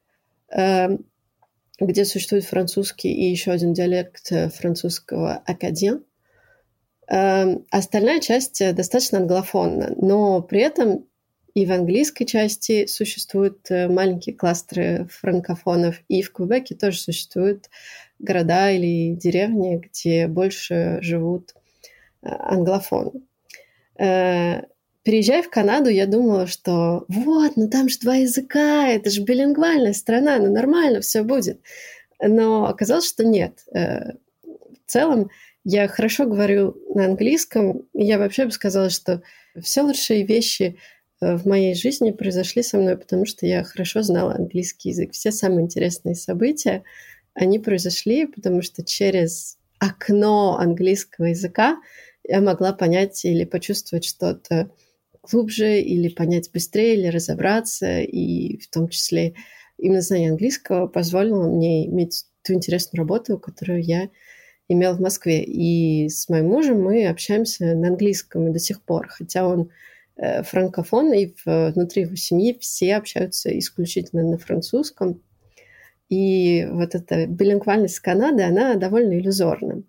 где 1.80 2.06
существует 2.06 2.46
французский 2.46 3.12
и 3.12 3.30
еще 3.30 3.52
один 3.52 3.74
диалект 3.74 4.32
э, 4.32 4.50
французского 4.50 5.36
академ. 5.46 6.04
Эм, 7.08 7.66
остальная 7.72 8.20
часть 8.22 8.62
э, 8.62 8.74
достаточно 8.74 9.20
англофонна, 9.20 9.94
но 9.98 10.42
при 10.42 10.62
этом 10.62 11.06
и 11.54 11.66
в 11.66 11.72
английской 11.72 12.26
части 12.26 12.88
существуют 12.88 13.70
э, 13.70 13.88
маленькие 13.88 14.36
кластеры 14.36 15.08
франкофонов, 15.12 16.02
и 16.08 16.22
в 16.22 16.32
Квебеке 16.32 16.76
тоже 16.76 17.00
существуют 17.00 17.70
города 18.20 18.72
или 18.72 19.14
деревни, 19.16 19.78
где 19.78 20.28
больше 20.28 21.00
живут 21.02 21.54
англофоны. 22.22 23.22
Переезжая 25.04 25.44
в 25.44 25.50
Канаду, 25.50 25.90
я 25.90 26.08
думала, 26.08 26.48
что 26.48 27.04
вот, 27.10 27.58
ну 27.58 27.70
там 27.70 27.90
же 27.90 28.00
два 28.00 28.16
языка, 28.16 28.88
это 28.88 29.10
же 29.10 29.22
билингвальная 29.22 29.94
страна, 29.94 30.38
ну 30.38 30.52
нормально 30.52 31.02
все 31.02 31.24
будет. 31.24 31.60
Но 32.22 32.68
оказалось, 32.68 33.08
что 33.08 33.26
нет. 33.26 33.66
Э, 33.74 34.14
в 34.44 34.88
целом, 34.88 35.30
я 35.66 35.90
хорошо 35.90 36.26
говорю 36.26 36.78
на 36.96 37.06
английском, 37.06 37.80
и 37.94 38.06
я 38.06 38.18
вообще 38.18 38.46
бы 38.46 38.52
сказала, 38.52 38.90
что 38.90 39.22
все 39.62 39.82
лучшие 39.82 40.26
вещи 40.26 40.78
э, 41.20 41.36
в 41.36 41.46
моей 41.46 41.76
жизни 41.76 42.12
произошли 42.12 42.64
со 42.64 42.78
мной, 42.78 42.98
потому 42.98 43.26
что 43.26 43.46
я 43.46 43.66
хорошо 43.66 44.04
знала 44.04 44.36
английский 44.36 44.90
язык. 44.90 45.12
Все 45.12 45.32
самые 45.32 45.66
интересные 45.66 46.16
события, 46.16 46.84
они 47.34 47.60
произошли, 47.60 48.26
потому 48.26 48.62
что 48.62 48.86
через 48.86 49.58
окно 49.80 50.58
английского 50.58 51.26
языка 51.26 51.78
я 52.24 52.40
могла 52.40 52.72
понять 52.72 53.26
или 53.26 53.44
почувствовать 53.44 54.06
что-то 54.06 54.70
глубже 55.24 55.80
или 55.80 56.10
понять 56.10 56.52
быстрее, 56.52 56.96
или 56.96 57.08
разобраться, 57.08 58.02
и 58.02 58.58
в 58.60 58.68
том 58.70 58.90
числе 58.90 59.34
именно 59.78 60.02
знание 60.02 60.32
английского 60.32 60.88
позволило 60.88 61.48
мне 61.48 61.88
иметь 61.88 62.26
ту 62.44 62.54
интересную 62.54 63.00
работу, 63.00 63.40
которую 63.40 63.82
я 63.82 64.10
имел 64.68 64.96
в 64.96 65.02
Москве. 65.02 65.44
И 65.44 66.10
с 66.10 66.30
моим 66.30 66.48
мужем 66.48 66.82
мы 66.82 67.08
общаемся 67.08 67.74
на 67.76 67.88
английском 67.90 68.48
и 68.48 68.54
до 68.54 68.60
сих 68.60 68.82
пор, 68.82 69.08
хотя 69.08 69.48
он 69.48 69.70
э, 70.18 70.44
франкофон, 70.44 71.14
и 71.14 71.34
внутри 71.46 72.04
его 72.04 72.16
семьи 72.16 72.58
все 72.60 72.96
общаются 72.96 73.58
исключительно 73.58 74.24
на 74.24 74.38
французском. 74.38 75.22
И 76.10 76.68
вот 76.70 76.96
эта 76.96 77.26
билингвальность 77.26 78.00
Канады, 78.00 78.44
она 78.44 78.76
довольно 78.76 79.18
иллюзорна. 79.18 79.84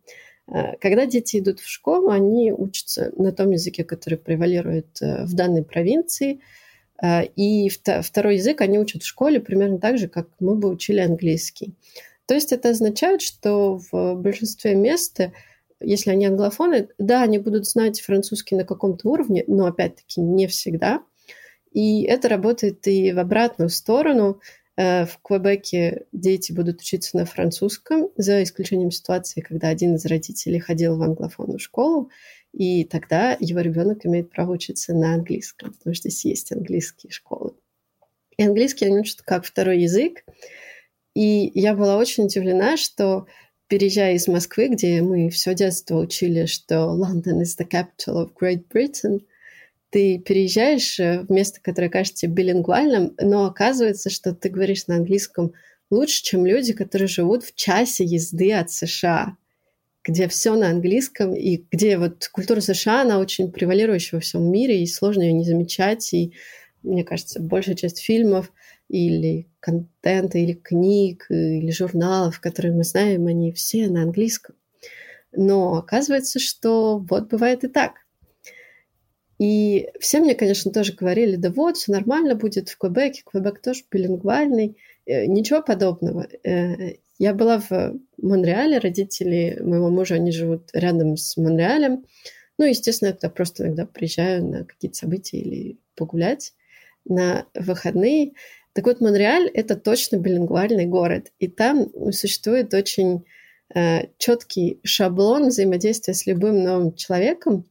Э, 0.47 0.77
когда 0.81 1.07
дети 1.07 1.39
идут 1.39 1.61
в 1.61 1.69
школу, 1.69 2.11
они 2.11 2.53
учатся 2.53 3.13
на 3.17 3.33
том 3.33 3.51
языке, 3.51 3.85
который 3.85 4.19
превалирует 4.19 5.01
э, 5.01 5.25
в 5.25 5.35
данной 5.35 5.65
провинции, 5.65 6.41
э, 7.03 7.27
и 7.37 7.69
второй 7.69 8.37
язык 8.37 8.61
они 8.61 8.79
учат 8.79 9.03
в 9.03 9.07
школе 9.07 9.41
примерно 9.41 9.79
так 9.79 9.99
же, 9.99 10.09
как 10.09 10.29
мы 10.41 10.57
бы 10.57 10.69
учили 10.69 11.01
английский. 11.01 11.75
То 12.27 12.35
есть 12.35 12.53
это 12.53 12.71
означает, 12.71 13.21
что 13.21 13.81
в 13.91 14.15
большинстве 14.15 14.75
мест, 14.75 15.21
если 15.81 16.11
они 16.11 16.27
англофоны, 16.27 16.89
да, 16.99 17.23
они 17.23 17.39
будут 17.39 17.67
знать 17.67 18.01
французский 18.01 18.55
на 18.55 18.65
каком-то 18.65 19.09
уровне, 19.09 19.45
но 19.47 19.67
опять-таки 19.67 20.21
не 20.23 20.47
всегда. 20.47 21.03
И 21.73 22.05
это 22.05 22.29
работает 22.29 22.87
и 22.87 23.13
в 23.13 23.19
обратную 23.19 23.69
сторону. 23.69 24.41
Э, 24.77 25.05
в 25.05 25.19
Квебеке 25.23 26.07
дети 26.13 26.53
будут 26.53 26.81
учиться 26.81 27.17
на 27.17 27.27
французском, 27.27 28.11
за 28.17 28.43
исключением 28.43 28.91
ситуации, 28.91 29.41
когда 29.41 29.69
один 29.69 29.95
из 29.95 30.05
родителей 30.05 30.59
ходил 30.59 30.97
в 30.97 31.03
англофонную 31.03 31.59
школу, 31.59 32.11
и 32.53 32.85
тогда 32.85 33.37
его 33.41 33.61
ребенок 33.61 34.05
имеет 34.05 34.31
право 34.31 34.53
учиться 34.53 34.95
на 34.95 35.15
английском, 35.15 35.73
потому 35.73 35.95
что 35.95 36.09
здесь 36.09 36.25
есть 36.25 36.53
английские 36.53 37.13
школы. 37.13 37.55
И 38.37 38.43
английский 38.43 38.87
они 38.87 38.99
учат 38.99 39.23
как 39.23 39.45
второй 39.45 39.81
язык. 39.81 40.25
И 41.15 41.53
я 41.55 41.75
была 41.75 41.97
очень 41.97 42.25
удивлена, 42.25 42.77
что 42.77 43.27
переезжая 43.69 44.15
из 44.15 44.27
Москвы, 44.27 44.69
где 44.69 45.03
мы 45.03 45.31
все 45.31 45.55
детство 45.55 45.99
учили, 45.99 46.47
что 46.47 46.97
London 46.97 47.43
is 47.43 47.57
the 47.57 47.69
capital 47.69 48.25
of 48.25 48.33
Great 48.41 48.67
Britain– 48.69 49.21
ты 49.95 50.19
переезжаешь 50.19 50.99
э, 50.99 51.21
в 51.21 51.31
место, 51.31 51.61
которое 51.63 51.89
кажется 51.89 52.27
билингвальным, 52.27 53.15
но 53.21 53.45
оказывается, 53.45 54.11
что 54.11 54.35
ты 54.35 54.49
говоришь 54.49 54.89
на 54.89 54.97
английском 54.97 55.53
лучше, 55.89 56.25
чем 56.25 56.45
люди, 56.45 56.73
которые 56.73 57.07
живут 57.07 57.45
в 57.45 57.55
часе 57.55 58.03
езды 58.05 58.53
от 58.53 58.73
США, 58.73 59.37
где 60.03 60.27
все 60.27 60.57
на 60.57 60.71
английском, 60.71 61.33
и 61.33 61.65
где 61.71 61.97
вот 61.97 62.27
культура 62.33 62.61
США, 62.61 63.03
она 63.03 63.21
очень 63.21 63.53
превалирующая 63.53 64.17
во 64.17 64.21
всем 64.21 64.51
мире, 64.51 64.83
и 64.83 64.87
сложно 64.89 65.23
ее 65.23 65.33
не 65.33 65.45
замечать, 65.45 66.13
и 66.13 66.33
мне 66.83 67.05
кажется, 67.05 67.41
большая 67.41 67.77
часть 67.77 68.01
фильмов 68.01 68.53
или 68.89 69.47
контента, 69.61 70.39
или 70.39 70.55
книг, 70.55 71.27
или 71.31 71.71
журналов, 71.71 72.41
которые 72.41 72.75
мы 72.75 72.83
знаем, 72.83 73.29
они 73.29 73.53
все 73.53 73.87
на 73.87 74.03
английском. 74.03 74.57
Но 75.31 75.75
оказывается, 75.75 76.41
что 76.41 76.99
вот 76.99 77.29
бывает 77.29 77.63
и 77.63 77.69
так. 77.69 78.04
И 79.39 79.89
все 79.99 80.21
мне, 80.21 80.35
конечно, 80.35 80.71
тоже 80.71 80.93
говорили, 80.93 81.37
да 81.37 81.51
вот, 81.51 81.77
все 81.77 81.93
нормально 81.93 82.35
будет 82.35 82.69
в 82.69 82.79
Квебеке, 82.79 83.23
Квебек 83.25 83.61
тоже 83.61 83.83
билингвальный. 83.91 84.77
Э, 85.07 85.27
ничего 85.27 85.63
подобного. 85.63 86.27
Э, 86.45 86.95
я 87.19 87.35
была 87.35 87.59
в 87.59 87.95
Монреале, 88.21 88.79
родители 88.79 89.59
моего 89.61 89.91
мужа, 89.91 90.17
они 90.17 90.33
живут 90.33 90.71
рядом 90.73 91.17
с 91.17 91.37
Монреалем. 91.37 92.05
Ну, 92.59 92.65
естественно, 92.65 93.09
я 93.09 93.15
туда 93.15 93.31
просто 93.31 93.65
иногда 93.65 93.87
приезжаю 93.87 94.45
на 94.45 94.65
какие-то 94.65 94.97
события 94.99 95.39
или 95.39 95.79
погулять 95.97 96.55
на 97.05 97.47
выходные. 97.55 98.33
Так 98.73 98.87
вот, 98.87 99.01
Монреаль— 99.01 99.49
это 99.55 99.77
точно 99.77 100.17
билингвальный 100.17 100.87
город, 100.87 101.33
и 101.39 101.49
там 101.49 101.91
существует 102.13 102.75
очень 102.75 103.25
э, 103.75 104.09
четкий 104.19 104.81
шаблон 104.83 105.49
взаимодействия 105.49 106.15
с 106.15 106.27
любым 106.27 106.63
новым 106.63 106.95
человеком, 106.95 107.67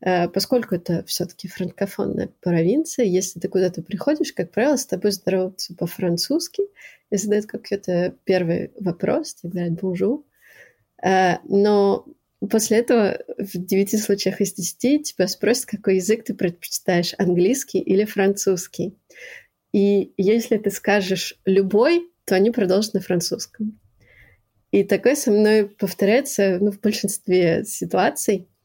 поскольку 0.00 0.76
это 0.76 1.04
все-таки 1.06 1.48
франкофонная 1.48 2.30
провинция, 2.40 3.04
если 3.04 3.40
ты 3.40 3.48
куда-то 3.48 3.82
приходишь, 3.82 4.32
как 4.32 4.52
правило, 4.52 4.76
с 4.76 4.86
тобой 4.86 5.10
здороваются 5.10 5.74
по-французски 5.74 6.62
и 7.10 7.16
задают 7.16 7.46
какой-то 7.46 8.14
первый 8.24 8.70
вопрос, 8.78 9.34
тебе 9.34 9.50
говорят 9.50 9.80
«bonjour». 9.80 10.24
Э, 11.02 11.38
но 11.44 12.06
после 12.48 12.78
этого 12.78 13.18
в 13.38 13.58
девяти 13.58 13.96
случаях 13.96 14.40
из 14.40 14.52
десяти 14.52 15.02
тебя 15.02 15.26
спросят, 15.26 15.66
какой 15.66 15.96
язык 15.96 16.24
ты 16.24 16.34
предпочитаешь, 16.34 17.14
английский 17.18 17.80
или 17.80 18.04
французский. 18.04 18.96
И 19.72 20.12
если 20.16 20.58
ты 20.58 20.70
скажешь 20.70 21.36
«любой», 21.44 22.08
то 22.24 22.36
они 22.36 22.50
продолжат 22.52 22.94
на 22.94 23.00
французском. 23.00 23.80
И 24.70 24.84
такое 24.84 25.16
со 25.16 25.32
мной 25.32 25.66
повторяется 25.68 26.58
ну, 26.60 26.70
в 26.70 26.80
большинстве 26.80 27.64
ситуаций– 27.64 28.46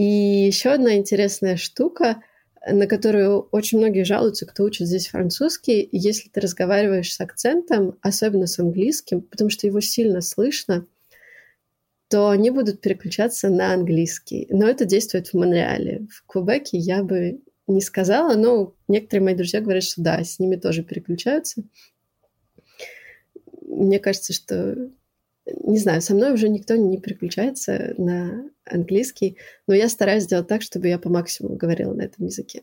И 0.00 0.46
еще 0.46 0.70
одна 0.70 0.96
интересная 0.96 1.58
штука, 1.58 2.22
на 2.66 2.86
которую 2.86 3.40
очень 3.52 3.76
многие 3.76 4.04
жалуются, 4.04 4.46
кто 4.46 4.64
учит 4.64 4.86
здесь 4.86 5.08
французский, 5.08 5.86
если 5.92 6.30
ты 6.30 6.40
разговариваешь 6.40 7.12
с 7.12 7.20
акцентом, 7.20 7.98
особенно 8.00 8.46
с 8.46 8.58
английским, 8.58 9.20
потому 9.20 9.50
что 9.50 9.66
его 9.66 9.82
сильно 9.82 10.22
слышно, 10.22 10.86
то 12.08 12.30
они 12.30 12.48
будут 12.48 12.80
переключаться 12.80 13.50
на 13.50 13.74
английский. 13.74 14.46
Но 14.48 14.66
это 14.66 14.86
действует 14.86 15.28
в 15.28 15.34
Монреале. 15.34 16.06
В 16.10 16.24
Квебеке 16.26 16.78
я 16.78 17.02
бы 17.02 17.42
не 17.66 17.82
сказала, 17.82 18.36
но 18.36 18.74
некоторые 18.88 19.22
мои 19.22 19.34
друзья 19.34 19.60
говорят, 19.60 19.82
что 19.82 20.00
да, 20.00 20.24
с 20.24 20.38
ними 20.38 20.56
тоже 20.56 20.82
переключаются. 20.82 21.62
Мне 23.60 23.98
кажется, 23.98 24.32
что 24.32 24.90
не 25.46 25.78
знаю, 25.78 26.02
со 26.02 26.14
мной 26.14 26.32
уже 26.32 26.48
никто 26.48 26.76
не 26.76 26.98
переключается 26.98 27.94
на 27.98 28.44
английский, 28.64 29.36
но 29.66 29.74
я 29.74 29.88
стараюсь 29.88 30.24
сделать 30.24 30.48
так, 30.48 30.62
чтобы 30.62 30.88
я 30.88 30.98
по 30.98 31.08
максимуму 31.08 31.56
говорила 31.56 31.92
на 31.92 32.02
этом 32.02 32.26
языке. 32.26 32.62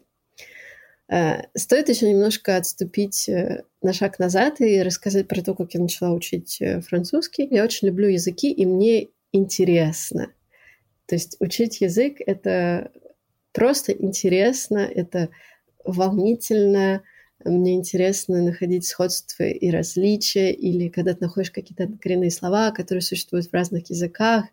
Э, 1.09 1.43
стоит 1.55 1.89
еще 1.89 2.09
немножко 2.09 2.57
отступить 2.57 3.29
э, 3.29 3.63
на 3.81 3.93
шаг 3.93 4.19
назад 4.19 4.59
и 4.61 4.81
рассказать 4.81 5.27
про 5.27 5.41
то, 5.41 5.55
как 5.55 5.73
я 5.73 5.79
начала 5.79 6.13
учить 6.13 6.61
э, 6.61 6.81
французский. 6.81 7.47
Я 7.49 7.63
очень 7.63 7.87
люблю 7.87 8.07
языки, 8.07 8.51
и 8.51 8.65
мне 8.65 9.09
интересно. 9.31 10.31
То 11.05 11.15
есть 11.15 11.37
учить 11.39 11.79
язык— 11.81 12.17
это 12.25 12.91
просто 13.53 13.93
интересно, 13.93 14.79
это 14.79 15.29
волнительно, 15.85 17.01
мне 17.43 17.75
интересно 17.75 18.41
находить 18.41 18.85
сходства 18.85 19.43
и 19.43 19.69
различия, 19.69 20.51
или 20.51 20.89
когда 20.89 21.13
ты 21.13 21.23
находишь 21.23 21.51
какие-то 21.51 21.87
коренные 22.01 22.31
слова, 22.31 22.71
которые 22.71 23.01
существуют 23.01 23.47
в 23.47 23.53
разных 23.53 23.89
языках, 23.89 24.45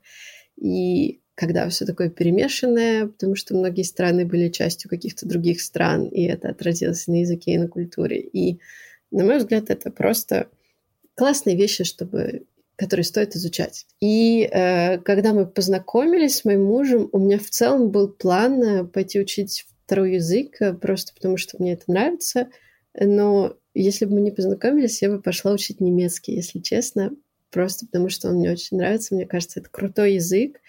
и 0.57 1.21
когда 1.35 1.69
все 1.69 1.85
такое 1.85 2.11
перемешанное, 2.11 3.07
потому 3.07 3.35
что 3.35 3.57
многие 3.57 3.83
страны 3.83 4.25
были 4.25 4.49
частью 4.51 4.89
каких-то 4.89 5.27
других 5.27 5.61
стран, 5.61 6.07
и 6.07 6.23
это 6.23 6.49
отразилось 6.49 7.07
на 7.09 7.21
языке 7.21 7.55
и 7.55 7.59
на 7.59 7.69
культуре. 7.69 8.21
И, 8.21 8.61
на 9.11 9.25
мой 9.25 9.39
взгляд, 9.39 9.71
это 9.71 9.91
просто 9.91 10.49
классные 11.17 11.57
вещи, 11.57 11.85
чтобы 11.85 12.47
которые 12.77 13.05
стоит 13.05 13.37
изучать. 13.37 13.87
И 14.01 14.49
э, 14.51 14.99
когда 14.99 15.33
мы 15.33 15.47
познакомились 15.47 16.39
с 16.39 16.45
моим 16.45 16.65
мужем, 16.65 17.09
у 17.13 17.19
меня 17.19 17.39
в 17.39 17.49
целом 17.49 17.91
был 17.91 18.09
план 18.09 18.63
э, 18.63 18.85
пойти 18.85 19.21
учить 19.21 19.65
второй 19.85 20.15
язык, 20.15 20.57
э, 20.61 20.73
просто 20.73 21.15
потому 21.15 21.37
что 21.37 21.57
мне 21.61 21.75
это 21.75 21.85
нравится. 21.87 22.49
Но 22.99 23.57
если 23.75 24.05
бы 24.05 24.15
мы 24.15 24.21
не 24.21 24.31
познакомились, 24.31 25.03
я 25.03 25.11
бы 25.11 25.21
пошла 25.21 25.53
учить 25.53 25.81
немецкий, 25.81 26.33
если 26.33 26.61
честно, 26.61 27.11
просто 27.51 27.87
потому 27.87 28.09
что 28.09 28.29
он 28.29 28.37
мне 28.37 28.53
очень 28.53 28.77
нравится. 28.77 29.15
Мне 29.15 29.27
кажется, 29.27 29.61
это 29.61 29.69
крутой 29.71 30.15
язык 30.15 30.61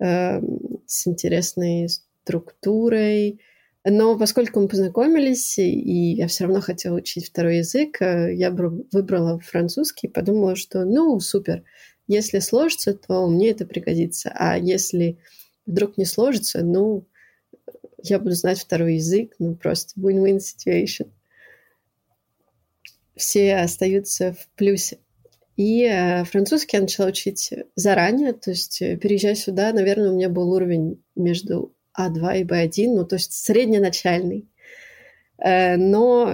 э, 0.00 0.40
с 0.86 1.06
интересной 1.06 1.88
структурой. 1.88 3.40
Но 3.84 4.18
поскольку 4.18 4.60
мы 4.60 4.68
познакомились, 4.68 5.58
и 5.58 6.14
я 6.14 6.26
все 6.26 6.44
равно 6.44 6.60
хотела 6.60 6.96
учить 6.96 7.26
второй 7.26 7.58
язык, 7.58 8.02
э, 8.02 8.34
я 8.34 8.50
выбрала 8.50 9.38
французский, 9.38 10.08
подумала, 10.08 10.56
что 10.56 10.84
ну 10.84 11.18
супер, 11.20 11.62
если 12.08 12.40
сложится, 12.40 12.94
то 12.94 13.28
мне 13.28 13.50
это 13.50 13.64
пригодится. 13.64 14.32
А 14.34 14.58
если 14.58 15.18
вдруг 15.66 15.96
не 15.96 16.04
сложится, 16.04 16.64
ну, 16.64 17.06
я 18.02 18.18
буду 18.18 18.34
знать 18.34 18.58
второй 18.58 18.96
язык, 18.96 19.34
ну 19.38 19.54
просто 19.54 19.98
win-win 20.00 20.38
situation 20.38 21.10
все 23.16 23.56
остаются 23.56 24.32
в 24.32 24.48
плюсе. 24.56 24.98
И 25.56 25.84
э, 25.84 26.24
французский 26.24 26.76
я 26.78 26.82
начала 26.82 27.08
учить 27.08 27.52
заранее, 27.74 28.32
то 28.32 28.50
есть 28.50 28.80
э, 28.80 28.96
переезжая 28.96 29.34
сюда, 29.34 29.72
наверное, 29.72 30.10
у 30.10 30.14
меня 30.14 30.28
был 30.30 30.50
уровень 30.52 31.02
между 31.16 31.74
А2 31.98 32.40
и 32.40 32.44
Б1, 32.44 32.94
ну 32.94 33.04
то 33.04 33.16
есть 33.16 33.32
средненачальный. 33.32 34.48
Э, 35.38 35.76
но, 35.76 36.32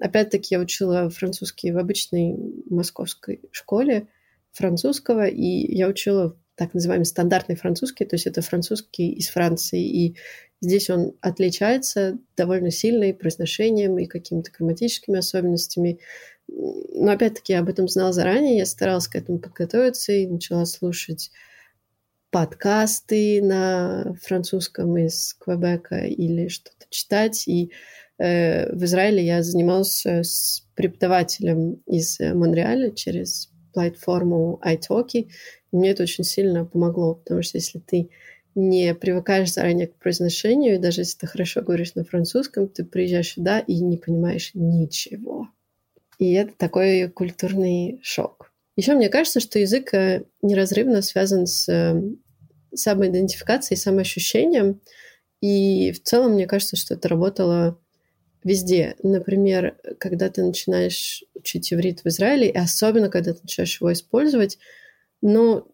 опять-таки, 0.00 0.54
я 0.54 0.60
учила 0.60 1.10
французский 1.10 1.72
в 1.72 1.78
обычной 1.78 2.36
московской 2.70 3.40
школе 3.50 4.06
французского, 4.52 5.26
и 5.26 5.74
я 5.74 5.88
учила 5.88 6.36
так 6.54 6.74
называемый 6.74 7.06
стандартный 7.06 7.56
французский, 7.56 8.04
то 8.04 8.14
есть 8.14 8.26
это 8.26 8.42
французский 8.42 9.12
из 9.12 9.30
Франции, 9.30 9.82
и 9.82 10.16
здесь 10.60 10.90
он 10.90 11.12
отличается 11.20 12.18
довольно 12.36 12.70
сильно 12.70 13.04
и 13.04 13.12
произношением, 13.12 13.98
и 13.98 14.06
какими-то 14.06 14.50
грамматическими 14.52 15.18
особенностями. 15.18 16.00
Но 16.48 17.12
опять-таки 17.12 17.52
я 17.52 17.60
об 17.60 17.68
этом 17.68 17.88
знала 17.88 18.12
заранее, 18.12 18.58
я 18.58 18.66
старалась 18.66 19.08
к 19.08 19.16
этому 19.16 19.38
подготовиться 19.38 20.12
и 20.12 20.26
начала 20.26 20.66
слушать 20.66 21.30
подкасты 22.30 23.42
на 23.42 24.14
французском 24.22 24.96
из 24.96 25.34
Квебека 25.34 26.06
или 26.06 26.48
что-то 26.48 26.86
читать. 26.90 27.46
И 27.48 27.72
э, 28.18 28.72
в 28.74 28.84
Израиле 28.84 29.24
я 29.24 29.42
занималась 29.42 30.04
с 30.04 30.64
преподавателем 30.74 31.82
из 31.86 32.18
Монреаля 32.20 32.90
через 32.92 33.50
платформу 33.72 34.60
iTalki. 34.64 35.28
Мне 35.72 35.90
это 35.90 36.02
очень 36.02 36.24
сильно 36.24 36.64
помогло, 36.64 37.14
потому 37.14 37.42
что 37.42 37.58
если 37.58 37.78
ты 37.78 38.10
не 38.54 38.94
привыкаешь 38.94 39.52
заранее 39.52 39.88
к 39.88 39.96
произношению, 39.96 40.74
и 40.74 40.78
даже 40.78 41.02
если 41.02 41.18
ты 41.18 41.26
хорошо 41.26 41.62
говоришь 41.62 41.94
на 41.94 42.04
французском, 42.04 42.68
ты 42.68 42.84
приезжаешь 42.84 43.34
сюда 43.34 43.60
и 43.60 43.80
не 43.80 43.96
понимаешь 43.96 44.50
ничего. 44.54 45.48
И 46.18 46.32
это 46.32 46.52
такой 46.56 47.08
культурный 47.08 48.00
шок. 48.02 48.52
Еще 48.76 48.94
мне 48.94 49.08
кажется, 49.08 49.40
что 49.40 49.58
язык 49.58 49.94
э, 49.94 50.24
неразрывно 50.42 51.02
связан 51.02 51.46
с 51.46 51.68
э, 51.68 52.02
самоидентификацией, 52.74 53.78
самоощущением. 53.78 54.80
И 55.40 55.92
в 55.92 56.02
целом 56.02 56.32
мне 56.32 56.46
кажется, 56.46 56.76
что 56.76 56.94
это 56.94 57.08
работало 57.08 57.78
везде. 58.44 58.96
Например, 59.02 59.76
когда 59.98 60.28
ты 60.30 60.42
начинаешь 60.42 61.24
учить 61.34 61.72
иврит 61.72 62.00
в 62.00 62.06
Израиле, 62.08 62.48
и 62.48 62.56
особенно 62.56 63.08
когда 63.08 63.32
ты 63.32 63.40
начинаешь 63.42 63.80
его 63.80 63.92
использовать, 63.92 64.58
ну, 65.22 65.66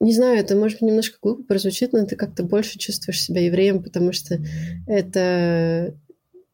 не 0.00 0.12
знаю, 0.12 0.38
это 0.38 0.54
может 0.54 0.80
немножко 0.80 1.18
глупо 1.20 1.42
прозвучит, 1.42 1.92
но 1.92 2.06
ты 2.06 2.16
как-то 2.16 2.44
больше 2.44 2.78
чувствуешь 2.78 3.22
себя 3.22 3.40
евреем, 3.40 3.82
потому 3.82 4.12
что 4.12 4.38
это, 4.86 5.96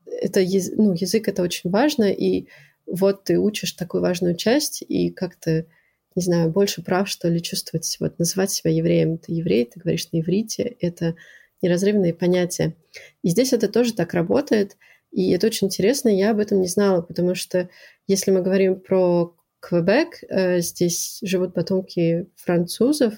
это 0.06 0.40
ну, 0.76 0.94
язык 0.94 1.28
это 1.28 1.42
очень 1.42 1.70
важно, 1.70 2.04
и 2.04 2.46
вот 2.86 3.24
ты 3.24 3.38
учишь 3.38 3.72
такую 3.72 4.02
важную 4.02 4.36
часть, 4.36 4.82
и 4.82 5.10
как-то, 5.10 5.66
не 6.14 6.22
знаю, 6.22 6.50
больше 6.50 6.82
прав, 6.82 7.08
что 7.08 7.28
ли, 7.28 7.42
чувствовать, 7.42 7.96
вот 8.00 8.18
называть 8.18 8.50
себя 8.50 8.70
евреем. 8.70 9.18
Ты 9.18 9.32
еврей, 9.32 9.64
ты 9.66 9.80
говоришь 9.80 10.10
на 10.12 10.20
иврите, 10.20 10.76
это 10.80 11.14
неразрывные 11.60 12.14
понятия. 12.14 12.74
И 13.22 13.28
здесь 13.28 13.52
это 13.52 13.68
тоже 13.68 13.94
так 13.94 14.14
работает, 14.14 14.76
и 15.12 15.30
это 15.30 15.46
очень 15.46 15.68
интересно, 15.68 16.08
я 16.08 16.30
об 16.30 16.40
этом 16.40 16.60
не 16.60 16.68
знала, 16.68 17.00
потому 17.02 17.34
что 17.34 17.68
если 18.06 18.30
мы 18.30 18.42
говорим 18.42 18.80
про 18.80 19.34
Квебек, 19.64 20.22
э, 20.28 20.60
здесь 20.60 21.20
живут 21.22 21.54
потомки 21.54 22.26
французов, 22.36 23.14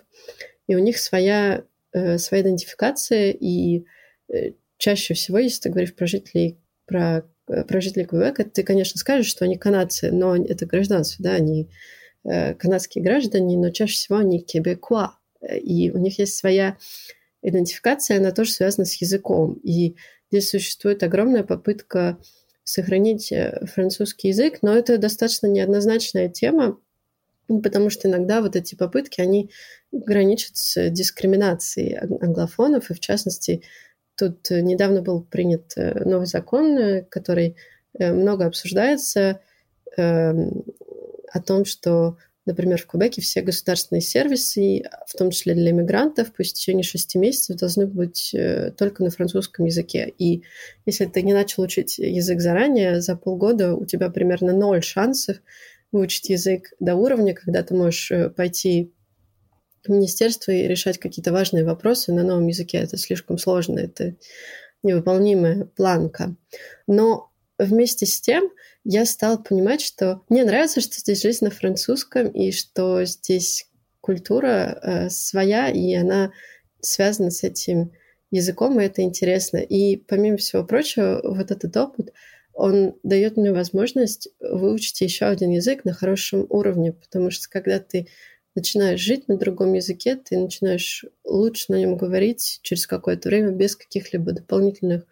и 0.68 0.76
у 0.76 0.78
них 0.78 0.98
своя, 0.98 1.64
э, 1.92 2.18
своя 2.18 2.44
идентификация, 2.44 3.32
и 3.32 3.84
э, 4.28 4.52
чаще 4.78 5.14
всего, 5.14 5.38
если 5.38 5.62
ты 5.62 5.70
говоришь 5.70 5.96
про 5.96 6.06
жителей, 6.06 6.60
про, 6.86 7.24
про 7.46 7.80
жителей 7.80 8.04
Квебека, 8.04 8.44
ты, 8.44 8.62
конечно, 8.62 8.98
скажешь, 9.00 9.26
что 9.26 9.44
они 9.44 9.56
канадцы, 9.56 10.12
но 10.12 10.36
это 10.36 10.66
гражданство, 10.66 11.22
да, 11.22 11.32
они 11.32 11.68
канадские 12.24 13.04
граждане, 13.04 13.56
но 13.56 13.70
чаще 13.70 13.94
всего 13.94 14.18
они 14.18 14.40
кебекуа, 14.40 15.16
и 15.40 15.92
у 15.92 15.98
них 15.98 16.18
есть 16.18 16.36
своя 16.36 16.76
идентификация, 17.40 18.18
она 18.18 18.32
тоже 18.32 18.50
связана 18.50 18.84
с 18.84 19.00
языком, 19.00 19.60
и 19.62 19.94
здесь 20.32 20.50
существует 20.50 21.04
огромная 21.04 21.44
попытка 21.44 22.18
сохранить 22.66 23.30
э, 23.30 23.64
французский 23.72 24.28
язык, 24.28 24.58
но 24.60 24.76
это 24.76 24.98
достаточно 24.98 25.46
неоднозначная 25.46 26.28
тема, 26.28 26.78
потому 27.46 27.90
что 27.90 28.08
иногда 28.08 28.42
вот 28.42 28.56
эти 28.56 28.74
попытки, 28.74 29.20
они 29.20 29.50
граничат 29.92 30.56
с 30.56 30.90
дискриминацией 30.90 31.96
англофонов, 31.96 32.90
и 32.90 32.94
в 32.94 32.98
частности, 32.98 33.62
тут 34.16 34.50
недавно 34.50 35.00
был 35.00 35.22
принят 35.22 35.74
э, 35.76 36.02
новый 36.04 36.26
закон, 36.26 36.76
э, 36.76 37.02
который 37.08 37.56
много 37.98 38.44
обсуждается 38.44 39.40
эм, 39.96 40.64
о 41.32 41.40
том, 41.40 41.64
что 41.64 42.18
Например, 42.46 42.80
в 42.80 42.86
Кубеке 42.86 43.20
все 43.20 43.42
государственные 43.42 44.00
сервисы, 44.00 44.84
в 45.06 45.16
том 45.16 45.30
числе 45.30 45.54
для 45.54 45.72
иммигрантов, 45.72 46.32
по 46.32 46.44
течение 46.44 46.84
шести 46.84 47.18
месяцев 47.18 47.56
должны 47.56 47.88
быть 47.88 48.32
э, 48.32 48.70
только 48.70 49.02
на 49.02 49.10
французском 49.10 49.66
языке. 49.66 50.14
И 50.16 50.44
если 50.86 51.06
ты 51.06 51.22
не 51.22 51.34
начал 51.34 51.64
учить 51.64 51.98
язык 51.98 52.40
заранее, 52.40 53.00
за 53.00 53.16
полгода 53.16 53.74
у 53.74 53.84
тебя 53.84 54.10
примерно 54.10 54.52
ноль 54.52 54.82
шансов 54.84 55.38
выучить 55.90 56.30
язык 56.30 56.72
до 56.78 56.94
уровня, 56.94 57.34
когда 57.34 57.64
ты 57.64 57.74
можешь 57.74 58.12
э, 58.12 58.30
пойти 58.30 58.92
в 59.84 59.88
министерство 59.88 60.52
и 60.52 60.68
решать 60.68 60.98
какие-то 60.98 61.32
важные 61.32 61.64
вопросы 61.64 62.12
на 62.12 62.22
новом 62.22 62.46
языке. 62.46 62.78
Это 62.78 62.96
слишком 62.96 63.38
сложно, 63.38 63.80
это 63.80 64.14
невыполнимая 64.84 65.64
планка. 65.64 66.36
Но 66.86 67.32
вместе 67.58 68.06
с 68.06 68.20
тем 68.20 68.50
я 68.84 69.04
стала 69.04 69.36
понимать, 69.36 69.80
что 69.80 70.22
мне 70.28 70.44
нравится, 70.44 70.80
что 70.80 70.98
здесь 70.98 71.22
жизнь 71.22 71.44
на 71.44 71.50
французском, 71.50 72.28
и 72.28 72.52
что 72.52 73.04
здесь 73.04 73.68
культура 74.00 74.78
э, 74.82 75.10
своя, 75.10 75.68
и 75.68 75.92
она 75.94 76.32
связана 76.80 77.30
с 77.30 77.42
этим 77.42 77.92
языком, 78.30 78.80
и 78.80 78.84
это 78.84 79.02
интересно. 79.02 79.58
И 79.58 79.96
помимо 79.96 80.36
всего 80.36 80.64
прочего, 80.64 81.20
вот 81.24 81.50
этот 81.50 81.76
опыт, 81.76 82.12
он 82.52 82.94
дает 83.02 83.36
мне 83.36 83.52
возможность 83.52 84.28
выучить 84.40 85.00
еще 85.00 85.26
один 85.26 85.50
язык 85.50 85.84
на 85.84 85.92
хорошем 85.92 86.46
уровне, 86.48 86.92
потому 86.92 87.30
что 87.30 87.50
когда 87.50 87.80
ты 87.80 88.06
начинаешь 88.54 89.00
жить 89.00 89.28
на 89.28 89.36
другом 89.36 89.74
языке, 89.74 90.16
ты 90.16 90.38
начинаешь 90.38 91.04
лучше 91.24 91.66
на 91.68 91.76
нем 91.76 91.96
говорить 91.96 92.60
через 92.62 92.86
какое-то 92.86 93.28
время 93.28 93.50
без 93.50 93.76
каких-либо 93.76 94.32
дополнительных 94.32 95.04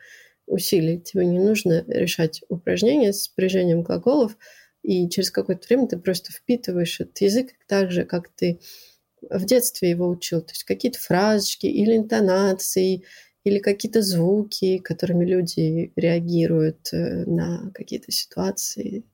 усилий. 0.47 1.01
Тебе 1.01 1.26
не 1.26 1.38
нужно 1.38 1.84
решать 1.86 2.42
упражнения 2.49 3.12
с 3.12 3.24
спряжением 3.24 3.82
глаголов, 3.82 4.36
и 4.82 5.09
через 5.09 5.30
какое-то 5.30 5.66
время 5.68 5.88
ты 5.88 5.99
просто 5.99 6.32
впитываешь 6.32 7.01
этот 7.01 7.18
язык 7.18 7.53
так 7.66 7.90
же, 7.90 8.05
как 8.05 8.28
ты 8.28 8.61
в 9.30 9.45
детстве 9.47 9.90
его 9.90 10.09
учил. 10.09 10.42
То 10.42 10.53
есть 10.53 10.64
какие-то 10.64 10.99
фразочки 10.99 11.66
или 11.66 11.97
интонации, 11.97 13.05
или 13.45 13.59
какие-то 13.59 14.03
звуки, 14.03 14.78
которыми 14.78 15.24
люди 15.24 15.92
реагируют 15.97 16.88
э, 16.92 17.24
на 17.26 17.70
какие-то 17.74 18.11
ситуации, 18.11 19.05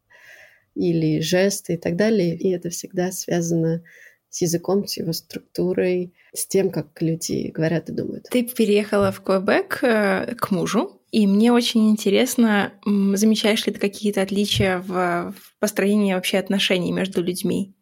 или 0.74 1.20
жесты 1.20 1.74
и 1.74 1.76
так 1.76 1.96
далее. 1.96 2.36
И 2.36 2.50
это 2.50 2.70
всегда 2.70 3.10
связано 3.12 3.82
с 4.28 4.40
языком, 4.42 4.86
с 4.86 4.96
его 4.96 5.12
структурой, 5.12 6.14
с 6.32 6.46
тем, 6.46 6.70
как 6.70 7.02
люди 7.02 7.50
говорят 7.50 7.88
и 7.90 7.92
думают. 7.92 8.28
Ты 8.30 8.44
переехала 8.44 9.10
в 9.10 9.20
Квебек 9.22 9.82
э, 9.82 10.34
к 10.36 10.50
мужу, 10.52 10.99
и 11.12 11.26
мне 11.26 11.52
очень 11.52 11.90
интересно, 11.90 12.72
замечаешь 12.84 13.66
ли 13.66 13.72
ты 13.72 13.80
какие-то 13.80 14.22
отличия 14.22 14.78
в, 14.78 15.32
в 15.32 15.58
построении 15.58 16.14
вообще 16.14 16.38
отношений 16.38 16.92
между 16.92 17.22
людьми? 17.22 17.74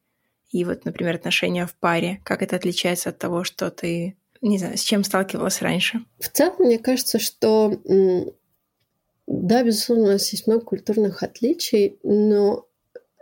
И 0.50 0.64
вот, 0.64 0.84
например, 0.84 1.16
отношения 1.16 1.66
в 1.66 1.74
паре. 1.74 2.20
Как 2.24 2.42
это 2.42 2.56
отличается 2.56 3.10
от 3.10 3.18
того, 3.18 3.44
что 3.44 3.70
ты, 3.70 4.16
не 4.40 4.58
знаю, 4.58 4.78
с 4.78 4.82
чем 4.82 5.04
сталкивалась 5.04 5.60
раньше? 5.60 6.04
В 6.18 6.28
целом, 6.28 6.54
мне 6.60 6.78
кажется, 6.78 7.18
что 7.18 7.78
да, 9.26 9.62
безусловно, 9.62 10.04
у 10.04 10.12
нас 10.12 10.32
есть 10.32 10.46
много 10.46 10.64
культурных 10.64 11.22
отличий, 11.22 11.98
но 12.02 12.66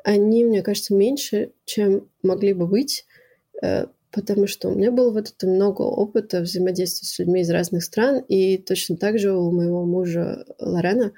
они, 0.04 0.44
мне 0.44 0.62
кажется, 0.62 0.94
меньше, 0.94 1.50
чем 1.64 2.08
могли 2.22 2.52
бы 2.52 2.68
быть, 2.68 3.06
э, 3.60 3.86
потому 4.16 4.46
что 4.46 4.70
у 4.70 4.74
меня 4.74 4.90
было 4.90 5.12
вот 5.12 5.28
это 5.28 5.46
много 5.46 5.82
опыта 5.82 6.40
взаимодействия 6.40 7.06
с 7.06 7.18
людьми 7.18 7.42
из 7.42 7.50
разных 7.50 7.84
стран, 7.84 8.24
и 8.28 8.56
точно 8.56 8.96
так 8.96 9.18
же 9.18 9.34
у 9.34 9.52
моего 9.52 9.84
мужа 9.84 10.46
Лорена, 10.58 11.12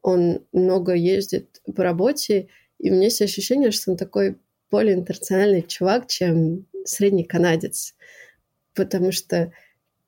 он 0.00 0.40
много 0.52 0.94
ездит 0.94 1.60
по 1.76 1.84
работе, 1.84 2.48
и 2.78 2.90
у 2.90 2.94
меня 2.94 3.04
есть 3.04 3.20
ощущение, 3.20 3.70
что 3.70 3.90
он 3.90 3.98
такой 3.98 4.38
более 4.70 4.94
интернациональный 4.94 5.60
чувак, 5.60 6.06
чем 6.06 6.66
средний 6.86 7.24
канадец. 7.24 7.94
Потому 8.74 9.12
что 9.12 9.52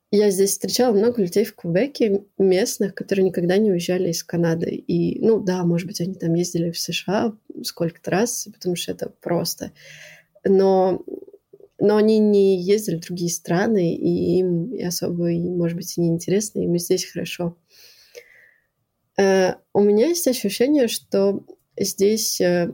я 0.09 0.31
здесь 0.31 0.51
встречала 0.51 0.95
много 0.95 1.21
людей 1.21 1.45
в 1.45 1.53
Квебеке, 1.53 2.23
местных, 2.39 2.95
которые 2.95 3.25
никогда 3.25 3.57
не 3.57 3.71
уезжали 3.71 4.09
из 4.09 4.23
Канады. 4.23 4.71
И, 4.71 5.19
ну 5.23 5.39
да, 5.39 5.63
может 5.63 5.85
быть, 5.85 6.01
они 6.01 6.15
там 6.15 6.33
ездили 6.33 6.71
в 6.71 6.79
США 6.79 7.33
сколько-то 7.61 8.09
раз, 8.09 8.47
потому 8.51 8.75
что 8.75 8.93
это 8.93 9.11
просто. 9.21 9.73
Но 10.43 11.03
но 11.81 11.97
они 11.97 12.19
не 12.19 12.61
ездили 12.61 12.97
в 12.97 13.07
другие 13.07 13.31
страны, 13.31 13.95
и 13.95 14.37
им 14.37 14.71
особо, 14.85 15.31
может 15.31 15.75
быть, 15.75 15.97
и 15.97 16.01
не 16.01 16.09
интересно, 16.09 16.59
им 16.59 16.77
здесь 16.77 17.05
хорошо. 17.05 17.57
Э, 19.17 19.55
у 19.73 19.81
меня 19.81 20.07
есть 20.07 20.27
ощущение, 20.27 20.87
что 20.87 21.43
здесь 21.75 22.39
э, 22.39 22.71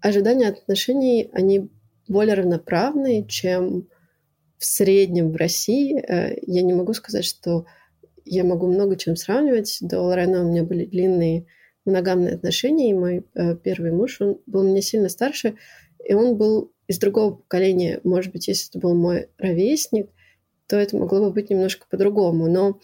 ожидания 0.00 0.48
отношений, 0.48 1.28
они 1.32 1.68
более 2.06 2.34
равноправные, 2.34 3.26
чем 3.26 3.88
в 4.56 4.64
среднем 4.64 5.32
в 5.32 5.36
России. 5.36 5.98
Э, 5.98 6.38
я 6.46 6.62
не 6.62 6.74
могу 6.74 6.92
сказать, 6.94 7.24
что 7.24 7.66
я 8.24 8.44
могу 8.44 8.68
много 8.68 8.96
чем 8.96 9.16
сравнивать. 9.16 9.78
До 9.80 10.00
Лорена 10.00 10.44
у 10.44 10.48
меня 10.48 10.62
были 10.62 10.84
длинные 10.84 11.46
моногамные 11.84 12.34
отношения, 12.34 12.90
и 12.90 12.94
мой 12.94 13.24
первый 13.62 13.92
муж, 13.92 14.20
он 14.20 14.40
был 14.46 14.68
мне 14.68 14.82
сильно 14.82 15.08
старше, 15.08 15.56
и 16.08 16.14
он 16.14 16.36
был 16.36 16.72
из 16.86 16.98
другого 16.98 17.34
поколения, 17.34 18.00
может 18.04 18.32
быть, 18.32 18.48
если 18.48 18.70
это 18.70 18.78
был 18.78 18.94
мой 18.94 19.28
ровесник, 19.38 20.08
то 20.68 20.76
это 20.76 20.96
могло 20.96 21.20
бы 21.20 21.32
быть 21.32 21.50
немножко 21.50 21.86
по-другому. 21.90 22.48
Но, 22.48 22.80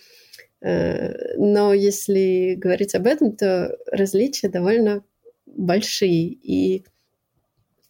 э, 0.61 1.37
но 1.37 1.73
если 1.73 2.55
говорить 2.57 2.95
об 2.95 3.07
этом, 3.07 3.37
то 3.37 3.77
различия 3.87 4.49
довольно 4.49 5.05
большие. 5.47 6.27
И 6.29 6.85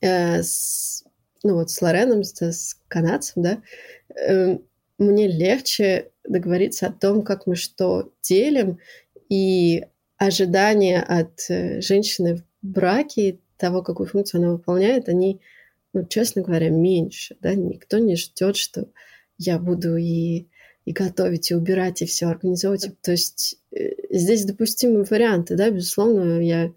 э, 0.00 0.42
с, 0.42 1.04
ну 1.42 1.54
вот 1.54 1.70
с 1.70 1.80
Лореном, 1.80 2.24
с, 2.24 2.40
с 2.40 2.78
канадцем, 2.88 3.42
да, 3.42 3.62
э, 4.14 4.58
мне 4.98 5.28
легче 5.28 6.10
договориться 6.24 6.86
о 6.86 6.92
том, 6.92 7.22
как 7.22 7.46
мы 7.46 7.56
что 7.56 8.12
делим, 8.22 8.78
и 9.28 9.86
ожидания 10.18 11.00
от 11.00 11.48
э, 11.48 11.80
женщины 11.80 12.36
в 12.36 12.44
браке, 12.62 13.38
того, 13.56 13.82
какую 13.82 14.08
функцию 14.08 14.40
она 14.42 14.52
выполняет, 14.52 15.08
они 15.08 15.40
ну, 15.92 16.06
честно 16.06 16.42
говоря, 16.42 16.70
меньше, 16.70 17.36
да, 17.40 17.54
никто 17.54 17.98
не 17.98 18.16
ждет, 18.16 18.56
что 18.56 18.88
я 19.38 19.58
буду 19.58 19.96
и, 19.96 20.46
и 20.84 20.92
готовить, 20.92 21.50
и 21.50 21.54
убирать, 21.54 22.02
и 22.02 22.06
все 22.06 22.26
организовывать. 22.26 22.88
То 23.02 23.12
есть 23.12 23.58
э, 23.72 23.90
здесь 24.10 24.44
допустимые 24.44 25.04
варианты, 25.04 25.56
да, 25.56 25.70
безусловно, 25.70 26.40
я 26.40 26.72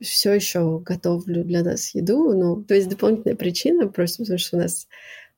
все 0.00 0.32
еще 0.32 0.80
готовлю 0.80 1.44
для 1.44 1.62
нас 1.62 1.94
еду, 1.94 2.34
но 2.34 2.62
то 2.62 2.74
есть 2.74 2.88
дополнительная 2.88 3.36
причина, 3.36 3.88
просто 3.88 4.24
потому 4.24 4.38
что 4.38 4.56
у 4.56 4.60
нас 4.60 4.88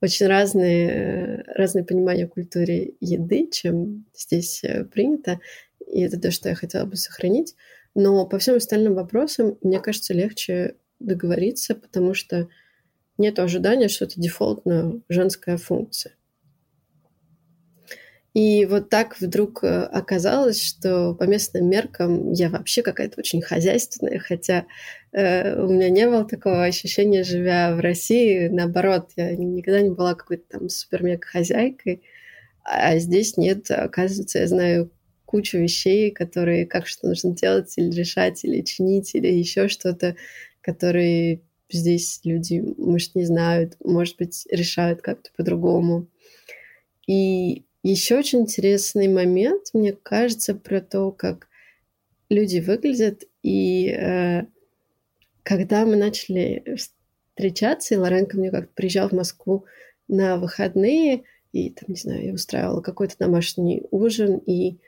очень 0.00 0.26
разные, 0.26 1.44
разные 1.46 1.84
понимания 1.84 2.26
культуры 2.26 2.94
еды, 3.00 3.48
чем 3.52 4.06
здесь 4.14 4.64
э, 4.64 4.84
принято, 4.84 5.38
и 5.86 6.00
это 6.00 6.18
то, 6.18 6.30
что 6.30 6.48
я 6.48 6.54
хотела 6.54 6.84
бы 6.86 6.96
сохранить. 6.96 7.54
Но 7.95 8.26
по 8.26 8.38
всем 8.38 8.57
остальным 8.57 8.95
вопросам, 8.95 9.57
мне 9.62 9.80
кажется, 9.80 10.14
легче 10.14 10.76
договориться, 10.99 11.74
потому 11.74 12.14
что 12.14 12.49
нет 13.18 13.38
ожидания, 13.38 13.88
что 13.88 14.07
это 14.07 14.20
дефолтная 14.20 15.01
женская 15.09 15.57
функция. 15.57 16.12
И 18.34 18.66
вот 18.66 18.90
так 18.90 19.20
вдруг 19.20 19.62
э, 19.62 19.84
оказалось, 19.84 20.61
что 20.61 21.14
по 21.14 21.22
местным 21.22 21.70
меркам 21.70 22.32
я 22.32 22.49
вообще 22.49 22.82
какая-то 22.82 23.20
очень 23.20 23.40
хозяйственная, 23.40 24.18
хотя 24.18 24.66
э, 25.12 25.62
у 25.62 25.68
меня 25.68 25.88
не 25.88 26.09
было 26.09 26.24
такого 26.24 26.64
ощущения, 26.64 27.22
живя 27.22 27.76
в 27.76 27.78
России. 27.78 28.49
Наоборот, 28.49 29.11
я 29.14 29.36
никогда 29.36 29.82
не 29.82 29.90
была 29.90 30.16
какой-то 30.16 30.59
там 30.59 30.68
супер-мега 30.68 31.24
хозяйкой, 31.24 32.03
а 32.64 32.99
здесь 32.99 33.36
нет. 33.36 33.70
Оказывается, 33.70 34.40
я 34.40 34.49
знаю 34.49 34.90
кучу 35.24 35.58
вещей, 35.58 36.10
которые 36.10 36.66
как 36.66 36.86
что 36.86 37.08
нужно 37.08 37.34
делать 37.34 37.72
или 37.76 37.90
решать, 37.90 38.44
или 38.44 38.62
чинить, 38.62 39.14
или 39.14 39.28
еще 39.28 39.68
что-то, 39.68 40.16
которые 40.60 41.40
здесь 41.70 42.20
люди, 42.24 42.62
может, 42.78 43.14
не 43.14 43.24
знают, 43.24 43.76
может 43.82 44.16
быть, 44.16 44.46
решают 44.50 45.02
как-то 45.02 45.30
по-другому. 45.36 46.06
И 47.06 47.64
еще 47.82 48.18
очень 48.18 48.40
интересный 48.40 49.08
момент, 49.08 49.70
мне 49.74 49.92
кажется, 49.92 50.54
про 50.54 50.80
то, 50.80 51.10
как 51.12 51.48
люди 52.30 52.58
выглядят. 52.58 53.24
И 53.42 53.88
э, 53.88 54.44
когда 55.42 55.84
мы 55.84 55.96
начали 55.96 56.76
встречаться, 57.34 57.94
и 57.94 57.98
Лорен 57.98 58.26
мне 58.32 58.50
как-то 58.50 58.72
приезжал 58.74 59.08
в 59.08 59.12
Москву 59.12 59.66
на 60.08 60.36
выходные, 60.36 61.24
и 61.52 61.70
там, 61.70 61.86
не 61.88 61.96
знаю, 61.96 62.24
я 62.24 62.32
устраивала 62.32 62.80
какой-то 62.80 63.16
домашний 63.18 63.82
ужин, 63.90 64.38
и, 64.38 64.78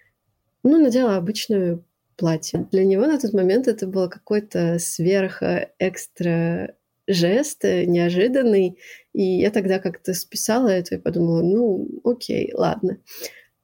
ну, 0.67 0.83
надела 0.83 1.17
обычную 1.17 1.85
платье. 2.17 2.67
Для 2.73 2.85
него 2.85 3.07
на 3.07 3.19
тот 3.19 3.33
момент 3.33 3.69
это 3.69 3.87
было 3.87 4.09
какой-то 4.09 4.79
сверх-экстра 4.79 6.75
жест, 7.07 7.65
э, 7.65 7.85
неожиданный. 7.85 8.79
И 9.13 9.23
я 9.23 9.51
тогда 9.51 9.79
как-то 9.79 10.15
списала 10.15 10.69
это 10.69 10.97
и 10.97 10.99
подумала, 10.99 11.43
ну, 11.43 11.89
окей, 12.05 12.53
ладно. 12.55 12.99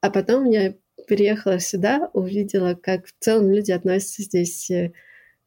А 0.00 0.11
потом 0.11 0.48
я 0.48 0.74
переехала 1.09 1.59
сюда, 1.59 2.11
увидела, 2.12 2.74
как 2.74 3.07
в 3.07 3.14
целом 3.18 3.50
люди 3.50 3.72
относятся 3.72 4.22
здесь 4.22 4.70
э, 4.70 4.92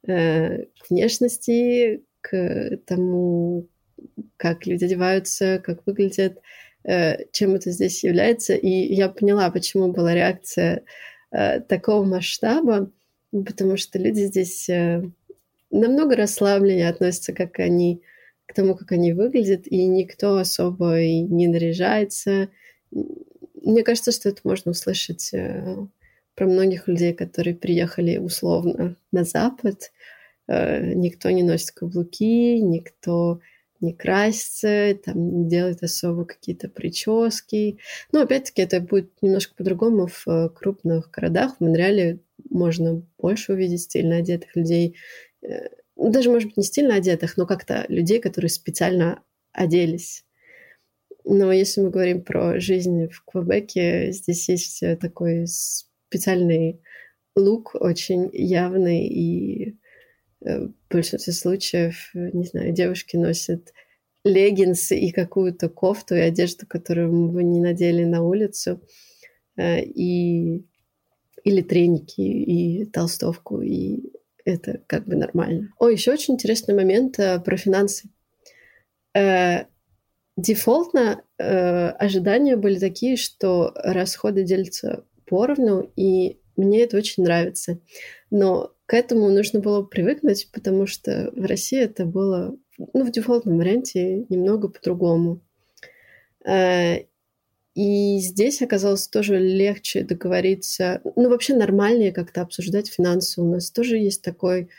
к 0.03 0.89
внешности, 0.89 2.03
к 2.22 2.80
тому, 2.86 3.68
как 4.38 4.66
люди 4.66 4.86
одеваются, 4.86 5.62
как 5.64 5.86
выглядят, 5.86 6.39
э, 6.84 7.26
чем 7.32 7.56
это 7.56 7.72
здесь 7.72 8.03
является. 8.03 8.53
И 8.56 8.70
я 8.93 9.10
поняла, 9.10 9.49
почему 9.51 9.91
была 9.91 10.14
реакция 10.14 10.78
э, 10.78 10.82
такого 11.32 12.05
масштаба, 12.05 12.89
потому 13.43 13.78
что 13.78 13.99
люди 13.99 14.21
здесь 14.21 14.69
э, 14.69 15.03
намного 15.71 16.15
расслабленнее 16.15 16.89
относятся, 16.89 17.34
как 17.34 17.59
они 17.59 18.01
к 18.45 18.53
тому, 18.53 18.76
как 18.76 18.91
они 18.91 19.13
выглядят, 19.13 19.67
и 19.67 19.86
никто 19.86 20.38
особо 20.38 20.99
и 20.99 21.19
не 21.19 21.47
наряжается. 21.47 22.49
Мне 22.91 23.84
кажется, 23.84 24.11
что 24.11 24.30
это 24.30 24.41
можно 24.43 24.71
услышать 24.71 25.34
э, 25.34 25.88
про 26.36 26.45
многих 26.45 26.88
людей, 26.88 27.13
которые 27.13 27.55
приехали 27.55 28.17
условно 28.17 28.95
на 29.11 29.23
Запад. 29.23 29.91
Э, 30.47 30.93
никто 30.93 31.30
не 31.32 31.43
носит 31.43 31.71
каблуки, 31.71 32.59
никто 32.59 33.39
не 33.82 33.93
красится, 33.93 34.97
там 35.03 35.43
не 35.43 35.49
делает 35.49 35.84
особо 35.84 36.26
какие-то 36.26 36.69
прически. 36.69 37.80
Но 38.11 38.21
опять-таки 38.21 38.61
это 38.61 38.80
будет 38.80 39.11
немножко 39.21 39.53
по-другому 39.55 40.07
в 40.07 40.28
э, 40.28 40.49
крупных 40.49 41.11
городах. 41.11 41.57
В 41.57 41.61
Монреале 41.61 42.19
можно 42.49 43.03
больше 43.17 43.53
увидеть 43.53 43.82
стильно 43.82 44.17
одетых 44.17 44.55
людей. 44.55 44.95
Э, 45.41 45.69
даже, 45.95 46.30
может 46.30 46.49
быть, 46.49 46.57
не 46.57 46.63
стильно 46.63 46.95
одетых, 46.95 47.38
но 47.38 47.45
как-то 47.45 47.86
людей, 47.88 48.19
которые 48.19 48.49
специально 48.49 49.21
оделись. 49.51 50.26
Но 51.23 51.51
если 51.51 51.82
мы 51.82 51.89
говорим 51.89 52.21
про 52.21 52.59
жизнь 52.59 53.07
в 53.07 53.23
Квебеке, 53.26 54.11
здесь 54.11 54.47
есть 54.49 54.84
такой 55.01 55.45
специальный 55.47 56.82
лук, 57.36 57.76
очень 57.76 58.30
явный 58.32 59.07
и 59.07 59.45
Э, 59.65 59.85
в 60.46 60.74
большинстве 60.89 61.34
случаев, 61.34 62.12
э, 62.14 62.30
не 62.34 62.46
знаю, 62.46 62.72
девушки 62.72 63.18
носят 63.18 63.74
леггинсы 64.24 64.98
и 64.98 65.12
какую-то 65.12 65.70
кофту 65.70 66.16
и 66.16 66.20
одежду, 66.20 66.66
которую 66.68 67.12
мы 67.14 67.43
не 67.43 67.60
надели 67.60 68.04
на 68.04 68.24
улицу, 68.24 68.82
э, 69.58 69.82
и 69.84 70.66
или 71.43 71.62
треники 71.62 72.22
и 72.22 72.86
толстовку, 72.86 73.62
и 73.62 74.12
это 74.46 74.82
как 74.88 75.06
бы 75.06 75.16
нормально. 75.16 75.74
О, 75.78 75.89
еще 75.89 76.12
очень 76.12 76.34
интересный 76.34 76.74
момент 76.74 77.18
про 77.18 77.58
финансы. 77.58 78.10
Дефолтно 80.38 81.22
ожидания 81.38 82.56
были 82.56 82.80
такие, 82.80 83.16
что 83.16 83.74
расходы 83.76 84.43
делятся 84.43 85.06
поровну, 85.28 85.91
и 85.96 86.39
мне 86.58 86.82
это 86.82 86.98
очень 86.98 87.24
нравится. 87.24 87.80
Но 88.32 88.74
к 88.86 88.94
этому 88.94 89.30
нужно 89.30 89.60
было 89.60 89.82
привыкнуть, 89.82 90.50
потому 90.52 90.86
что 90.86 91.32
в 91.36 91.46
России 91.46 91.80
это 91.80 92.06
было 92.06 92.56
ну, 92.78 93.04
в 93.04 93.12
дефолтном 93.12 93.58
варианте 93.58 94.26
немного 94.30 94.68
по-другому. 94.68 95.42
Э, 96.46 97.06
и 97.74 98.20
здесь 98.20 98.62
оказалось 98.62 99.08
тоже 99.08 99.38
легче 99.40 100.04
договориться, 100.04 101.02
ну, 101.16 101.30
вообще 101.30 101.56
нормальнее 101.56 102.12
как-то 102.12 102.42
обсуждать 102.42 102.88
финансы. 102.88 103.42
У 103.42 103.46
нас 103.46 103.72
тоже 103.72 103.98
есть 103.98 104.22
такой, 104.22 104.70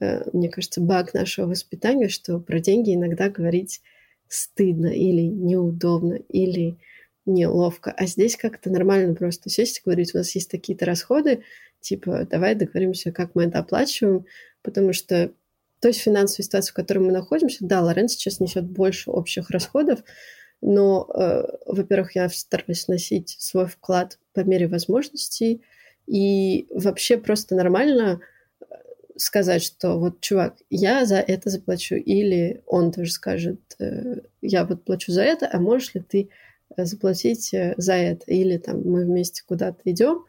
э, 0.00 0.22
мне 0.32 0.48
кажется, 0.48 0.80
баг 0.80 1.14
нашего 1.14 1.46
воспитания, 1.46 2.08
что 2.08 2.38
про 2.38 2.60
деньги 2.60 2.94
иногда 2.94 3.28
говорить 3.28 3.80
стыдно 4.28 4.86
или 4.86 5.22
неудобно, 5.22 6.14
или 6.14 6.76
неловко. 7.26 7.90
А 7.90 8.06
здесь 8.06 8.36
как-то 8.36 8.70
нормально 8.70 9.14
просто 9.14 9.50
сесть 9.50 9.78
и 9.78 9.82
говорить, 9.84 10.14
у 10.14 10.18
нас 10.18 10.34
есть 10.34 10.50
такие-то 10.50 10.84
расходы, 10.84 11.42
типа, 11.80 12.26
давай 12.30 12.54
договоримся, 12.54 13.12
как 13.12 13.34
мы 13.34 13.44
это 13.44 13.58
оплачиваем, 13.58 14.26
потому 14.62 14.92
что 14.92 15.32
то 15.84 15.88
есть 15.88 16.00
финансовая 16.00 16.44
ситуация, 16.44 16.72
в 16.72 16.76
которой 16.76 17.00
мы 17.00 17.12
находимся, 17.12 17.58
да, 17.60 17.82
Лорен 17.82 18.08
сейчас 18.08 18.40
несет 18.40 18.64
больше 18.64 19.10
общих 19.10 19.50
расходов, 19.50 20.02
но, 20.62 21.06
э, 21.14 21.44
во-первых, 21.66 22.14
я 22.14 22.30
стараюсь 22.30 22.88
носить 22.88 23.36
свой 23.38 23.66
вклад 23.66 24.18
по 24.32 24.40
мере 24.40 24.66
возможностей, 24.66 25.60
и 26.06 26.66
вообще 26.70 27.18
просто 27.18 27.54
нормально 27.54 28.20
э, 28.60 28.64
сказать, 29.18 29.62
что 29.62 29.98
вот, 29.98 30.20
чувак, 30.20 30.54
я 30.70 31.04
за 31.04 31.16
это 31.16 31.50
заплачу, 31.50 31.96
или 31.96 32.62
он 32.64 32.90
тоже 32.90 33.10
скажет, 33.10 33.60
э, 33.78 34.20
я 34.40 34.64
вот 34.64 34.84
плачу 34.84 35.12
за 35.12 35.22
это, 35.22 35.50
а 35.52 35.60
можешь 35.60 35.92
ли 35.92 36.00
ты 36.00 36.30
заплатить 36.76 37.52
э, 37.54 37.74
за 37.76 37.94
это, 37.94 38.24
или 38.26 38.56
там 38.58 38.82
мы 38.82 39.04
вместе 39.04 39.42
куда-то 39.46 39.80
идем, 39.84 40.24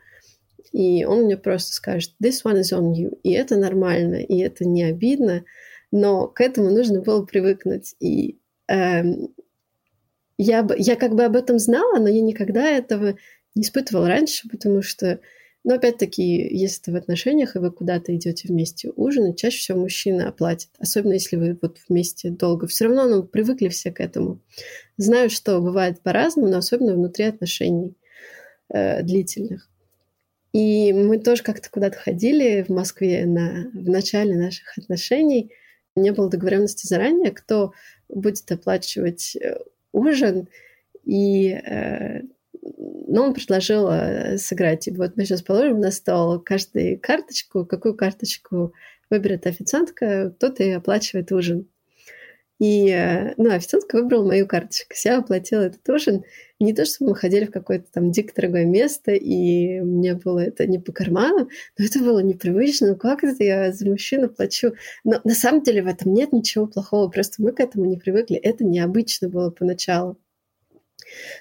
и 0.71 1.05
он 1.05 1.23
мне 1.23 1.37
просто 1.37 1.73
скажет, 1.73 2.13
this 2.21 2.43
one 2.43 2.59
is 2.59 2.73
on 2.73 2.93
you. 2.93 3.17
И 3.23 3.31
это 3.31 3.55
нормально, 3.55 4.15
и 4.15 4.39
это 4.39 4.65
не 4.65 4.83
обидно, 4.83 5.45
но 5.91 6.27
к 6.27 6.41
этому 6.41 6.69
нужно 6.69 7.01
было 7.01 7.25
привыкнуть. 7.25 7.95
И 7.99 8.39
эм, 8.67 9.33
я, 10.37 10.67
я 10.77 10.95
как 10.95 11.15
бы 11.15 11.23
об 11.23 11.35
этом 11.35 11.59
знала, 11.59 11.97
но 11.99 12.09
я 12.09 12.21
никогда 12.21 12.67
этого 12.67 13.15
не 13.55 13.61
испытывала 13.61 14.09
раньше, 14.09 14.49
потому 14.49 14.81
что, 14.81 15.19
ну, 15.65 15.73
опять-таки, 15.73 16.23
если 16.55 16.83
ты 16.83 16.91
в 16.91 16.95
отношениях, 16.95 17.55
и 17.55 17.59
вы 17.59 17.71
куда-то 17.71 18.15
идете 18.15 18.47
вместе 18.47 18.91
ужинать, 18.95 19.39
чаще 19.39 19.57
всего 19.57 19.79
мужчина 19.79 20.29
оплатит. 20.29 20.69
Особенно 20.77 21.13
если 21.13 21.37
вы 21.37 21.57
вот 21.59 21.79
вместе 21.89 22.29
долго. 22.29 22.67
Все 22.67 22.85
равно, 22.85 23.07
ну, 23.07 23.23
привыкли 23.23 23.69
все 23.69 23.91
к 23.91 23.99
этому. 23.99 24.39
Знаю, 24.97 25.31
что 25.31 25.59
бывает 25.61 26.01
по-разному, 26.01 26.49
но 26.49 26.59
особенно 26.59 26.93
внутри 26.93 27.25
отношений 27.25 27.97
э, 28.69 29.01
длительных. 29.01 29.67
И 30.53 30.93
мы 30.93 31.17
тоже 31.17 31.41
как-то 31.41 31.71
куда-то 31.71 31.97
ходили 31.97 32.61
в 32.61 32.69
Москве 32.69 33.25
на, 33.25 33.71
в 33.73 33.89
начале 33.89 34.35
наших 34.35 34.77
отношений. 34.77 35.51
Не 35.95 36.11
было 36.11 36.29
договоренности 36.29 36.85
заранее, 36.85 37.31
кто 37.31 37.73
будет 38.07 38.51
оплачивать 38.51 39.35
э, 39.35 39.57
ужин. 39.91 40.47
И 41.05 41.49
э, 41.49 42.21
ну, 43.07 43.23
он 43.23 43.33
предложил 43.33 43.87
э, 43.89 44.37
сыграть. 44.37 44.87
Вот 44.91 45.15
мы 45.15 45.25
сейчас 45.25 45.41
положим 45.41 45.79
на 45.79 45.91
стол 45.91 46.39
каждую 46.39 46.99
карточку. 46.99 47.65
Какую 47.65 47.95
карточку 47.95 48.73
выберет 49.09 49.45
официантка, 49.45 50.33
тот 50.39 50.59
и 50.59 50.71
оплачивает 50.71 51.31
ужин. 51.31 51.67
И, 52.57 52.89
э, 52.89 53.33
ну, 53.37 53.51
официантка 53.51 53.97
выбрала 53.97 54.25
мою 54.27 54.47
карточку. 54.47 54.93
Я 55.03 55.19
оплатила 55.19 55.61
этот 55.61 55.87
ужин. 55.89 56.23
Не 56.59 56.73
то, 56.73 56.85
чтобы 56.85 57.11
мы 57.11 57.15
ходили 57.17 57.45
в 57.45 57.51
какое-то 57.51 57.85
там 57.91 58.11
дико 58.11 58.33
дорогое 58.33 58.65
место, 58.65 59.11
и 59.11 59.81
мне 59.81 60.15
было 60.15 60.39
это 60.39 60.65
не 60.65 60.79
по 60.79 60.93
карману, 60.93 61.49
но 61.77 61.85
это 61.85 61.99
было 61.99 62.19
непривычно. 62.19 62.89
Ну, 62.89 62.95
как 62.95 63.23
это 63.25 63.43
я 63.43 63.73
за 63.73 63.87
мужчину 63.89 64.29
плачу? 64.29 64.73
Но 65.03 65.19
на 65.25 65.35
самом 65.35 65.63
деле 65.63 65.83
в 65.83 65.87
этом 65.87 66.13
нет 66.13 66.31
ничего 66.31 66.65
плохого, 66.65 67.09
просто 67.09 67.43
мы 67.43 67.51
к 67.51 67.59
этому 67.59 67.85
не 67.85 67.97
привыкли. 67.97 68.37
Это 68.37 68.63
необычно 68.63 69.27
было 69.29 69.51
поначалу. 69.51 70.17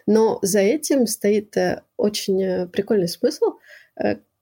Но 0.07 0.39
за 0.43 0.61
этим 0.61 1.07
стоит 1.07 1.57
э, 1.57 1.83
очень 1.97 2.43
э, 2.43 2.67
прикольный 2.67 3.09
смысл, 3.09 3.55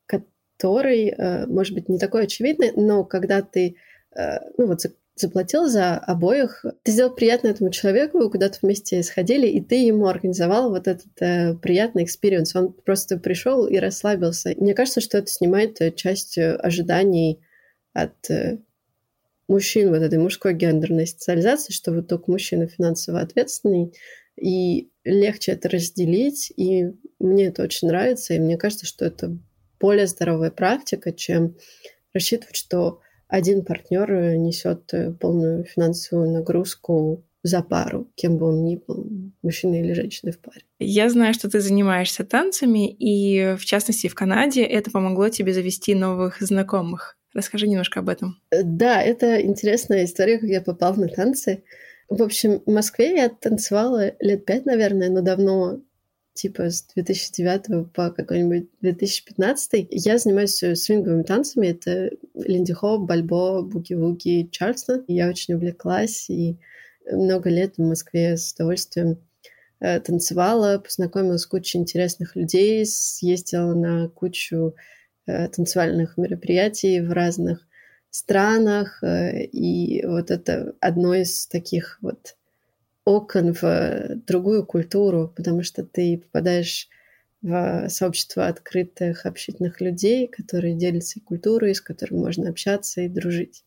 который, 0.07 1.15
может 1.47 1.75
быть, 1.75 1.89
не 1.89 1.99
такой 1.99 2.25
очевидный, 2.25 2.73
но 2.75 3.05
когда 3.05 3.43
ты 3.43 3.77
ну 4.15 4.67
вот 4.67 4.81
заплатил 5.15 5.69
за 5.69 5.95
обоих. 5.95 6.65
Ты 6.83 6.93
сделал 6.93 7.15
приятно 7.15 7.49
этому 7.49 7.71
человеку, 7.71 8.19
вы 8.19 8.31
куда-то 8.31 8.59
вместе 8.63 9.03
сходили, 9.03 9.47
и 9.47 9.61
ты 9.61 9.77
ему 9.77 10.07
организовал 10.07 10.71
вот 10.71 10.89
этот 10.89 11.21
э, 11.21 11.55
приятный 11.55 12.05
experience. 12.05 12.55
Он 12.57 12.73
просто 12.73 13.19
пришел 13.19 13.67
и 13.67 13.77
расслабился. 13.79 14.55
Мне 14.57 14.75
кажется, 14.75 15.01
что 15.01 15.19
это 15.19 15.29
снимает 15.29 15.81
э, 15.81 15.93
часть 15.93 16.39
э, 16.39 16.55
ожиданий 16.57 17.41
от 17.93 18.31
э, 18.31 18.59
мужчин, 19.49 19.91
вот 19.91 20.03
этой 20.03 20.19
мужской 20.19 20.55
гендерной 20.55 21.07
социализации, 21.07 21.73
что 21.73 21.93
вот 21.93 22.09
только 22.09 22.31
мужчина 22.31 22.67
финансово 22.67 23.21
ответственный, 23.21 23.93
и 24.41 24.91
легче 25.05 25.53
это 25.53 25.69
разделить, 25.69 26.53
и 26.57 26.93
мне 27.19 27.47
это 27.47 27.63
очень 27.63 27.89
нравится, 27.89 28.35
и 28.35 28.39
мне 28.39 28.57
кажется, 28.57 28.87
что 28.87 29.05
это 29.05 29.37
более 29.81 30.07
здоровая 30.07 30.51
практика, 30.51 31.13
чем 31.13 31.57
рассчитывать, 32.15 32.57
что 32.57 33.01
один 33.29 33.65
партнер 33.65 34.13
э, 34.13 34.37
несет 34.37 34.93
э, 34.93 35.13
полную 35.13 35.65
финансовую 35.65 36.31
нагрузку 36.31 37.25
за 37.43 37.63
пару, 37.63 38.09
кем 38.15 38.39
бы 38.39 38.47
он 38.49 38.65
ни 38.65 38.77
был, 38.77 39.11
мужчиной 39.43 39.81
или 39.81 39.95
женщиной 39.95 40.33
в 40.33 40.39
паре. 40.39 40.63
Я 40.79 41.09
знаю, 41.09 41.35
что 41.35 41.51
ты 41.51 41.61
занимаешься 41.61 42.25
танцами, 42.25 42.89
и 42.89 43.57
в 43.57 43.65
частности 43.65 44.07
в 44.07 44.15
Канаде 44.15 44.63
это 44.63 44.91
помогло 44.91 45.29
тебе 45.29 45.53
завести 45.53 45.95
новых 45.95 46.41
знакомых. 46.41 47.19
Расскажи 47.35 47.67
немножко 47.67 48.01
об 48.01 48.09
этом. 48.11 48.39
Э, 48.51 48.63
да, 48.63 49.03
это 49.03 49.41
интересная 49.41 50.05
история, 50.05 50.39
как 50.39 50.49
я 50.49 50.61
попал 50.61 50.95
на 50.95 51.09
танцы. 51.09 51.65
В 52.13 52.23
общем, 52.23 52.61
в 52.67 52.71
Москве 52.71 53.17
я 53.17 53.31
танцевала 53.31 54.13
лет 54.21 54.45
пять, 54.45 54.67
наверное, 54.67 55.09
но 55.09 55.23
давно 55.23 55.81
типа 56.35 56.69
с 56.69 56.83
2009 56.95 57.91
по 57.91 58.11
какой-нибудь 58.11 58.69
2015 58.83 59.87
я 59.89 60.19
занимаюсь 60.19 60.63
э, 60.63 60.77
свинговыми 60.77 61.23
танцами. 61.23 61.69
Это 61.69 62.11
линди-хоп, 62.35 63.09
бальбо, 63.09 63.63
буги-вуги, 63.63 64.51
чарльстон. 64.51 65.05
Я 65.09 65.31
очень 65.31 65.55
увлеклась 65.55 66.29
и 66.29 66.59
много 67.11 67.49
лет 67.49 67.79
в 67.79 67.83
Москве 67.83 68.37
с 68.37 68.53
удовольствием 68.53 69.17
э, 69.81 69.99
танцевала, 70.01 70.81
познакомилась 70.81 71.41
с 71.41 71.47
кучей 71.47 71.79
интересных 71.79 72.37
людей, 72.37 72.85
съездила 72.85 73.73
на 73.73 74.11
кучу 74.11 74.75
э, 75.25 75.49
танцевальных 75.49 76.19
мероприятий 76.19 77.01
в 77.01 77.11
разных 77.11 77.67
странах. 78.13 79.03
И 79.03 80.05
вот 80.07 80.31
это 80.31 80.75
одно 80.81 81.15
из 81.15 81.47
таких 81.47 81.99
вот 82.01 82.37
окон 83.05 83.53
в 83.53 84.17
другую 84.27 84.65
культуру, 84.65 85.33
потому 85.35 85.63
что 85.63 85.85
ты 85.85 86.19
попадаешь 86.19 86.89
в 87.43 87.89
сообщество 87.89 88.47
открытых, 88.47 89.27
общительных 89.27 89.81
людей, 89.81 90.29
которые 90.29 90.77
делятся 90.77 91.21
культурой, 91.21 91.75
с 91.75 91.81
которыми 91.81 92.21
можно 92.21 92.49
общаться 92.49 93.01
и 93.01 93.09
дружить. 93.09 93.65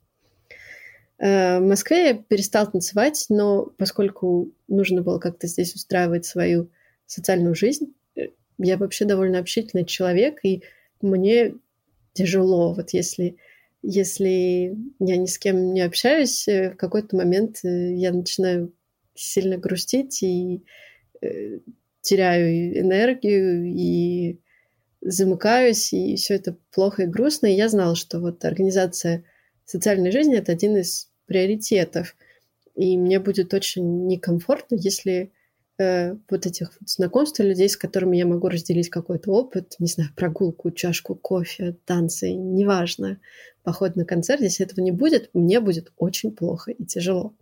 Э, 1.17 1.59
в 1.59 1.63
Москве 1.63 2.07
я 2.07 2.13
перестал 2.13 2.71
танцевать, 2.71 3.25
но 3.29 3.65
поскольку 3.77 4.51
нужно 4.67 5.01
было 5.01 5.19
как-то 5.19 5.47
здесь 5.47 5.75
устраивать 5.75 6.25
свою 6.25 6.69
социальную 7.05 7.53
жизнь, 7.53 7.93
э, 8.15 8.29
я 8.57 8.77
вообще 8.77 9.03
довольно 9.03 9.39
общительный 9.39 9.85
человек, 9.85 10.39
и 10.43 10.63
мне 11.01 11.55
тяжело, 12.13 12.73
вот 12.73 12.91
если 12.91 13.37
если 13.87 14.75
я 14.99 15.17
ни 15.17 15.27
с 15.27 15.37
кем 15.37 15.73
не 15.73 15.81
общаюсь, 15.81 16.47
э, 16.47 16.71
в 16.71 16.77
какой-то 16.77 17.15
момент 17.15 17.59
э, 17.63 17.93
я 17.93 18.11
начинаю 18.11 18.73
сильно 19.13 19.57
грустить 19.57 20.23
и 20.23 20.63
э, 21.21 21.59
теряю 22.01 22.79
энергию 22.79 23.65
и 23.65 24.39
замыкаюсь, 25.01 25.93
и 25.93 26.15
все 26.15 26.35
это 26.35 26.57
плохо 26.71 27.03
и 27.03 27.07
грустно. 27.07 27.47
И 27.47 27.55
я 27.55 27.69
знала, 27.69 27.95
что 27.95 28.19
вот 28.19 28.43
организация 28.43 29.23
социальной 29.65 30.11
жизни— 30.11 30.35
это 30.37 30.51
один 30.51 30.77
из 30.77 31.11
приоритетов. 31.27 32.15
И 32.75 32.97
мне 32.97 33.19
будет 33.19 33.53
очень 33.53 34.07
некомфортно, 34.07 34.75
если 34.75 35.31
э, 35.77 36.15
вот 36.29 36.45
этих 36.45 36.71
вот 36.79 36.89
знакомств 36.89 37.39
людей, 37.39 37.69
с 37.69 37.77
которыми 37.77 38.17
я 38.17 38.25
могу 38.25 38.49
разделить 38.49 38.89
какой-то 38.89 39.31
опыт, 39.31 39.75
не 39.79 39.87
знаю, 39.87 40.09
прогулку, 40.15 40.71
чашку 40.71 41.15
кофе, 41.15 41.75
танцы, 41.85 42.31
неважно, 42.33 43.19
поход 43.63 43.95
на 43.95 44.05
концерт, 44.05 44.41
если 44.41 44.65
этого 44.65 44.81
не 44.81 44.91
будет, 44.91 45.29
мне 45.33 45.59
будет 45.59 45.91
очень 45.97 46.31
плохо 46.31 46.71
и 46.71 46.85
тяжело. 46.85 47.33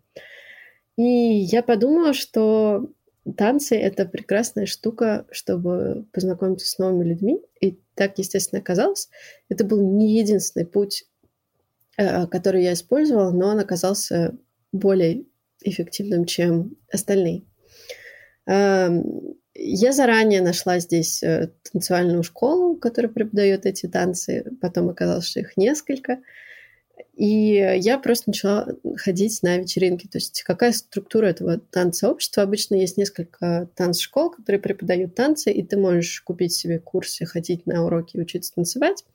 И 0.98 1.04
я 1.04 1.64
подумала, 1.64 2.14
что 2.14 2.90
танцы— 3.38 3.76
это 3.78 4.06
прекрасная 4.06 4.66
штука, 4.66 5.26
чтобы 5.32 6.06
познакомиться 6.12 6.68
с 6.68 6.78
новыми 6.78 7.06
людьми. 7.06 7.42
И 7.60 7.80
так, 7.96 8.18
естественно, 8.18 8.62
оказалось. 8.62 9.10
Это 9.50 9.64
был 9.64 9.82
не 9.82 10.18
единственный 10.20 10.66
путь, 10.66 11.06
э, 11.98 12.28
который 12.28 12.64
я 12.64 12.74
использовала, 12.74 13.32
но 13.32 13.48
он 13.48 13.60
оказался 13.60 14.38
более 14.72 15.26
эффективным, 15.62 16.26
чем 16.26 16.76
остальные. 16.92 17.44
Эм, 18.46 19.36
я 19.56 19.92
заранее 19.92 20.42
нашла 20.42 20.80
здесь 20.80 21.22
э, 21.24 21.52
танцевальную 21.72 22.24
школу, 22.24 22.76
которая 22.76 23.12
преподает 23.12 23.66
эти 23.66 23.88
танцы. 23.88 24.46
Потом 24.62 24.90
оказалось, 24.90 25.28
что 25.28 25.40
их 25.40 25.58
несколько. 25.58 26.20
И 27.16 27.78
я 27.80 28.00
просто 28.00 28.32
начала 28.32 28.68
ходить 28.98 29.44
на 29.44 29.58
вечеринки. 29.58 30.08
То 30.08 30.18
есть 30.18 30.42
какая 30.44 30.72
структура 30.72 31.28
этого 31.28 31.60
танцообщества? 31.60 32.44
Обычно 32.44 32.76
есть 32.76 32.98
несколько 32.98 33.70
танцшкол, 33.76 34.32
которые 34.32 34.60
преподают 34.60 35.14
танцы, 35.14 35.52
и 35.52 35.64
ты 35.64 35.78
можешь 35.78 36.22
купить 36.22 36.54
себе 36.54 36.80
курсы, 36.80 37.26
ходить 37.26 37.68
на 37.68 37.86
уроки, 37.86 38.18
учиться 38.18 38.54
танцевать. 38.56 39.06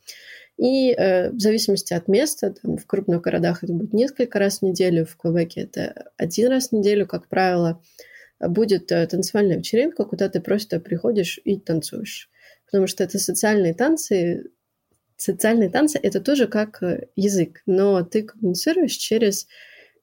И 0.57 0.93
э, 0.93 1.31
в 1.31 1.41
зависимости 1.41 1.93
от 1.93 2.09
места, 2.09 2.53
там, 2.53 2.76
в 2.79 2.87
крупных 2.87 3.20
городах 3.20 3.62
это 3.64 3.72
будет 3.72 3.93
несколько 3.93 4.39
раз 4.39 4.59
в 4.59 4.62
неделю, 4.62 5.05
в 5.05 5.16
Квебеке 5.16 5.62
это 5.62 6.11
один 6.16 6.49
раз 6.49 6.68
в 6.68 6.72
неделю, 6.72 7.07
как 7.07 7.29
правило, 7.29 7.81
будет 8.41 8.91
э, 8.93 9.07
танцевальная 9.07 9.59
вечеринка, 9.59 10.05
куда 10.05 10.28
ты 10.28 10.41
просто 10.41 10.80
приходишь 10.80 11.41
и 11.45 11.59
танцуешь. 11.59 12.30
Потому 12.66 12.86
что 12.86 13.05
это 13.05 13.18
социальные 13.18 13.74
танцы, 13.74 14.51
социальные 15.16 15.70
танцы— 15.70 15.99
это 16.03 16.20
тоже 16.20 16.47
как 16.47 16.82
э, 16.82 17.09
язык, 17.16 17.62
но 17.66 18.03
ты 18.03 18.22
коммуницируешь 18.22 18.93
через 18.93 19.47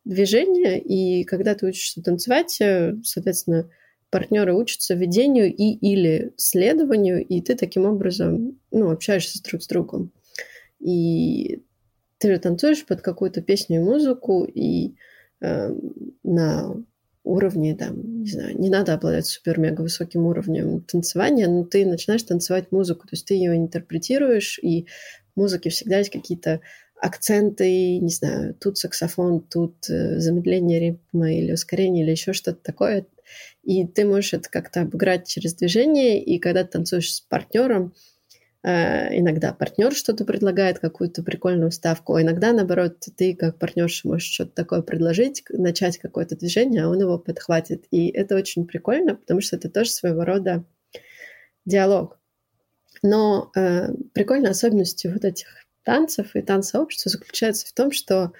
движение, 0.03 0.79
и 0.79 1.23
когда 1.23 1.55
ты 1.55 1.67
учишься 1.67 2.01
танцевать, 2.01 2.59
э, 2.59 2.95
соответственно, 3.03 3.69
партнеры 4.09 4.53
учатся 4.55 4.93
ведению 4.93 5.53
и 5.53 5.73
или 5.73 6.33
следованию, 6.37 7.25
и 7.25 7.41
ты 7.41 7.55
таким 7.55 7.85
образом 7.85 8.59
ну, 8.71 8.91
общаешься 8.91 9.41
друг 9.43 9.63
с 9.63 9.67
другом. 9.67 10.11
И 10.79 11.63
ты 12.17 12.33
же 12.33 12.39
танцуешь 12.39 12.85
под 12.85 13.01
какую-то 13.01 13.41
песню 13.41 13.81
и 13.81 13.83
музыку, 13.83 14.45
и 14.45 14.95
э, 15.41 15.73
на 16.23 16.83
уровне, 17.25 17.75
там, 17.75 18.21
не 18.21 18.29
знаю, 18.29 18.59
не 18.59 18.69
надо 18.69 18.93
обладать 18.93 19.25
супер-мега 19.25 19.81
высоким 19.81 20.25
уровнем 20.25 20.81
танцевания, 20.81 21.47
но 21.47 21.65
ты 21.65 21.85
начинаешь 21.85 22.23
танцевать 22.23 22.71
музыку, 22.71 23.01
то 23.01 23.13
есть 23.13 23.25
ты 23.25 23.33
ее 23.33 23.55
интерпретируешь, 23.57 24.59
и 24.61 24.85
в 25.35 25.39
музыке 25.39 25.69
всегда 25.69 25.97
есть 25.97 26.11
какие-то 26.11 26.61
акценты, 27.01 27.97
не 27.99 28.09
знаю, 28.09 28.55
тут 28.55 28.77
саксофон, 28.77 29.41
тут 29.41 29.89
э, 29.89 30.19
замедление 30.19 30.79
ритма 30.79 31.33
или 31.33 31.51
ускорение, 31.51 32.03
или 32.03 32.11
еще 32.11 32.33
что-то 32.33 32.59
такое. 32.63 33.05
И 33.63 33.85
ты 33.85 34.05
можешь 34.05 34.33
это 34.33 34.49
как-то 34.49 34.81
обыграть 34.81 35.27
через 35.27 35.55
движение, 35.55 36.23
и 36.23 36.39
когда 36.39 36.63
ты 36.63 36.71
танцуешь 36.71 37.13
с 37.13 37.21
партнером, 37.21 37.93
иногда 38.65 39.53
партнер 39.53 39.93
что-то 39.93 40.25
предлагает, 40.25 40.79
какую-то 40.79 41.21
прикольную 41.21 41.71
ставку, 41.71 42.15
а 42.15 42.21
иногда, 42.21 42.51
наоборот, 42.51 42.97
ты 43.15 43.35
как 43.35 43.59
партнерша 43.59 44.07
можешь 44.07 44.31
что-то 44.31 44.53
такое 44.53 44.81
предложить, 44.81 45.43
начать 45.49 45.99
какое-то 45.99 46.35
движение, 46.35 46.83
а 46.83 46.89
он 46.89 46.99
его 46.99 47.19
подхватит. 47.19 47.85
И 47.91 48.07
это 48.07 48.35
очень 48.35 48.65
прикольно, 48.65 49.15
потому 49.15 49.41
что 49.41 49.55
это 49.55 49.69
тоже 49.69 49.91
своего 49.91 50.23
рода 50.23 50.65
диалог. 51.65 52.19
Но 53.03 53.51
э, 53.55 53.89
прикольной 54.13 54.49
особенностью 54.51 55.13
вот 55.13 55.25
этих 55.25 55.47
танцев 55.83 56.35
и 56.35 56.41
танцообщества 56.41 57.11
заключается 57.11 57.67
в 57.67 57.73
том, 57.73 57.91
что, 57.91 58.33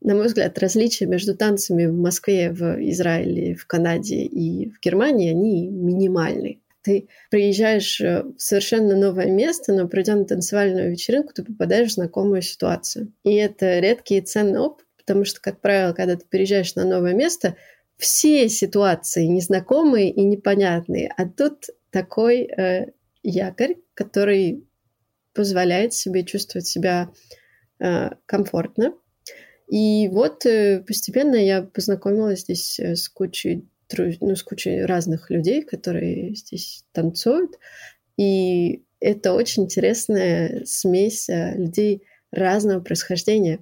на 0.00 0.14
мой 0.14 0.26
взгляд, 0.26 0.58
различия 0.58 1.06
между 1.06 1.34
танцами 1.36 1.86
в 1.86 1.94
Москве, 1.94 2.50
в 2.50 2.78
Израиле, 2.90 3.54
в 3.54 3.66
Канаде 3.66 4.22
и 4.22 4.70
в 4.70 4.80
Германии, 4.80 5.30
они 5.30 5.68
минимальны. 5.68 6.61
Ты 6.82 7.08
приезжаешь 7.30 8.00
э, 8.00 8.22
в 8.22 8.38
совершенно 8.38 8.96
новое 8.96 9.30
место, 9.30 9.72
но 9.72 9.88
придя 9.88 10.16
на 10.16 10.24
танцевальную 10.24 10.90
вечеринку, 10.90 11.32
ты 11.32 11.44
попадаешь 11.44 11.90
в 11.90 11.94
знакомую 11.94 12.42
ситуацию. 12.42 13.12
И 13.22 13.34
это 13.34 13.78
редкий 13.78 14.18
и 14.18 14.20
ценный 14.20 14.58
опыт, 14.58 14.86
потому 14.96 15.24
что, 15.24 15.40
как 15.40 15.60
правило, 15.60 15.92
когда 15.92 16.16
ты 16.16 16.24
переезжаешь 16.28 16.74
на 16.74 16.84
новое 16.84 17.14
место, 17.14 17.56
все 17.96 18.48
ситуации 18.48 19.26
незнакомые 19.26 20.10
и 20.10 20.24
непонятные. 20.24 21.12
А 21.16 21.28
тут 21.28 21.66
такой 21.90 22.42
э, 22.42 22.92
якорь, 23.22 23.76
который 23.94 24.66
позволяет 25.34 25.94
себе 25.94 26.24
чувствовать 26.24 26.66
себя 26.66 27.10
э, 27.78 28.10
комфортно. 28.26 28.94
И 29.68 30.08
вот 30.08 30.44
э, 30.46 30.82
постепенно 30.86 31.36
я 31.36 31.62
познакомилась 31.62 32.40
здесь 32.40 32.78
э, 32.78 32.96
с 32.96 33.08
кучей 33.08 33.68
ну, 33.98 34.36
с 34.36 34.42
кучей 34.42 34.82
разных 34.82 35.30
людей, 35.30 35.62
которые 35.62 36.34
здесь 36.34 36.84
танцуют. 36.92 37.58
И 38.16 38.82
это 39.02 39.34
очень 39.34 39.64
интересная 39.64 40.64
смесь 40.64 41.28
э, 41.28 41.54
людей 41.56 42.04
разного 42.30 42.80
происхождения. 42.80 43.58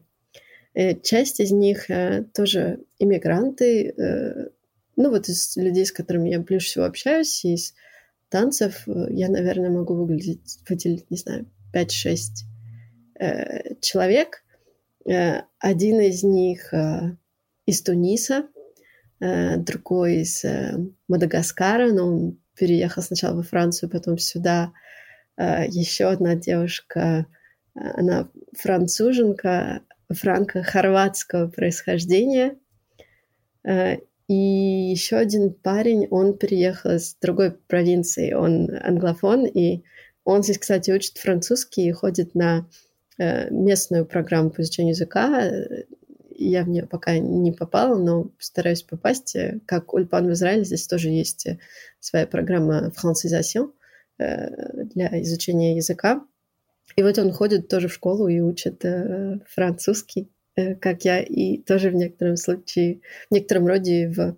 Э, 0.75 0.95
часть 1.01 1.41
из 1.41 1.51
них 1.51 1.91
э, 1.91 2.25
тоже 2.35 2.81
иммигранты. 2.99 3.95
Ну, 4.97 5.09
вот 5.09 5.29
из 5.29 5.57
людей, 5.57 5.87
с 5.87 5.93
которыми 5.93 6.29
я 6.29 6.41
ближе 6.41 6.67
всего 6.67 6.85
общаюсь, 6.85 7.45
из 7.45 7.75
танцев 8.29 8.87
я, 8.87 9.31
наверное, 9.31 9.71
могу 9.71 9.95
выглядеть, 9.95 10.59
выделить, 10.69 11.11
не 11.11 11.17
знаю, 11.17 11.47
5-6 11.73 13.79
человек. 13.81 14.45
Один 15.59 16.01
из 16.01 16.23
них 16.23 16.75
из 17.65 17.83
Туниса, 17.83 18.47
другой 19.21 20.23
из 20.23 20.45
э, 20.45 20.79
Мадагаскара, 21.09 21.93
но 21.93 22.07
он 22.07 22.39
переехал 22.57 23.03
сначала 23.03 23.37
во 23.37 23.43
Францию, 23.43 23.91
потом 23.91 24.17
сюда. 24.19 24.73
Э, 25.37 25.67
Еще 25.69 26.07
одна 26.07 26.35
девушка, 26.35 27.27
она 27.75 28.29
француженка, 28.57 29.83
франко-хорватского 30.11 31.49
происхождения. 31.49 32.57
И 34.27 34.35
еще 34.35 35.17
один 35.17 35.53
парень, 35.53 36.09
он 36.11 36.37
переехал 36.37 36.93
из 36.93 37.15
другой 37.21 37.53
провинции, 37.53 38.33
он 38.33 38.71
англофон, 38.83 39.47
и 39.47 39.83
он 40.25 40.43
здесь, 40.43 40.59
кстати, 40.59 40.91
учит 40.91 41.19
французский 41.19 41.89
и 41.89 41.93
ходит 41.93 42.35
на 42.35 42.67
местную 43.19 44.07
программу 44.07 44.51
по 44.51 44.63
изучению 44.63 44.95
языка, 44.95 45.51
я 46.45 46.65
в 46.65 46.69
нее 46.69 46.87
пока 46.87 47.19
не 47.19 47.53
попала, 47.53 47.97
но 47.97 48.31
стараюсь 48.39 48.83
попасть. 48.83 49.37
Как 49.67 49.93
Ульпан 49.93 50.27
в 50.29 50.33
Израиле, 50.33 50.65
здесь 50.65 50.87
тоже 50.87 51.09
есть 51.11 51.47
своя 52.01 52.27
программа 52.27 52.91
францизation 52.91 53.73
э, 54.19 54.85
для 54.85 55.23
изучения 55.23 55.77
языка. 55.77 56.25
И 56.97 57.03
вот 57.03 57.19
он 57.19 57.33
ходит 57.33 57.69
тоже 57.69 57.89
в 57.89 57.93
школу 57.93 58.29
и 58.29 58.41
учит 58.41 58.85
э, 58.85 59.39
французский, 59.47 60.31
э, 60.57 60.75
как 60.75 61.05
я, 61.05 61.21
и 61.21 61.59
тоже 61.59 61.91
в 61.91 61.95
некотором 61.95 62.37
случае, 62.37 63.01
в 63.29 63.35
некотором 63.35 63.67
роде 63.67 64.09
в 64.09 64.37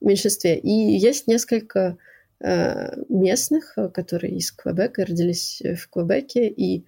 меньшинстве. 0.00 0.58
И 0.58 0.70
есть 0.70 1.26
несколько 1.26 1.96
местных, 3.10 3.76
которые 3.92 4.38
из 4.38 4.50
Квебека, 4.50 5.04
родились 5.04 5.60
в 5.60 5.90
Квебеке, 5.90 6.48
и 6.48 6.86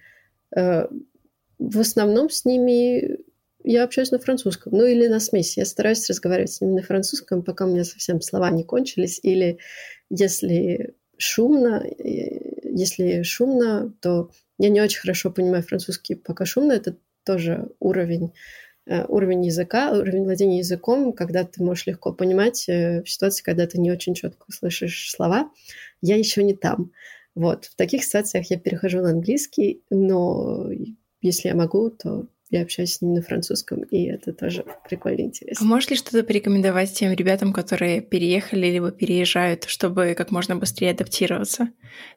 в 0.51 1.79
основном 1.79 2.31
с 2.31 2.47
ними 2.47 3.19
я 3.65 3.85
общаюсь 3.85 4.11
на 4.11 4.19
французском, 4.19 4.73
ну 4.73 4.85
или 4.85 5.07
на 5.07 5.21
смеси. 5.21 5.61
Я 5.61 5.65
стараюсь 5.65 6.09
разговаривать 6.09 6.53
с 6.53 6.61
ними 6.61 6.77
на 6.77 6.83
французском, 6.83 7.43
пока 7.43 7.67
у 7.67 7.69
меня 7.69 7.85
совсем 7.85 8.21
слова 8.21 8.51
не 8.51 8.65
кончились. 8.65 9.21
Или 9.23 9.59
если 10.11 10.95
шумно, 11.17 11.85
если 11.99 13.23
шумно, 13.23 13.93
то 14.01 14.31
я 14.59 14.69
не 14.69 14.81
очень 14.81 15.01
хорошо 15.01 15.31
понимаю 15.31 15.63
французский, 15.63 16.15
пока 16.15 16.45
шумно. 16.45 16.73
Это 16.73 16.97
тоже 17.25 17.69
уровень 17.79 18.33
э, 18.87 19.05
уровень 19.07 19.45
языка, 19.47 19.93
уровень 19.93 20.25
владения 20.25 20.59
языком, 20.59 21.13
когда 21.13 21.45
ты 21.45 21.63
можешь 21.63 21.87
легко 21.87 22.13
понимать 22.13 22.69
э, 22.69 23.03
в 23.03 23.11
ситуации, 23.11 23.43
когда 23.43 23.67
ты 23.67 23.79
не 23.79 23.93
очень 23.93 24.15
четко 24.15 24.51
слышишь 24.51 25.11
слова. 25.11 25.51
Я 26.01 26.17
еще 26.17 26.43
не 26.43 26.55
там. 26.55 26.93
Вот. 27.35 27.67
В 27.67 27.77
таких 27.77 28.05
ситуациях 28.05 28.51
я 28.51 28.59
перехожу 28.59 29.01
на 29.01 29.11
английский, 29.11 29.83
но 29.91 30.69
если 31.21 31.49
я 31.49 31.55
могу, 31.55 31.91
то 31.91 32.27
я 32.53 32.63
общаюсь 32.63 32.97
с 32.97 33.01
ними 33.01 33.17
на 33.17 33.23
французском, 33.23 33.83
и 33.85 34.05
это 34.05 34.35
тоже 34.35 34.65
прикольно 34.87 35.23
интересно. 35.23 35.65
А 35.65 35.69
можешь 35.69 35.89
ли 35.89 35.97
что-то 35.97 36.23
порекомендовать 36.23 36.93
тем 36.93 37.11
ребятам, 37.13 37.51
которые 37.51 38.03
переехали 38.03 38.67
либо 38.67 38.91
переезжают, 38.91 39.65
чтобы 39.65 40.15
как 40.15 40.31
можно 40.31 40.55
быстрее 40.57 40.91
адаптироваться? 40.91 41.71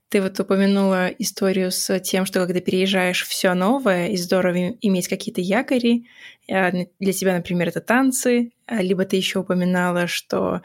Ты 0.09 0.21
вот 0.21 0.37
упомянула 0.37 1.07
историю 1.07 1.71
с 1.71 1.99
тем, 2.01 2.25
что 2.25 2.45
когда 2.45 2.59
переезжаешь 2.59 3.25
все 3.25 3.53
новое, 3.53 4.09
и 4.09 4.17
здорово 4.17 4.71
иметь 4.81 5.07
какие-то 5.07 5.39
якори. 5.39 6.05
А, 6.51 6.71
для 6.99 7.13
тебя, 7.13 7.37
например, 7.37 7.69
это 7.69 7.79
танцы, 7.79 8.51
а, 8.65 8.81
либо 8.81 9.05
ты 9.05 9.15
еще 9.15 9.39
упоминала, 9.39 10.05
что 10.05 10.61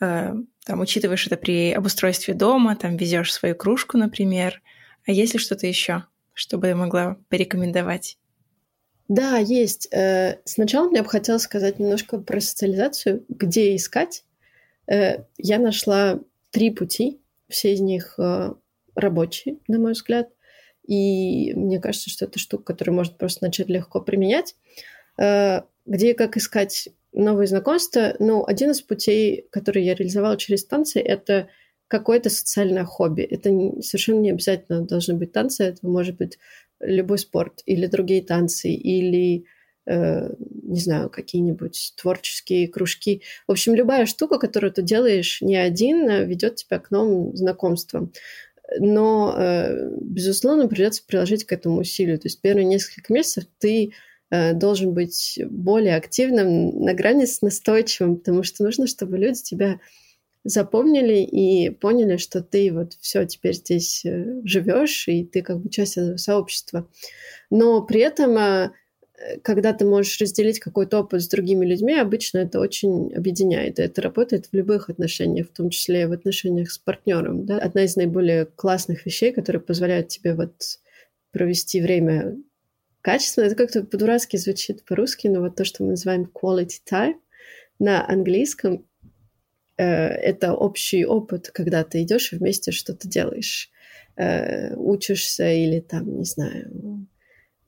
э, 0.00 0.32
там 0.64 0.80
учитываешь 0.80 1.26
это 1.26 1.36
при 1.36 1.72
обустройстве 1.72 2.32
дома, 2.32 2.76
там 2.76 2.96
везешь 2.96 3.32
свою 3.34 3.54
кружку, 3.56 3.98
например. 3.98 4.62
А 5.06 5.12
есть 5.12 5.34
ли 5.34 5.38
что-то 5.38 5.66
еще, 5.66 6.04
чтобы 6.32 6.68
я 6.68 6.76
могла 6.76 7.18
порекомендовать? 7.28 8.16
Да, 9.08 9.38
есть. 9.38 9.88
Э, 9.92 10.38
сначала 10.44 10.88
мне 10.88 11.02
бы 11.02 11.08
хотелось 11.08 11.42
сказать 11.42 11.78
немножко 11.78 12.18
про 12.18 12.40
социализацию, 12.40 13.24
где 13.28 13.74
искать. 13.76 14.24
Э, 14.86 15.24
я 15.38 15.58
нашла 15.58 16.20
три 16.50 16.70
пути, 16.70 17.20
все 17.48 17.72
из 17.74 17.80
них 17.80 18.14
э, 18.18 18.54
рабочие, 18.94 19.58
на 19.68 19.78
мой 19.78 19.92
взгляд. 19.92 20.28
И 20.86 21.52
мне 21.54 21.80
кажется, 21.80 22.10
что 22.10 22.24
это 22.24 22.38
штука, 22.38 22.64
которую 22.64 22.96
можно 22.96 23.14
просто 23.14 23.44
начать 23.44 23.68
легко 23.68 24.00
применять. 24.00 24.56
Где 25.16 26.10
и 26.10 26.14
как 26.14 26.36
искать 26.36 26.88
новые 27.12 27.46
знакомства? 27.46 28.16
Ну, 28.18 28.44
один 28.44 28.72
из 28.72 28.82
путей, 28.82 29.46
который 29.50 29.84
я 29.84 29.94
реализовала 29.94 30.36
через 30.36 30.64
танцы, 30.64 31.00
это 31.00 31.48
какое-то 31.86 32.30
социальное 32.30 32.84
хобби. 32.84 33.22
Это 33.22 33.50
совершенно 33.82 34.20
не 34.20 34.30
обязательно 34.30 34.80
должны 34.80 35.14
быть 35.14 35.30
танцы, 35.30 35.64
это 35.64 35.86
может 35.86 36.16
быть 36.16 36.38
любой 36.82 37.18
спорт 37.18 37.62
или 37.66 37.86
другие 37.86 38.22
танцы, 38.22 38.70
или, 38.70 39.44
э, 39.86 40.28
не 40.62 40.80
знаю, 40.80 41.10
какие-нибудь 41.10 41.94
творческие 41.96 42.68
кружки. 42.68 43.22
В 43.46 43.52
общем, 43.52 43.74
любая 43.74 44.06
штука, 44.06 44.38
которую 44.38 44.72
ты 44.72 44.82
делаешь 44.82 45.40
не 45.40 45.56
один, 45.56 46.08
э, 46.08 46.24
ведет 46.24 46.56
тебя 46.56 46.78
к 46.78 46.90
новым 46.90 47.34
знакомствам. 47.36 48.12
Но, 48.78 49.34
э, 49.36 49.90
безусловно, 50.00 50.68
придется 50.68 51.02
приложить 51.06 51.44
к 51.44 51.52
этому 51.52 51.80
усилию. 51.80 52.18
То 52.18 52.26
есть 52.26 52.40
первые 52.40 52.64
несколько 52.64 53.12
месяцев 53.12 53.44
ты 53.58 53.92
должен 54.54 54.94
быть 54.94 55.38
более 55.50 55.94
активным, 55.94 56.82
на 56.82 56.94
грани 56.94 57.26
с 57.26 57.42
настойчивым, 57.42 58.16
потому 58.16 58.42
что 58.44 58.64
нужно, 58.64 58.86
чтобы 58.86 59.18
люди 59.18 59.42
тебя 59.42 59.78
запомнили 60.44 61.18
и 61.18 61.70
поняли, 61.70 62.16
что 62.16 62.42
ты 62.42 62.72
вот 62.72 62.94
все 63.00 63.24
теперь 63.26 63.54
здесь 63.54 64.04
э, 64.04 64.40
живешь, 64.44 65.06
и 65.08 65.24
ты 65.24 65.42
как 65.42 65.60
бы 65.60 65.70
часть 65.70 65.96
этого 65.96 66.16
сообщества. 66.16 66.88
Но 67.50 67.82
при 67.82 68.00
этом, 68.00 68.36
э, 68.36 68.72
когда 69.42 69.72
ты 69.72 69.84
можешь 69.84 70.20
разделить 70.20 70.58
какой-то 70.58 71.00
опыт 71.00 71.22
с 71.22 71.28
другими 71.28 71.64
людьми, 71.64 71.94
обычно 71.94 72.38
это 72.38 72.58
очень 72.58 73.14
объединяет. 73.14 73.78
И 73.78 73.82
это 73.82 74.02
работает 74.02 74.46
в 74.46 74.56
любых 74.56 74.90
отношениях, 74.90 75.48
в 75.48 75.52
том 75.52 75.70
числе 75.70 76.02
и 76.02 76.06
в 76.06 76.12
отношениях 76.12 76.70
с 76.72 76.78
партнером. 76.78 77.46
Да? 77.46 77.58
Одна 77.58 77.84
из 77.84 77.94
наиболее 77.96 78.46
классных 78.46 79.06
вещей, 79.06 79.32
которые 79.32 79.62
позволяют 79.62 80.08
тебе 80.08 80.34
вот 80.34 80.54
провести 81.30 81.80
время 81.80 82.36
качественно, 83.00 83.44
это 83.44 83.54
как-то 83.54 83.84
по-дурацки 83.84 84.36
звучит 84.36 84.84
по-русски, 84.84 85.28
но 85.28 85.40
вот 85.40 85.56
то, 85.56 85.64
что 85.64 85.82
мы 85.82 85.90
называем 85.90 86.30
quality 86.32 86.80
time 86.88 87.14
на 87.78 88.08
английском, 88.08 88.86
это 89.82 90.54
общий 90.54 91.04
опыт, 91.04 91.50
когда 91.50 91.84
ты 91.84 92.02
идешь 92.02 92.32
и 92.32 92.36
вместе 92.36 92.72
что-то 92.72 93.08
делаешь, 93.08 93.70
э, 94.16 94.74
учишься 94.74 95.50
или 95.50 95.80
там, 95.80 96.18
не 96.18 96.24
знаю, 96.24 96.70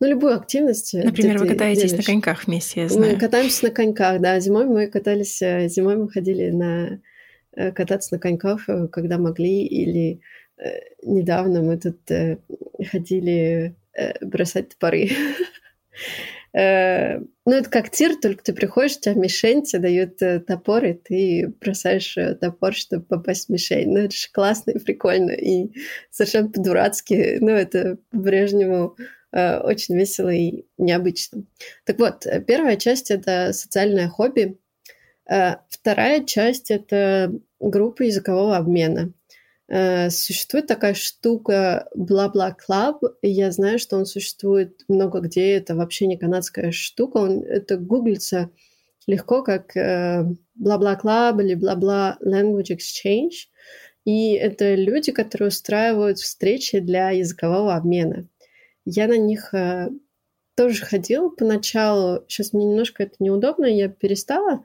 ну, 0.00 0.08
любую 0.08 0.36
активность. 0.36 0.94
Например, 0.94 1.38
вы 1.38 1.48
катаетесь 1.48 1.90
делаешь. 1.90 2.06
на 2.06 2.12
коньках 2.12 2.46
вместе, 2.46 2.82
я 2.82 2.88
знаю. 2.88 3.12
Мы 3.12 3.18
катаемся 3.18 3.66
на 3.66 3.70
коньках, 3.70 4.20
да. 4.20 4.38
Зимой 4.40 4.66
мы 4.66 4.86
катались, 4.86 5.40
э, 5.42 5.68
зимой 5.68 5.96
мы 5.96 6.10
ходили 6.10 6.50
на 6.50 7.00
кататься 7.72 8.14
на 8.14 8.18
коньках, 8.18 8.68
когда 8.90 9.16
могли, 9.16 9.64
или 9.64 10.20
недавно 11.04 11.62
мы 11.62 11.78
тут 11.78 12.00
ходили 12.90 13.76
бросать 14.20 14.70
топоры. 14.70 15.10
Э, 16.54 17.18
ну, 17.18 17.52
это 17.52 17.68
как 17.68 17.90
тир, 17.90 18.14
только 18.16 18.44
ты 18.44 18.52
приходишь, 18.52 19.00
тебя 19.00 19.14
мишень, 19.14 19.64
тебе 19.64 19.82
дают 19.82 20.22
э, 20.22 20.38
топор, 20.38 20.84
и 20.84 20.92
ты 20.92 21.52
бросаешь 21.60 22.16
э, 22.16 22.36
топор, 22.36 22.74
чтобы 22.74 23.04
попасть 23.04 23.46
в 23.46 23.52
мишень. 23.52 23.90
Ну, 23.90 23.98
это 23.98 24.14
же 24.14 24.28
классно 24.32 24.70
и 24.70 24.78
прикольно, 24.78 25.32
и 25.32 25.72
совершенно 26.10 26.50
по-дурацки. 26.50 27.38
Ну, 27.40 27.50
это 27.50 27.98
по-прежнему 28.10 28.96
очень 29.32 29.96
весело 29.96 30.28
и 30.28 30.64
необычно. 30.78 31.42
Так 31.84 31.98
вот, 31.98 32.24
первая 32.46 32.76
часть— 32.76 33.10
это 33.10 33.52
социальное 33.52 34.06
хобби. 34.06 34.60
Вторая 35.24 36.24
часть— 36.24 36.70
это 36.70 37.32
группа 37.58 38.04
языкового 38.04 38.56
обмена— 38.56 39.12
Э, 39.23 39.23
существует 39.68 40.66
такая 40.66 40.94
штука 40.94 41.88
бла-бла 41.94 42.52
клаб. 42.52 43.02
Я 43.22 43.50
знаю, 43.50 43.78
что 43.78 43.96
он 43.96 44.06
существует 44.06 44.82
много 44.88 45.20
где. 45.20 45.52
Это 45.52 45.74
вообще 45.74 46.06
не 46.06 46.18
канадская 46.18 46.70
штука. 46.70 47.16
Он, 47.18 47.42
это 47.42 47.78
гуглится 47.78 48.50
легко 49.06 49.42
как 49.42 49.72
бла-бла 50.54 50.96
клаб 50.96 51.40
или 51.40 51.54
бла-бла 51.54 52.18
language 52.22 52.76
exchange. 52.76 53.48
И 54.04 54.34
это 54.34 54.74
люди, 54.74 55.12
которые 55.12 55.48
устраивают 55.48 56.18
встречи 56.18 56.78
для 56.78 57.10
языкового 57.10 57.74
обмена. 57.74 58.28
Я 58.84 59.08
на 59.08 59.16
них 59.16 59.54
э, 59.54 59.88
тоже 60.56 60.84
ходила 60.84 61.30
поначалу. 61.30 62.22
Сейчас 62.28 62.52
мне 62.52 62.66
немножко 62.66 63.04
это 63.04 63.14
неудобно, 63.18 63.64
я 63.64 63.88
перестала. 63.88 64.64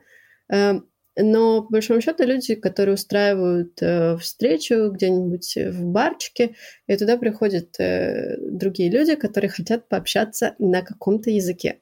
Но, 1.16 1.62
по 1.62 1.72
большому 1.72 2.00
счету, 2.00 2.24
люди, 2.24 2.54
которые 2.54 2.94
устраивают 2.94 3.80
э, 3.82 4.16
встречу 4.18 4.90
где-нибудь 4.90 5.56
в 5.56 5.86
барчике, 5.86 6.54
и 6.86 6.96
туда 6.96 7.16
приходят 7.16 7.78
э, 7.78 8.36
другие 8.38 8.90
люди, 8.90 9.16
которые 9.16 9.50
хотят 9.50 9.88
пообщаться 9.88 10.54
на 10.58 10.82
каком-то 10.82 11.30
языке. 11.30 11.80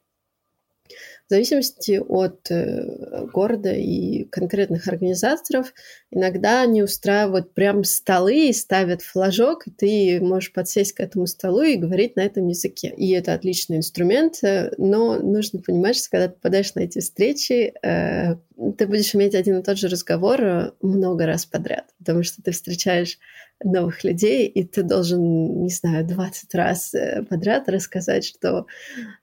В 1.29 1.31
зависимости 1.31 2.01
от 2.01 2.51
э, 2.51 3.27
города 3.35 3.71
и 3.71 4.25
конкретных 4.25 4.89
организаторов, 4.89 5.75
иногда 6.11 6.63
они 6.63 6.83
устраивают 6.83 7.53
прям 7.53 7.85
столы 7.85 8.49
и 8.49 8.53
ставят 8.55 9.03
флажок, 9.03 9.67
и 9.67 9.71
ты 9.71 10.21
можешь 10.23 10.55
подсесть 10.55 10.95
к 10.95 11.01
этому 11.01 11.27
столу 11.27 11.61
и 11.63 11.77
говорить 11.77 12.17
на 12.17 12.21
этом 12.21 12.49
языке. 12.49 12.95
И 12.97 13.11
это 13.11 13.35
отличный 13.35 13.77
инструмент, 13.77 14.43
э, 14.43 14.73
но 14.79 15.21
нужно 15.21 15.61
понимать, 15.61 15.97
что 15.97 16.09
когда 16.09 16.29
ты 16.29 16.35
попадаешь 16.35 16.75
на 16.75 16.81
эти 16.81 17.01
встречи, 17.01 17.75
э, 17.83 18.37
ты 18.77 18.87
будешь 18.87 19.15
иметь 19.15 19.35
один 19.35 19.59
и 19.59 19.63
тот 19.63 19.79
же 19.79 19.89
разговор 19.89 20.75
много 20.81 21.27
раз 21.27 21.47
подряд, 21.47 21.87
потому 21.99 22.23
что 22.23 22.43
ты 22.43 22.51
встречаешь 22.51 23.19
новых 23.65 24.05
людей, 24.05 24.47
и 24.47 24.65
ты 24.65 24.83
должен, 24.83 25.63
не 25.63 25.71
знаю, 25.71 26.07
20 26.07 26.55
раз 26.55 26.95
э, 26.95 27.25
подряд 27.29 27.69
рассказать, 27.69 28.25
что 28.25 28.67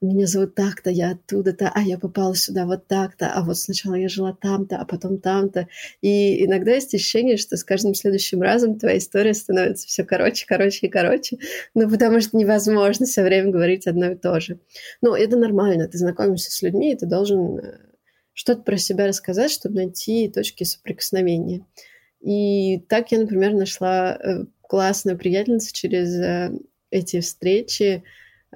меня 0.01 0.27
зовут 0.27 0.55
так-то, 0.55 0.89
я 0.89 1.11
оттуда-то, 1.11 1.71
а 1.73 1.81
я 1.81 1.97
попала 1.97 2.35
сюда 2.35 2.65
вот 2.65 2.87
так-то, 2.87 3.31
а 3.33 3.43
вот 3.43 3.57
сначала 3.57 3.95
я 3.95 4.09
жила 4.09 4.33
там-то, 4.33 4.77
а 4.77 4.85
потом 4.85 5.19
там-то. 5.19 5.67
И 6.01 6.45
иногда 6.45 6.73
есть 6.73 6.93
ощущение, 6.93 7.37
что 7.37 7.55
с 7.55 7.63
каждым 7.63 7.95
следующим 7.95 8.41
разом 8.41 8.77
твоя 8.77 8.97
история 8.97 9.33
становится 9.33 9.87
все 9.87 10.03
короче, 10.03 10.45
короче 10.47 10.87
и 10.87 10.89
короче, 10.89 11.37
ну, 11.73 11.89
потому 11.89 12.19
что 12.19 12.35
невозможно 12.35 13.05
все 13.05 13.23
время 13.23 13.51
говорить 13.51 13.87
одно 13.87 14.11
и 14.11 14.15
то 14.15 14.39
же. 14.41 14.59
Но 15.01 15.15
это 15.15 15.37
нормально, 15.37 15.87
ты 15.87 15.97
знакомишься 15.97 16.51
с 16.51 16.61
людьми, 16.61 16.91
и 16.91 16.97
ты 16.97 17.05
должен 17.05 17.59
э, 17.59 17.77
что-то 18.35 18.61
про 18.61 18.77
себя 18.77 19.07
рассказать, 19.07 19.49
чтобы 19.49 19.77
найти 19.77 20.29
точки 20.29 20.65
соприкосновения. 20.65 21.65
И 22.21 22.79
так 22.89 23.11
я, 23.11 23.19
например, 23.19 23.53
нашла 23.53 24.15
э, 24.15 24.45
классную 24.61 25.17
приятельницу 25.17 25.73
через 25.73 26.13
э, 26.15 26.51
эти 26.91 27.21
встречи. 27.21 28.03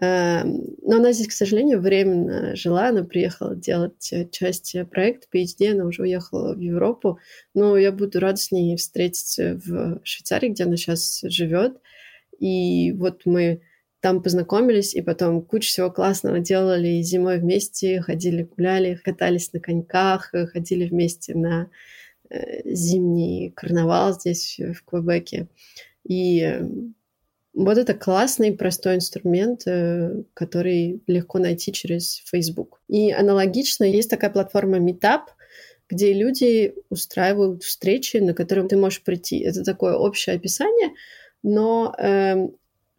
Эм, 0.02 0.76
но 0.82 0.98
она 0.98 1.14
здесь, 1.14 1.30
к 1.30 1.32
сожалению, 1.32 1.80
временно 1.80 2.56
жила. 2.56 2.90
Она 2.90 3.04
приехала 3.04 3.56
делать 3.56 4.12
э, 4.12 4.28
часть 4.30 4.76
проекта 4.92 5.28
PhD, 5.34 5.72
она 5.72 5.86
уже 5.86 6.02
уехала 6.02 6.54
в 6.54 6.60
Европу. 6.60 7.20
Но 7.54 7.78
я 7.78 7.94
буду 7.94 8.20
рада 8.20 8.38
с 8.38 8.52
ней 8.52 8.76
встретиться 8.76 9.60
в 9.66 10.02
Швейцарии, 10.04 10.50
где 10.50 10.66
она 10.66 10.76
сейчас 10.76 11.22
живет. 11.24 11.78
И 12.38 12.92
вот 12.94 13.22
мы 13.26 13.62
там 14.02 14.22
познакомились, 14.24 14.96
и 14.96 15.02
потом 15.02 15.42
кучу 15.42 15.70
всего 15.70 15.92
классного 15.92 16.40
делали 16.40 17.02
зимой 17.02 17.40
вместе, 17.40 18.02
ходили, 18.02 18.44
гуляли, 18.44 19.00
катались 19.04 19.52
на 19.54 19.60
коньках, 19.60 20.32
ходили 20.54 20.88
вместе 20.88 21.36
на 21.36 21.70
Э, 22.30 22.62
зимний 22.66 23.52
карнавал 23.56 24.14
здесь, 24.14 24.60
в 24.60 24.84
Квебеке. 24.84 25.48
И 26.04 26.42
э, 26.42 26.64
вот 27.54 27.78
это 27.78 27.96
классный, 27.96 28.56
простой 28.56 28.96
инструмент, 28.96 29.64
э, 29.66 30.24
который 30.36 31.02
легко 31.08 31.40
найти 31.40 31.74
через 31.74 32.22
Facebook. 32.26 32.82
И 32.88 33.12
аналогично 33.12 33.84
есть 33.84 34.12
такая 34.12 34.30
платформа 34.30 34.78
Meetup, 34.78 35.22
где 35.90 36.14
люди 36.14 36.76
устраивают 36.90 37.64
встречи, 37.64 38.18
на 38.18 38.36
которые 38.36 38.68
ты 38.68 38.78
можешь 38.78 39.02
прийти. 39.02 39.40
Это 39.40 39.64
такое 39.64 39.96
общее 39.96 40.36
описание, 40.36 40.92
но 41.42 41.96
э, 41.98 42.48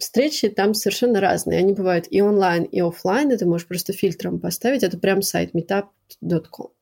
встречи 0.00 0.48
там 0.48 0.74
совершенно 0.74 1.20
разные. 1.20 1.58
Они 1.58 1.72
бывают 1.72 2.06
и 2.10 2.20
онлайн, 2.20 2.64
и 2.64 2.80
офлайн. 2.80 3.30
Это 3.30 3.46
можешь 3.46 3.68
просто 3.68 3.92
фильтром 3.92 4.40
поставить. 4.40 4.82
Это 4.82 4.98
прям 4.98 5.22
сайт 5.22 5.54
meetup.com. 5.54 6.72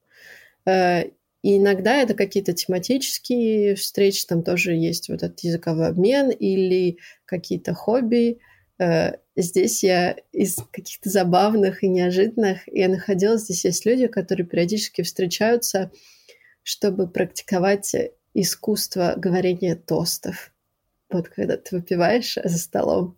Э, 0.66 1.04
и 1.42 1.56
иногда 1.56 1.96
это 1.96 2.14
какие-то 2.14 2.52
тематические 2.52 3.74
встречи, 3.74 4.26
там 4.26 4.42
тоже 4.42 4.72
есть 4.74 5.08
вот 5.08 5.22
этот 5.22 5.40
языковой 5.40 5.88
обмен 5.88 6.30
или 6.30 6.98
какие-то 7.26 7.74
хобби. 7.74 8.40
Э, 8.78 9.12
здесь 9.36 9.84
я 9.84 10.16
из 10.32 10.56
каких-то 10.72 11.10
забавных 11.10 11.84
и 11.84 11.88
неожиданных, 11.88 12.60
я 12.66 12.88
находила, 12.88 13.36
здесь 13.36 13.64
есть 13.64 13.86
люди, 13.86 14.06
которые 14.08 14.46
периодически 14.46 15.02
встречаются, 15.02 15.92
чтобы 16.62 17.08
практиковать 17.08 17.94
искусство 18.34 19.14
говорения 19.16 19.74
тостов. 19.74 20.52
Вот 21.10 21.28
когда 21.28 21.56
ты 21.56 21.76
выпиваешь 21.76 22.36
за 22.42 22.58
столом. 22.58 23.16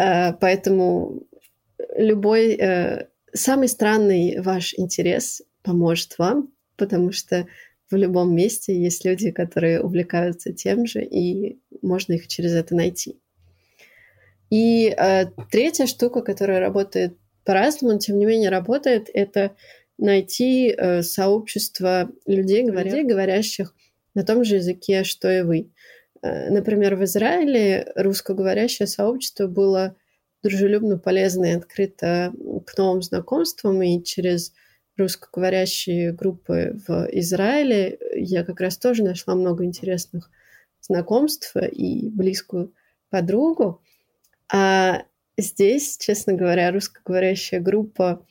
Э, 0.00 0.32
поэтому 0.34 1.22
любой 1.96 2.54
э, 2.54 3.08
самый 3.32 3.68
странный 3.68 4.40
ваш 4.40 4.74
интерес 4.76 5.42
поможет 5.62 6.18
вам, 6.18 6.52
потому 6.76 7.12
что 7.12 7.46
в 7.90 7.96
любом 7.96 8.34
месте 8.34 8.74
есть 8.74 9.04
люди, 9.04 9.30
которые 9.30 9.82
увлекаются 9.82 10.52
тем 10.52 10.86
же, 10.86 11.04
и 11.04 11.60
можно 11.82 12.14
их 12.14 12.28
через 12.28 12.52
это 12.52 12.74
найти. 12.74 13.20
И 14.50 14.88
э, 14.88 15.26
третья 15.50 15.86
штука, 15.86 16.22
которая 16.22 16.60
работает 16.60 17.16
по-разному, 17.44 17.94
но 17.94 17.98
тем 17.98 18.18
не 18.18 18.26
менее 18.26 18.50
работает, 18.50 19.08
это 19.12 19.56
найти 19.98 20.74
сообщество 21.02 22.10
людей, 22.24 22.64
говоря, 22.64 23.04
говорящих 23.04 23.74
на 24.14 24.24
том 24.24 24.44
же 24.44 24.56
языке, 24.56 25.04
что 25.04 25.30
и 25.30 25.42
вы. 25.42 25.70
Э, 26.22 26.50
например, 26.50 26.96
в 26.96 27.04
Израиле 27.04 27.92
русскоговорящее 27.96 28.86
сообщество 28.86 29.46
было 29.46 29.96
дружелюбно, 30.42 30.98
полезно 30.98 31.46
и 31.46 31.56
открыто 31.56 32.32
к 32.66 32.76
новым 32.78 33.02
знакомствам, 33.02 33.82
и 33.82 34.02
через 34.02 34.52
русскоговорящие 34.96 36.12
группы 36.12 36.78
в 36.86 37.08
Израиле 37.12 37.98
я 38.14 38.44
как 38.44 38.60
раз 38.60 38.76
тоже 38.78 39.02
нашла 39.02 39.34
много 39.34 39.64
интересных 39.64 40.30
знакомств 40.80 41.56
и 41.56 42.08
близкую 42.08 42.74
подругу. 43.10 43.82
А 44.52 45.04
здесь, 45.36 45.96
честно 45.98 46.34
говоря, 46.34 46.70
русскоговорящая 46.70 47.60
группа 47.60 48.26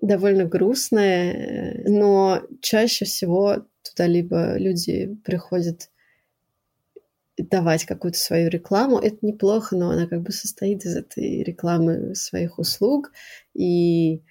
довольно 0.00 0.44
грустная, 0.44 1.82
но 1.86 2.42
чаще 2.60 3.04
всего 3.04 3.66
туда 3.96 4.06
либо 4.06 4.56
люди 4.58 5.16
приходят 5.24 5.90
давать 7.38 7.84
какую-то 7.84 8.18
свою 8.18 8.48
рекламу. 8.48 8.98
Это 8.98 9.18
неплохо, 9.22 9.76
но 9.76 9.90
она 9.90 10.06
как 10.06 10.22
бы 10.22 10.32
состоит 10.32 10.84
из 10.84 10.96
этой 10.96 11.42
рекламы 11.42 12.14
своих 12.14 12.58
услуг 12.58 13.12
и 13.54 14.22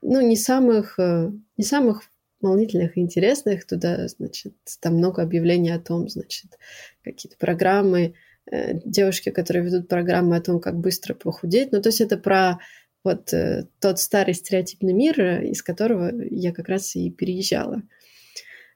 ну, 0.00 0.20
не 0.20 0.36
самых, 0.36 0.98
э, 0.98 1.30
не 1.56 1.64
самых 1.64 2.02
волнительных 2.40 2.96
и 2.96 3.00
интересных. 3.00 3.66
Туда, 3.66 4.08
значит, 4.08 4.54
там 4.80 4.96
много 4.96 5.22
объявлений 5.22 5.70
о 5.70 5.80
том, 5.80 6.08
значит, 6.08 6.58
какие-то 7.02 7.36
программы, 7.38 8.14
э, 8.50 8.74
девушки, 8.84 9.30
которые 9.30 9.64
ведут 9.64 9.88
программы 9.88 10.36
о 10.36 10.42
том, 10.42 10.60
как 10.60 10.78
быстро 10.78 11.14
похудеть. 11.14 11.72
Ну, 11.72 11.80
то 11.80 11.88
есть 11.88 12.00
это 12.00 12.16
про 12.16 12.58
вот 13.02 13.32
э, 13.34 13.66
тот 13.80 13.98
старый 13.98 14.34
стереотипный 14.34 14.94
мир, 14.94 15.42
из 15.42 15.62
которого 15.62 16.10
я 16.30 16.52
как 16.52 16.68
раз 16.68 16.96
и 16.96 17.10
переезжала. 17.10 17.82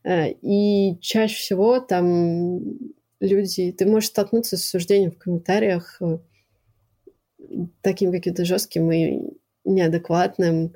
И 0.05 0.99
чаще 1.01 1.35
всего 1.35 1.81
там 1.81 2.61
люди... 3.21 3.73
Ты 3.73 3.87
можешь 3.87 4.11
столкнуться 4.11 4.57
с 4.57 4.65
суждением 4.65 5.13
в 5.13 5.19
комментариях 5.19 6.01
таким 7.83 8.13
каким-то 8.13 8.45
жестким 8.45 8.91
и 8.93 9.21
неадекватным. 9.65 10.75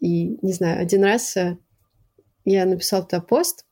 И, 0.00 0.38
не 0.42 0.52
знаю, 0.52 0.80
один 0.80 1.04
раз 1.04 1.36
я 2.44 2.66
написала 2.66 3.04
туда 3.04 3.20
пост, 3.20 3.64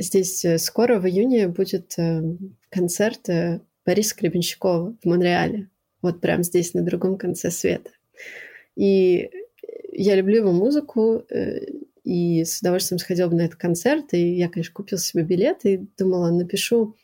Здесь 0.00 0.44
э, 0.46 0.56
скоро 0.56 0.98
в 0.98 1.06
июне 1.06 1.48
будет 1.48 1.92
э, 1.98 2.22
концерт 2.70 3.28
э, 3.28 3.60
Бориса 3.84 4.16
Гребенщикова 4.16 4.96
в 4.98 5.06
Монреале. 5.06 5.68
Вот 6.00 6.22
прям 6.22 6.42
здесь, 6.42 6.72
на 6.72 6.82
другом 6.82 7.18
конце 7.18 7.50
света. 7.50 7.90
И 8.76 9.30
я 9.92 10.14
люблю 10.14 10.36
его 10.38 10.52
музыку, 10.52 11.22
и 12.10 12.44
с 12.44 12.60
удовольствием 12.60 12.98
сходила 12.98 13.28
бы 13.28 13.36
на 13.36 13.42
этот 13.42 13.56
концерт. 13.56 14.12
И 14.14 14.34
я, 14.34 14.48
конечно, 14.48 14.74
купила 14.74 14.98
себе 14.98 15.22
билет 15.22 15.64
и 15.64 15.86
думала, 15.96 16.30
напишу 16.30 16.96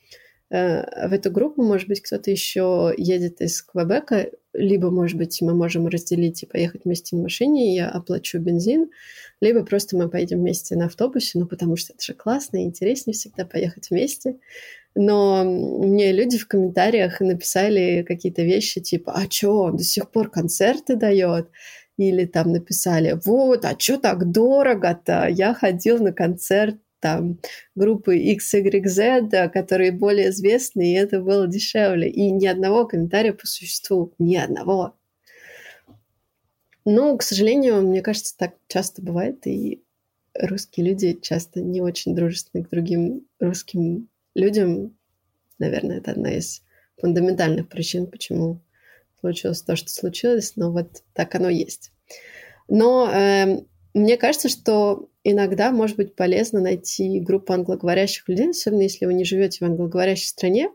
в 0.48 1.12
эту 1.12 1.32
группу, 1.32 1.62
может 1.62 1.88
быть, 1.88 2.00
кто-то 2.00 2.30
еще 2.30 2.94
едет 2.96 3.40
из 3.40 3.62
Квебека, 3.62 4.30
либо, 4.52 4.90
может 4.90 5.18
быть, 5.18 5.42
мы 5.42 5.54
можем 5.54 5.88
разделить 5.88 6.44
и 6.44 6.46
поехать 6.46 6.84
вместе 6.84 7.16
на 7.16 7.22
машине, 7.22 7.72
и 7.72 7.74
я 7.74 7.88
оплачу 7.88 8.38
бензин, 8.38 8.90
либо 9.40 9.64
просто 9.64 9.96
мы 9.96 10.08
поедем 10.08 10.38
вместе 10.38 10.76
на 10.76 10.86
автобусе, 10.86 11.40
ну, 11.40 11.46
потому 11.46 11.74
что 11.76 11.94
это 11.94 12.04
же 12.04 12.14
классно 12.14 12.58
и 12.58 12.64
интереснее 12.64 13.14
всегда 13.14 13.44
поехать 13.44 13.90
вместе. 13.90 14.36
Но 14.94 15.44
мне 15.44 16.12
люди 16.12 16.38
в 16.38 16.46
комментариях 16.46 17.20
написали 17.20 18.04
какие-то 18.06 18.42
вещи 18.42 18.80
типа, 18.80 19.14
а 19.16 19.26
чё, 19.26 19.52
он 19.52 19.76
до 19.76 19.82
сих 19.82 20.10
пор 20.10 20.30
концерты 20.30 20.94
дает? 20.94 21.48
Или 21.96 22.26
там 22.26 22.52
написали, 22.52 23.18
вот, 23.24 23.64
а 23.64 23.74
чё 23.74 23.96
так 23.98 24.30
дорого-то? 24.30 25.28
Я 25.28 25.54
ходил 25.54 25.98
на 26.02 26.12
концерт 26.12 26.76
там 27.00 27.38
группы 27.74 28.18
XYZ, 28.18 29.48
которые 29.50 29.92
более 29.92 30.30
известны, 30.30 30.92
и 30.92 30.96
это 30.96 31.20
было 31.20 31.46
дешевле. 31.46 32.10
И 32.10 32.30
ни 32.30 32.46
одного 32.46 32.86
комментария 32.86 33.32
по 33.32 33.46
существу, 33.46 34.12
ни 34.18 34.36
одного. 34.36 34.94
Но, 36.84 37.16
к 37.16 37.22
сожалению, 37.22 37.82
мне 37.82 38.02
кажется, 38.02 38.36
так 38.36 38.54
часто 38.68 39.02
бывает, 39.02 39.46
и 39.46 39.82
русские 40.34 40.86
люди 40.86 41.18
часто 41.20 41.60
не 41.60 41.80
очень 41.80 42.14
дружественны 42.14 42.64
к 42.64 42.70
другим 42.70 43.26
русским 43.40 44.08
людям. 44.34 44.96
Наверное, 45.58 45.98
это 45.98 46.12
одна 46.12 46.32
из 46.32 46.62
фундаментальных 46.98 47.68
причин, 47.68 48.06
почему 48.06 48.60
случилось 49.20 49.62
то, 49.62 49.76
что 49.76 49.88
случилось, 49.90 50.54
но 50.56 50.72
вот 50.72 51.02
так 51.12 51.34
оно 51.34 51.48
есть. 51.48 51.92
Но 52.68 53.10
э, 53.10 53.60
мне 53.94 54.16
кажется, 54.16 54.48
что 54.48 55.08
иногда 55.24 55.70
может 55.70 55.96
быть 55.96 56.14
полезно 56.14 56.60
найти 56.60 57.20
группу 57.20 57.52
англоговорящих 57.52 58.28
людей, 58.28 58.50
особенно 58.50 58.82
если 58.82 59.06
вы 59.06 59.14
не 59.14 59.24
живете 59.24 59.58
в 59.60 59.68
англоговорящей 59.68 60.28
стране, 60.28 60.70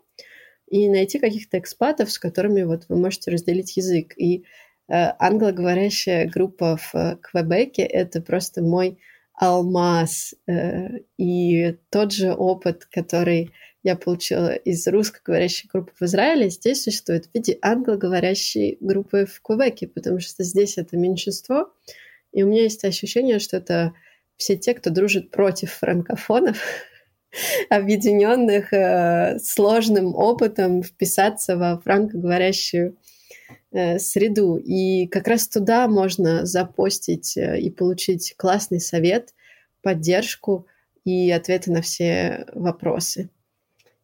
и 0.68 0.88
найти 0.90 1.20
каких-то 1.20 1.60
экспатов, 1.60 2.12
с 2.12 2.18
которыми 2.18 2.64
вот 2.64 2.86
вы 2.88 2.96
можете 2.96 3.30
разделить 3.30 3.76
язык. 3.76 4.14
И 4.18 4.46
Э, 4.92 5.14
англоговорящая 5.20 6.28
группа 6.28 6.76
в 6.76 6.94
э, 6.96 7.16
Квебеке— 7.22 7.84
это 7.84 8.22
просто 8.22 8.62
мой 8.62 9.00
алмаз. 9.34 10.36
Э, 10.48 10.90
и 11.18 11.78
тот 11.90 12.12
же 12.12 12.34
опыт, 12.34 12.86
который 12.92 13.52
я 13.84 13.95
получила 13.95 14.53
из 14.53 14.86
русскоговорящей 14.88 15.70
группы 15.72 15.91
в 15.99 16.02
Израиле, 16.03 16.49
здесь 16.49 16.84
существует 16.84 17.26
в 17.26 17.34
виде 17.34 17.58
англоговорящей 17.62 18.78
группы 18.80 19.26
в 19.26 19.41
Квебеке, 19.41 19.88
потому 19.88 20.20
что 20.20 20.44
здесь 20.44 20.78
это 20.78 20.98
меньшинство, 20.98 21.74
и 22.32 22.44
у 22.44 22.48
меня 22.48 22.64
есть 22.64 22.84
ощущение, 22.84 23.40
что 23.40 23.58
это 23.58 23.94
все 24.38 24.58
те, 24.58 24.74
кто 24.74 24.90
дружит 24.90 25.32
против 25.32 25.74
франкофонов, 25.74 26.58
объединенных 27.70 28.74
э, 28.74 29.40
сложным 29.40 30.16
опытом 30.16 30.84
вписаться 30.84 31.58
во 31.58 31.80
франкоговорящую 31.80 32.98
Э, 33.74 33.99
среду. 33.99 34.58
И 34.58 35.08
как 35.08 35.30
раз 35.30 35.48
туда 35.48 35.88
можно 35.88 36.45
запостить 36.45 37.38
э, 37.38 37.58
и 37.58 37.70
получить 37.70 38.34
классный 38.36 38.82
совет, 38.82 39.34
поддержку 39.82 40.68
и 41.06 41.32
ответы 41.32 41.72
на 41.72 41.82
все 41.82 42.45
вопросы. 42.53 43.30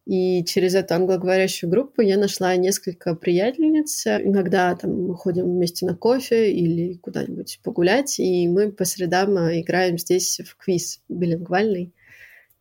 И 0.08 0.42
через 0.44 0.74
эту 0.74 0.94
англоговорящую 0.94 1.68
группу 1.68 2.00
я 2.00 2.16
нашла 2.16 2.56
несколько 2.56 3.14
приятельниц. 3.14 4.06
Иногда 4.06 4.74
там 4.74 5.08
мы 5.08 5.14
ходим 5.14 5.44
вместе 5.44 5.84
на 5.84 5.94
кофе 5.94 6.50
или 6.50 6.94
куда-нибудь 6.94 7.60
погулять, 7.62 8.18
и 8.18 8.48
мы 8.48 8.72
по 8.72 8.86
средам 8.86 9.36
э, 9.36 9.60
играем 9.60 9.98
здесь 9.98 10.40
в 10.40 10.56
квиз 10.56 11.02
билингвальный. 11.10 11.92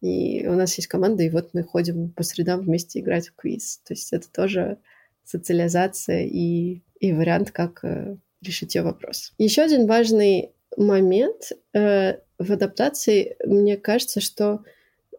И 0.02 0.46
у 0.46 0.56
нас 0.56 0.76
есть 0.76 0.90
команда, 0.90 1.24
и 1.24 1.30
вот 1.30 1.52
мы 1.54 1.64
ходим 1.64 2.10
по 2.10 2.24
средам 2.24 2.60
вместе 2.60 3.00
играть 3.00 3.30
в 3.30 3.36
квиз. 3.36 3.78
То 3.86 3.94
есть 3.94 4.12
это 4.12 4.30
тоже 4.30 4.78
социализация 5.24 6.26
и 6.26 6.82
и 7.00 7.14
вариант, 7.14 7.52
как 7.52 7.80
э, 7.84 8.18
решить 8.42 8.76
ее 8.76 8.82
вопрос. 8.82 9.34
Еще 9.38 9.62
один 9.62 9.88
важный 9.88 10.52
момент 10.76 11.52
э, 11.74 12.18
в 12.38 12.52
адаптации, 12.52 13.38
мне 13.46 13.78
кажется, 13.78 14.20
что 14.20 14.64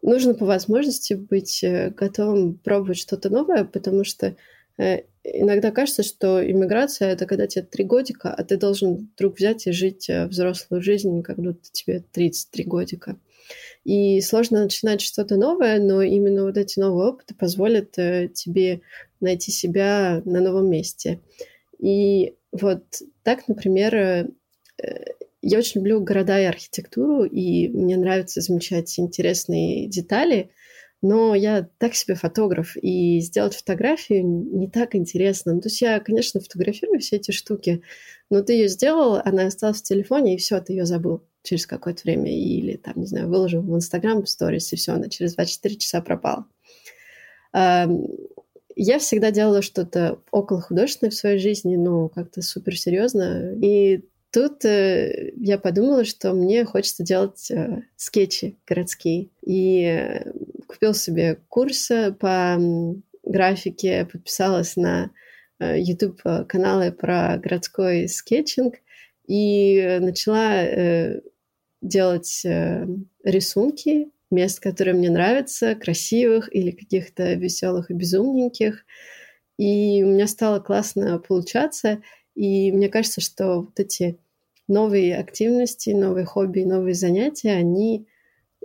нужно 0.01 0.33
по 0.33 0.45
возможности 0.45 1.13
быть 1.13 1.63
э, 1.63 1.89
готовым 1.91 2.55
пробовать 2.57 2.97
что-то 2.97 3.29
новое, 3.29 3.63
потому 3.63 4.03
что 4.03 4.35
э, 4.77 5.03
иногда 5.23 5.71
кажется, 5.71 6.03
что 6.03 6.45
иммиграция— 6.45 7.09
это 7.11 7.25
когда 7.25 7.47
тебе 7.47 7.65
три 7.65 7.83
годика, 7.83 8.33
а 8.33 8.43
ты 8.43 8.57
должен 8.57 9.09
вдруг 9.15 9.37
взять 9.37 9.67
и 9.67 9.71
жить 9.71 10.09
э, 10.09 10.27
взрослую 10.27 10.81
жизнь, 10.81 11.21
как 11.23 11.37
будто 11.37 11.69
тебе 11.71 12.03
33 12.11 12.63
годика. 12.65 13.17
И 13.83 14.21
сложно 14.21 14.63
начинать 14.63 15.01
что-то 15.01 15.35
новое, 15.35 15.79
но 15.79 16.01
именно 16.01 16.43
вот 16.43 16.57
эти 16.57 16.79
новые 16.79 17.09
опыты 17.09 17.33
позволят 17.33 17.91
тебе 17.91 18.81
найти 19.19 19.51
себя 19.51 20.21
на 20.25 20.41
новом 20.41 20.69
месте. 20.69 21.19
И 21.79 22.35
вот 22.51 22.83
так, 23.23 23.47
например, 23.47 24.29
я 25.41 25.57
очень 25.57 25.79
люблю 25.79 26.01
города 26.01 26.39
и 26.39 26.45
архитектуру, 26.45 27.23
и 27.23 27.67
мне 27.69 27.97
нравится 27.97 28.41
замечать 28.41 28.99
интересные 28.99 29.87
детали, 29.87 30.51
но 31.01 31.33
я 31.33 31.69
так 31.77 31.95
себе 31.95 32.15
фотограф, 32.15 32.75
и 32.75 33.19
сделать 33.21 33.55
фотографию 33.55 34.25
не 34.25 34.69
так 34.69 34.95
интересно. 34.95 35.53
Ну, 35.53 35.61
то 35.61 35.69
есть 35.69 35.81
я, 35.81 35.99
конечно, 35.99 36.41
фотографирую 36.41 36.99
все 36.99 37.15
эти 37.15 37.31
штуки, 37.31 37.81
но 38.29 38.41
ты 38.41 38.53
ее 38.53 38.67
сделал, 38.67 39.21
она 39.23 39.45
осталась 39.45 39.79
в 39.79 39.83
телефоне, 39.83 40.35
и 40.35 40.37
все, 40.37 40.59
ты 40.59 40.73
ее 40.73 40.85
забыл 40.85 41.23
через 41.41 41.65
какое-то 41.65 42.01
время, 42.03 42.31
или 42.31 42.75
там, 42.75 42.95
не 42.97 43.05
знаю, 43.05 43.29
выложил 43.29 43.61
в 43.61 43.73
Инстаграм 43.75 44.21
в 44.21 44.29
сторис, 44.29 44.73
и 44.73 44.75
все, 44.75 44.91
она 44.91 45.07
через 45.07 45.35
24 45.35 45.75
часа 45.77 46.01
пропала. 46.01 46.45
Я 47.53 48.99
всегда 48.99 49.31
делала 49.31 49.61
что-то 49.61 50.21
около 50.31 50.61
художественное 50.61 51.11
в 51.11 51.15
своей 51.15 51.37
жизни, 51.37 51.75
ну, 51.75 52.07
как-то 52.09 52.41
супер 52.41 52.77
серьезно. 52.77 53.53
И 53.61 54.05
тут 54.31 54.65
э, 54.65 55.33
я 55.37 55.57
подумала, 55.57 56.05
что 56.05 56.33
мне 56.33 56.65
хочется 56.65 57.03
делать 57.03 57.49
э, 57.51 57.83
скетчи 57.95 58.57
городские. 58.67 59.29
И 59.41 59.83
э, 59.83 60.31
купил 60.67 60.93
себе 60.93 61.39
курс 61.49 61.91
по 62.19 62.57
графике, 63.23 64.07
подписалась 64.11 64.75
на 64.75 65.11
э, 65.59 65.79
YouTube-каналы 65.79 66.91
про 66.91 67.37
городской 67.37 68.07
скетчинг 68.07 68.75
и 69.27 69.99
начала 70.01 70.63
э, 70.63 71.21
делать 71.81 72.41
э, 72.45 72.87
рисунки 73.23 74.09
мест, 74.31 74.59
которые 74.59 74.93
мне 74.93 75.09
нравятся, 75.09 75.75
красивых 75.75 76.53
или 76.53 76.71
каких-то 76.71 77.33
веселых 77.33 77.89
и 77.89 77.93
безумненьких. 77.93 78.85
И 79.57 80.03
у 80.03 80.07
меня 80.07 80.27
стало 80.27 80.59
классно 80.59 81.19
получаться. 81.19 82.01
И 82.39 82.71
мне 82.71 82.87
кажется, 82.87 83.19
что 83.19 83.63
вот 83.63 83.77
эти 83.81 84.17
новые 84.69 85.17
активности, 85.17 85.89
новые 85.89 86.23
хобби, 86.23 86.61
новые 86.61 86.93
занятия, 86.93 87.51
они 87.51 88.07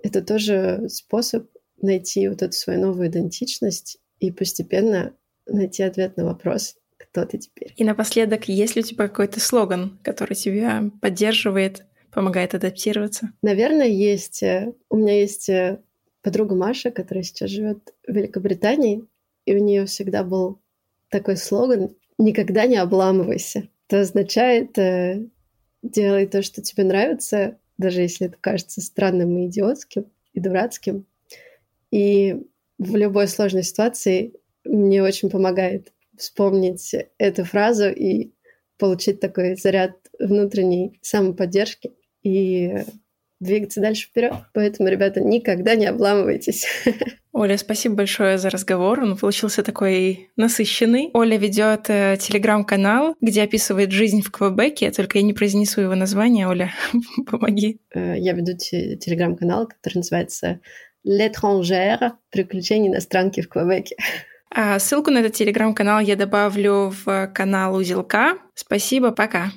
это 0.01 0.23
тоже 0.23 0.85
способ 0.89 1.49
найти 1.83 2.29
вот 2.29 2.43
эту 2.43 2.53
свою 2.53 2.81
новую 2.81 3.09
идентичность 3.09 3.99
и 4.21 4.31
постепенно 4.31 5.13
найти 5.47 5.83
ответ 5.83 6.17
на 6.17 6.25
вопрос, 6.25 6.77
кто 6.99 7.25
ты 7.25 7.39
теперь. 7.39 7.75
И 7.77 7.83
напоследок, 7.83 8.47
есть 8.47 8.77
ли 8.77 8.83
у 8.83 8.85
тебя 8.85 9.09
какой-то 9.09 9.41
слоган, 9.41 9.99
который 10.05 10.37
тебя 10.37 10.89
поддерживает, 11.03 11.85
помогает 12.13 12.55
адаптироваться? 12.55 13.33
Наверное, 13.43 13.89
есть. 13.89 14.41
У 14.89 14.97
меня 14.97 15.19
есть 15.19 15.49
э, 15.49 15.81
подруга 16.23 16.55
Маша, 16.55 16.93
которая 16.93 17.25
сейчас 17.25 17.51
живет 17.51 17.93
в 18.07 18.13
Великобритании, 18.13 19.05
и 19.47 19.57
у 19.57 19.59
нее 19.59 19.87
всегда 19.87 20.23
был 20.23 20.61
такой 21.09 21.37
слоган 21.37 21.97
«Никогда 22.19 22.67
не 22.67 22.77
обламывайся». 22.77 23.69
Это 23.89 24.01
означает 24.01 24.79
э, 24.79 25.27
«Делай 25.83 26.27
то, 26.27 26.43
что 26.43 26.63
тебе 26.63 26.85
нравится, 26.85 27.59
даже 27.79 28.03
если 28.03 28.29
это 28.29 28.37
кажется 28.41 28.81
странным 28.81 29.37
и 29.39 29.47
идиотским, 29.47 30.07
и 30.33 30.41
дурацким, 30.41 31.07
и 31.91 32.37
в 32.79 32.97
любой 32.97 33.29
сложной 33.29 33.63
ситуации 33.63 34.35
мне 34.65 35.03
очень 35.03 35.31
помогает 35.31 35.93
вспомнить 36.17 36.95
эту 37.19 37.45
фразу 37.45 37.89
и 37.89 38.33
получить 38.79 39.21
такой 39.21 39.57
заряд 39.57 39.93
внутренней 40.19 40.99
самоподдержки 41.03 41.93
и 42.23 42.85
двигаться 43.45 43.81
дальше 43.81 44.07
вперед. 44.07 44.35
Поэтому, 44.53 44.89
ребята, 44.89 45.21
никогда 45.21 45.75
не 45.75 45.87
обламывайтесь. 45.87 46.67
Оля, 47.33 47.57
спасибо 47.59 47.97
большое 47.97 48.39
за 48.39 48.51
разговор. 48.51 49.01
Он 49.01 49.17
получился 49.17 49.63
такой 49.63 50.31
насыщенный. 50.37 51.11
Оля 51.15 51.37
ведет 51.37 51.91
э, 51.91 52.17
телеграм-канал, 52.21 53.17
где 53.21 53.43
описывает 53.43 53.91
жизнь 53.91 54.23
в 54.23 54.31
Квебеке, 54.31 54.91
только 54.91 55.19
я 55.19 55.25
не 55.25 55.33
произнесу 55.33 55.81
его 55.81 55.95
название. 55.95 56.49
Оля, 56.49 56.73
помоги. 57.31 57.81
Э, 57.95 58.15
я 58.17 58.33
веду 58.33 58.57
телеграм-канал, 58.57 59.67
который 59.67 59.99
называется 59.99 60.61
«L'étrangère. 61.07 62.13
Приключения 62.31 62.91
иностранки 62.91 63.41
в 63.41 63.49
Квебеке». 63.49 63.97
А 64.57 64.79
ссылку 64.79 65.11
на 65.11 65.19
этот 65.19 65.33
телеграм-канал 65.33 65.99
я 65.99 66.15
добавлю 66.15 66.93
в 67.05 67.27
канал 67.35 67.75
Узелка. 67.75 68.39
Спасибо, 68.55 69.11
пока. 69.11 69.51